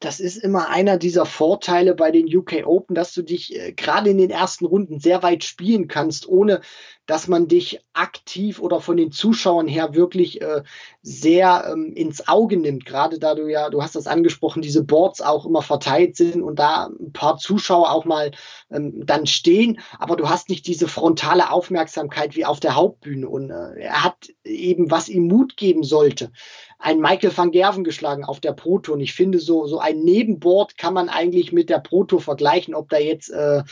das 0.00 0.20
ist 0.20 0.36
immer 0.36 0.68
einer 0.68 0.98
dieser 0.98 1.26
Vorteile 1.26 1.94
bei 1.94 2.10
den 2.10 2.26
UK 2.34 2.66
Open, 2.66 2.94
dass 2.94 3.12
du 3.14 3.22
dich 3.22 3.56
äh, 3.56 3.72
gerade 3.72 4.10
in 4.10 4.18
den 4.18 4.30
ersten 4.30 4.66
Runden 4.66 5.00
sehr 5.00 5.22
weit 5.22 5.44
spielen 5.44 5.88
kannst, 5.88 6.28
ohne 6.28 6.60
dass 7.06 7.28
man 7.28 7.46
dich 7.46 7.80
aktiv 7.92 8.58
oder 8.60 8.80
von 8.80 8.96
den 8.96 9.12
Zuschauern 9.12 9.68
her 9.68 9.94
wirklich 9.94 10.42
äh, 10.42 10.62
sehr 11.02 11.70
ähm, 11.72 11.92
ins 11.94 12.26
Auge 12.28 12.56
nimmt. 12.56 12.84
Gerade 12.84 13.18
da 13.18 13.34
du 13.34 13.48
ja, 13.48 13.70
du 13.70 13.82
hast 13.82 13.94
das 13.94 14.06
angesprochen, 14.06 14.60
diese 14.60 14.84
Boards 14.84 15.20
auch 15.20 15.46
immer 15.46 15.62
verteilt 15.62 16.16
sind 16.16 16.42
und 16.42 16.58
da 16.58 16.86
ein 16.86 17.12
paar 17.12 17.38
Zuschauer 17.38 17.92
auch 17.92 18.04
mal 18.04 18.32
ähm, 18.70 19.06
dann 19.06 19.26
stehen, 19.26 19.80
aber 19.98 20.16
du 20.16 20.28
hast 20.28 20.48
nicht 20.48 20.66
diese 20.66 20.88
frontale 20.88 21.50
Aufmerksamkeit 21.50 22.36
wie 22.36 22.44
auf 22.44 22.60
der 22.60 22.74
Hauptbühne. 22.74 23.28
Und 23.28 23.50
äh, 23.50 23.80
er 23.80 24.04
hat 24.04 24.28
eben, 24.44 24.90
was 24.90 25.08
ihm 25.08 25.28
Mut 25.28 25.56
geben 25.56 25.84
sollte, 25.84 26.32
ein 26.78 27.00
Michael 27.00 27.36
van 27.36 27.50
Gerven 27.50 27.84
geschlagen 27.84 28.24
auf 28.24 28.40
der 28.40 28.52
Pro 28.52 28.78
Tour. 28.78 28.94
Und 28.96 29.00
ich 29.00 29.14
finde, 29.14 29.38
so, 29.38 29.66
so 29.66 29.78
ein 29.78 30.00
Nebenboard 30.00 30.76
kann 30.76 30.94
man 30.94 31.08
eigentlich 31.08 31.52
mit 31.52 31.70
der 31.70 31.78
Pro 31.78 32.04
Tour 32.04 32.20
vergleichen, 32.20 32.74
ob 32.74 32.88
da 32.88 32.98
jetzt 32.98 33.30
äh, 33.30 33.62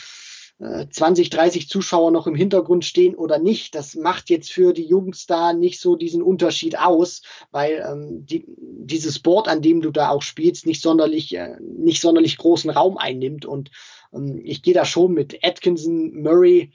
20, 0.59 1.27
äh, 1.27 1.31
30 1.31 1.69
Zuschauer 1.69 2.11
noch 2.11 2.27
im 2.27 2.35
Hintergrund 2.35 2.85
stehen 2.85 3.15
oder 3.15 3.39
nicht. 3.39 3.75
Das 3.75 3.95
macht 3.95 4.31
jetzt 4.31 4.53
für 4.53 4.73
die 4.73 4.87
Jungs 4.87 5.27
da 5.27 5.53
nicht 5.53 5.81
so 5.81 5.97
diesen 5.97 6.23
Unterschied 6.23 6.79
aus, 6.79 7.23
weil 7.51 7.85
ähm, 7.87 8.25
die, 8.25 8.45
dieses 8.57 9.19
Board, 9.19 9.49
an 9.49 9.63
dem 9.63 9.81
du 9.81 9.91
da 9.91 10.11
auch 10.11 10.23
spielst, 10.23 10.67
nicht 10.67 10.81
sonderlich, 10.81 11.35
äh, 11.37 11.57
nicht 11.61 12.01
sonderlich 12.01 12.37
großen 12.37 12.71
Raum 12.71 12.97
einnimmt. 12.97 13.45
Und 13.45 13.71
ähm, 14.13 14.41
ich 14.45 14.63
gehe 14.63 14.75
da 14.75 14.85
schon 14.85 15.13
mit 15.13 15.45
Atkinson, 15.45 16.23
Murray. 16.23 16.73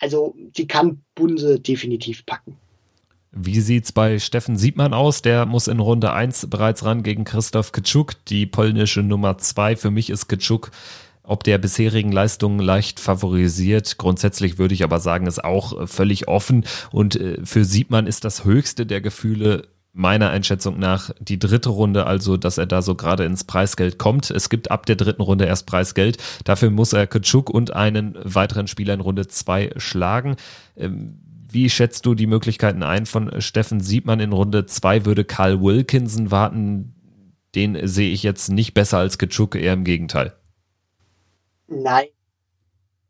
Also 0.00 0.34
die 0.36 0.66
kann 0.66 1.04
Bunse 1.14 1.60
definitiv 1.60 2.26
packen. 2.26 2.58
Wie 3.40 3.60
sieht's 3.60 3.92
bei 3.92 4.18
Steffen 4.18 4.56
Siebmann 4.56 4.92
aus? 4.92 5.22
Der 5.22 5.46
muss 5.46 5.68
in 5.68 5.78
Runde 5.78 6.12
1 6.12 6.48
bereits 6.50 6.84
ran 6.84 7.04
gegen 7.04 7.22
Christoph 7.22 7.70
Kitschuk, 7.70 8.14
die 8.26 8.46
polnische 8.46 9.02
Nummer 9.02 9.38
2. 9.38 9.76
Für 9.76 9.90
mich 9.90 10.10
ist 10.10 10.28
Kitschuk 10.28 10.70
ob 11.22 11.44
der 11.44 11.58
bisherigen 11.58 12.10
Leistungen 12.10 12.58
leicht 12.58 12.98
favorisiert. 12.98 13.98
Grundsätzlich 13.98 14.56
würde 14.56 14.72
ich 14.72 14.82
aber 14.82 14.98
sagen, 14.98 15.26
ist 15.26 15.44
auch 15.44 15.86
völlig 15.86 16.26
offen. 16.26 16.64
Und 16.90 17.16
äh, 17.16 17.44
für 17.44 17.66
Siebmann 17.66 18.06
ist 18.06 18.24
das 18.24 18.46
höchste 18.46 18.86
der 18.86 19.02
Gefühle 19.02 19.68
meiner 19.92 20.30
Einschätzung 20.30 20.78
nach 20.78 21.10
die 21.20 21.38
dritte 21.38 21.68
Runde, 21.68 22.06
also 22.06 22.38
dass 22.38 22.56
er 22.56 22.66
da 22.66 22.80
so 22.80 22.94
gerade 22.94 23.24
ins 23.24 23.44
Preisgeld 23.44 23.98
kommt. 23.98 24.30
Es 24.30 24.48
gibt 24.48 24.70
ab 24.70 24.86
der 24.86 24.96
dritten 24.96 25.20
Runde 25.20 25.44
erst 25.44 25.66
Preisgeld. 25.66 26.16
Dafür 26.44 26.70
muss 26.70 26.94
er 26.94 27.06
Kitschuk 27.06 27.50
und 27.50 27.74
einen 27.74 28.16
weiteren 28.22 28.66
Spieler 28.66 28.94
in 28.94 29.00
Runde 29.00 29.26
2 29.26 29.72
schlagen. 29.76 30.36
Wie 31.50 31.70
schätzt 31.70 32.04
du 32.06 32.14
die 32.14 32.26
Möglichkeiten 32.26 32.82
ein 32.82 33.06
von 33.06 33.40
Steffen 33.40 33.80
Siebmann 33.80 34.20
in 34.20 34.32
Runde 34.32 34.66
2? 34.66 35.06
Würde 35.06 35.24
Karl 35.24 35.62
Wilkinson 35.62 36.30
warten? 36.30 36.94
den 37.54 37.86
sehe 37.86 38.12
ich 38.12 38.22
jetzt 38.22 38.48
nicht 38.48 38.74
besser 38.74 38.98
als 38.98 39.18
Kitschuk, 39.18 39.54
eher 39.54 39.72
im 39.72 39.84
Gegenteil. 39.84 40.36
Nein, 41.66 42.06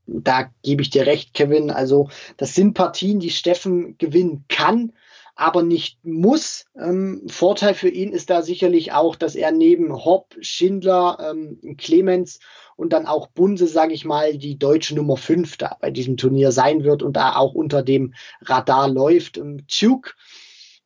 da 0.07 0.51
gebe 0.63 0.83
ich 0.83 0.91
dir 0.91 1.07
recht, 1.07 1.35
Kevin. 1.35 1.71
Also 1.71 2.09
das 2.37 2.55
sind 2.55 2.75
Partien, 2.75 3.21
die 3.21 3.31
Steffen 3.31 3.99
gewinnen 3.99 4.45
kann, 4.49 4.93
aber 5.35 5.63
nicht 5.63 6.05
muss. 6.05 6.67
Ähm, 6.81 7.23
Vorteil 7.29 7.75
für 7.75 7.89
ihn 7.89 8.13
ist 8.13 8.31
da 8.31 8.43
sicherlich 8.43 8.93
auch, 8.93 9.17
dass 9.17 9.35
er 9.35 9.53
neben 9.53 9.93
Hopp, 9.93 10.35
Schindler, 10.41 11.19
ähm, 11.31 11.77
Clemens 11.77 12.41
und 12.79 12.93
dann 12.93 13.07
auch 13.07 13.27
Bunse, 13.27 13.67
sage 13.67 13.93
ich 13.93 14.05
mal, 14.05 14.39
die 14.39 14.57
deutsche 14.57 14.95
Nummer 14.95 15.17
5 15.17 15.57
da 15.57 15.77
bei 15.81 15.91
diesem 15.91 16.17
Turnier 16.17 16.53
sein 16.53 16.85
wird 16.85 17.03
und 17.03 17.17
da 17.17 17.35
auch 17.35 17.55
unter 17.55 17.83
dem 17.83 18.15
Radar 18.41 18.89
läuft. 18.89 19.37
Ähm, 19.37 19.65
Duke 19.67 20.13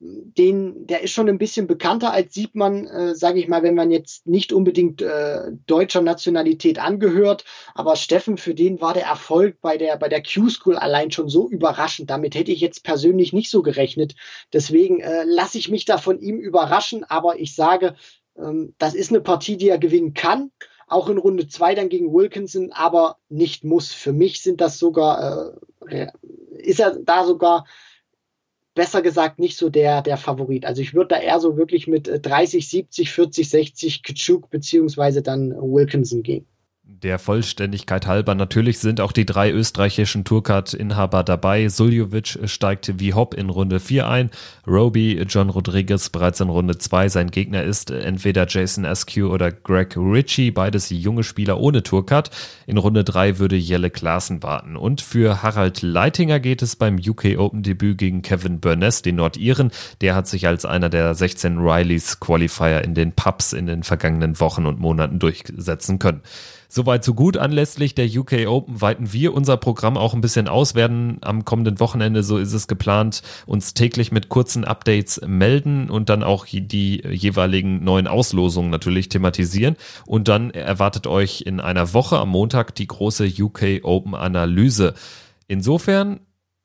den, 0.02 0.86
der 0.88 1.02
ist 1.02 1.12
schon 1.12 1.28
ein 1.28 1.38
bisschen 1.38 1.68
bekannter 1.68 2.12
als 2.12 2.34
sieht 2.34 2.56
man, 2.56 2.88
äh, 2.88 3.14
sage 3.14 3.38
ich 3.38 3.46
mal, 3.46 3.62
wenn 3.62 3.76
man 3.76 3.92
jetzt 3.92 4.26
nicht 4.26 4.52
unbedingt 4.52 5.00
äh, 5.00 5.52
deutscher 5.66 6.02
Nationalität 6.02 6.80
angehört. 6.80 7.44
Aber 7.74 7.94
Steffen, 7.94 8.36
für 8.36 8.54
den 8.54 8.80
war 8.80 8.94
der 8.94 9.04
Erfolg 9.04 9.60
bei 9.60 9.76
der, 9.76 9.96
bei 9.96 10.08
der 10.08 10.22
Q-School 10.22 10.76
allein 10.76 11.12
schon 11.12 11.28
so 11.28 11.48
überraschend. 11.48 12.10
Damit 12.10 12.34
hätte 12.34 12.50
ich 12.50 12.60
jetzt 12.60 12.82
persönlich 12.82 13.32
nicht 13.32 13.48
so 13.48 13.62
gerechnet. 13.62 14.16
Deswegen 14.52 14.98
äh, 14.98 15.22
lasse 15.24 15.58
ich 15.58 15.68
mich 15.68 15.84
da 15.84 15.98
von 15.98 16.18
ihm 16.18 16.40
überraschen. 16.40 17.04
Aber 17.04 17.38
ich 17.38 17.54
sage, 17.54 17.94
ähm, 18.36 18.74
das 18.78 18.94
ist 18.94 19.10
eine 19.10 19.20
Partie, 19.20 19.56
die 19.56 19.68
er 19.68 19.78
gewinnen 19.78 20.14
kann. 20.14 20.50
Auch 20.92 21.08
in 21.08 21.18
Runde 21.18 21.48
zwei 21.48 21.74
dann 21.74 21.88
gegen 21.88 22.12
Wilkinson, 22.12 22.70
aber 22.72 23.16
nicht 23.28 23.64
muss. 23.64 23.92
Für 23.92 24.12
mich 24.12 24.42
sind 24.42 24.60
das 24.60 24.78
sogar, 24.78 25.54
äh, 25.88 26.08
ist 26.58 26.80
er 26.80 26.98
da 26.98 27.24
sogar 27.24 27.64
besser 28.74 29.02
gesagt 29.02 29.38
nicht 29.38 29.56
so 29.56 29.70
der, 29.70 30.02
der 30.02 30.16
Favorit. 30.16 30.64
Also 30.64 30.82
ich 30.82 30.94
würde 30.94 31.08
da 31.08 31.20
eher 31.20 31.40
so 31.40 31.56
wirklich 31.56 31.86
mit 31.86 32.08
30, 32.08 32.68
70, 32.68 33.10
40, 33.10 33.48
60 33.48 34.02
Kitschuk 34.02 34.50
beziehungsweise 34.50 35.22
dann 35.22 35.50
Wilkinson 35.52 36.22
gehen. 36.22 36.46
Der 37.00 37.18
Vollständigkeit 37.18 38.06
halber, 38.06 38.34
natürlich 38.34 38.78
sind 38.78 39.00
auch 39.00 39.12
die 39.12 39.24
drei 39.24 39.50
österreichischen 39.50 40.24
Tourcard-Inhaber 40.24 41.22
dabei. 41.22 41.68
Suljovic 41.68 42.38
steigt 42.44 43.00
wie 43.00 43.14
Hopp 43.14 43.32
in 43.32 43.48
Runde 43.48 43.80
4 43.80 44.06
ein. 44.06 44.30
Roby, 44.66 45.22
John 45.26 45.48
Rodriguez 45.48 46.10
bereits 46.10 46.40
in 46.40 46.50
Runde 46.50 46.76
2. 46.76 47.08
Sein 47.08 47.30
Gegner 47.30 47.62
ist 47.62 47.90
entweder 47.90 48.46
Jason 48.46 48.84
Askew 48.84 49.28
oder 49.28 49.50
Greg 49.50 49.96
Ritchie, 49.96 50.50
beides 50.50 50.90
junge 50.90 51.24
Spieler 51.24 51.58
ohne 51.58 51.82
Tourcard. 51.82 52.30
In 52.66 52.76
Runde 52.76 53.04
3 53.04 53.38
würde 53.38 53.56
Jelle 53.56 53.88
Klaassen 53.88 54.42
warten. 54.42 54.76
Und 54.76 55.00
für 55.00 55.42
Harald 55.42 55.80
Leitinger 55.80 56.40
geht 56.40 56.60
es 56.60 56.76
beim 56.76 56.98
UK 56.98 57.38
Open 57.38 57.62
Debüt 57.62 57.96
gegen 57.96 58.20
Kevin 58.20 58.60
Burness, 58.60 59.00
den 59.00 59.16
Nordiren. 59.16 59.70
Der 60.02 60.14
hat 60.14 60.28
sich 60.28 60.46
als 60.46 60.66
einer 60.66 60.90
der 60.90 61.14
16 61.14 61.58
Rileys 61.58 62.20
Qualifier 62.20 62.82
in 62.84 62.94
den 62.94 63.12
Pubs 63.12 63.54
in 63.54 63.64
den 63.64 63.82
vergangenen 63.82 64.38
Wochen 64.40 64.66
und 64.66 64.78
Monaten 64.78 65.18
durchsetzen 65.18 65.98
können. 65.98 66.20
Soweit 66.74 67.04
so 67.04 67.12
gut. 67.12 67.36
Anlässlich 67.36 67.94
der 67.94 68.06
UK 68.06 68.46
Open 68.46 68.80
weiten 68.80 69.12
wir 69.12 69.34
unser 69.34 69.58
Programm 69.58 69.98
auch 69.98 70.14
ein 70.14 70.22
bisschen 70.22 70.48
aus, 70.48 70.74
werden 70.74 71.18
am 71.20 71.44
kommenden 71.44 71.80
Wochenende, 71.80 72.22
so 72.22 72.38
ist 72.38 72.54
es 72.54 72.66
geplant, 72.66 73.20
uns 73.44 73.74
täglich 73.74 74.10
mit 74.10 74.30
kurzen 74.30 74.64
Updates 74.64 75.20
melden 75.26 75.90
und 75.90 76.08
dann 76.08 76.22
auch 76.22 76.46
die 76.46 77.02
jeweiligen 77.06 77.84
neuen 77.84 78.06
Auslosungen 78.06 78.70
natürlich 78.70 79.10
thematisieren. 79.10 79.76
Und 80.06 80.28
dann 80.28 80.50
erwartet 80.50 81.06
euch 81.06 81.42
in 81.42 81.60
einer 81.60 81.92
Woche 81.92 82.18
am 82.18 82.30
Montag 82.30 82.74
die 82.74 82.86
große 82.86 83.28
UK 83.38 83.80
Open 83.82 84.14
Analyse. 84.14 84.94
Insofern 85.48 86.20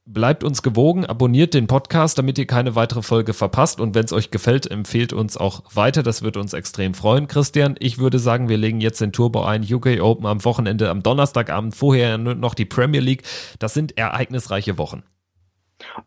Bleibt 0.10 0.46
uns 0.46 0.64
gewogen, 0.64 1.06
abonniert 1.06 1.54
den 1.54 1.68
Podcast, 1.68 2.18
damit 2.18 2.38
ihr 2.38 2.48
keine 2.48 2.76
weitere 2.76 3.02
Folge 3.02 3.34
verpasst. 3.34 3.82
Und 3.82 3.94
wenn 3.94 4.06
es 4.06 4.14
euch 4.14 4.32
gefällt, 4.32 4.66
empfehlt 4.72 5.12
uns 5.12 5.36
auch 5.36 5.64
weiter. 5.74 6.02
Das 6.02 6.22
würde 6.22 6.40
uns 6.40 6.54
extrem 6.54 6.94
freuen. 6.94 7.28
Christian, 7.28 7.76
ich 7.80 7.98
würde 7.98 8.18
sagen, 8.18 8.48
wir 8.48 8.56
legen 8.56 8.80
jetzt 8.80 9.02
den 9.02 9.12
Turbo 9.12 9.44
ein. 9.44 9.66
UK 9.70 10.00
Open 10.00 10.26
am 10.26 10.46
Wochenende, 10.46 10.90
am 10.90 11.04
Donnerstagabend, 11.04 11.76
vorher 11.76 12.18
noch 12.18 12.54
die 12.54 12.64
Premier 12.64 13.02
League. 13.02 13.24
Das 13.60 13.74
sind 13.74 13.98
ereignisreiche 13.98 14.78
Wochen. 14.78 15.04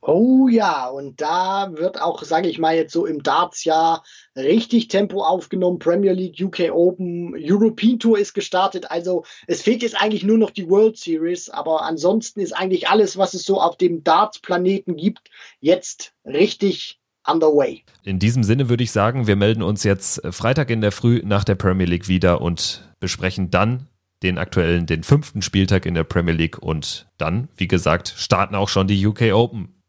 Oh 0.01 0.49
ja, 0.49 0.89
und 0.89 1.21
da 1.21 1.73
wird 1.77 2.01
auch, 2.01 2.23
sage 2.23 2.49
ich 2.49 2.59
mal, 2.59 2.77
jetzt 2.77 2.93
so 2.93 3.07
im 3.07 3.23
Darts-Jahr 3.23 4.05
richtig 4.37 4.89
Tempo 4.89 5.23
aufgenommen. 5.23 5.79
Premier 5.79 6.13
League, 6.13 6.41
UK 6.41 6.71
Open, 6.73 7.35
European 7.37 7.99
Tour 7.99 8.19
ist 8.19 8.35
gestartet. 8.35 8.91
Also 8.91 9.25
es 9.47 9.63
fehlt 9.63 9.83
jetzt 9.83 10.01
eigentlich 10.01 10.25
nur 10.25 10.39
noch 10.39 10.51
die 10.51 10.69
World 10.69 10.97
Series, 10.97 11.49
aber 11.49 11.83
ansonsten 11.83 12.41
ist 12.41 12.53
eigentlich 12.53 12.89
alles, 12.89 13.17
was 13.17 13.35
es 13.35 13.45
so 13.45 13.61
auf 13.61 13.77
dem 13.77 14.05
Darts-Planeten 14.05 14.97
gibt, 14.97 15.31
jetzt 15.61 16.13
richtig 16.25 17.01
underway. 17.27 17.85
In 18.05 18.19
diesem 18.19 18.43
Sinne 18.43 18.69
würde 18.69 18.85
ich 18.85 18.93
sagen, 18.93 19.27
wir 19.27 19.37
melden 19.37 19.63
uns 19.63 19.85
jetzt 19.85 20.21
Freitag 20.31 20.71
in 20.71 20.81
der 20.81 20.93
Früh 20.93 21.21
nach 21.25 21.45
der 21.45 21.55
Premier 21.55 21.87
League 21.87 22.09
wieder 22.09 22.41
und 22.41 22.89
besprechen 22.99 23.51
dann 23.51 23.89
den 24.23 24.39
aktuellen, 24.39 24.87
den 24.87 25.03
fünften 25.03 25.43
Spieltag 25.43 25.87
in 25.87 25.95
der 25.95 26.05
Premier 26.05 26.35
League 26.35 26.59
und 26.59 27.09
dann, 27.19 27.49
wie 27.57 27.69
gesagt, 27.69 28.13
starten 28.17 28.55
auch 28.55 28.69
schon 28.69 28.87
die 28.87 29.07
UK 29.07 29.33
Open. 29.33 29.80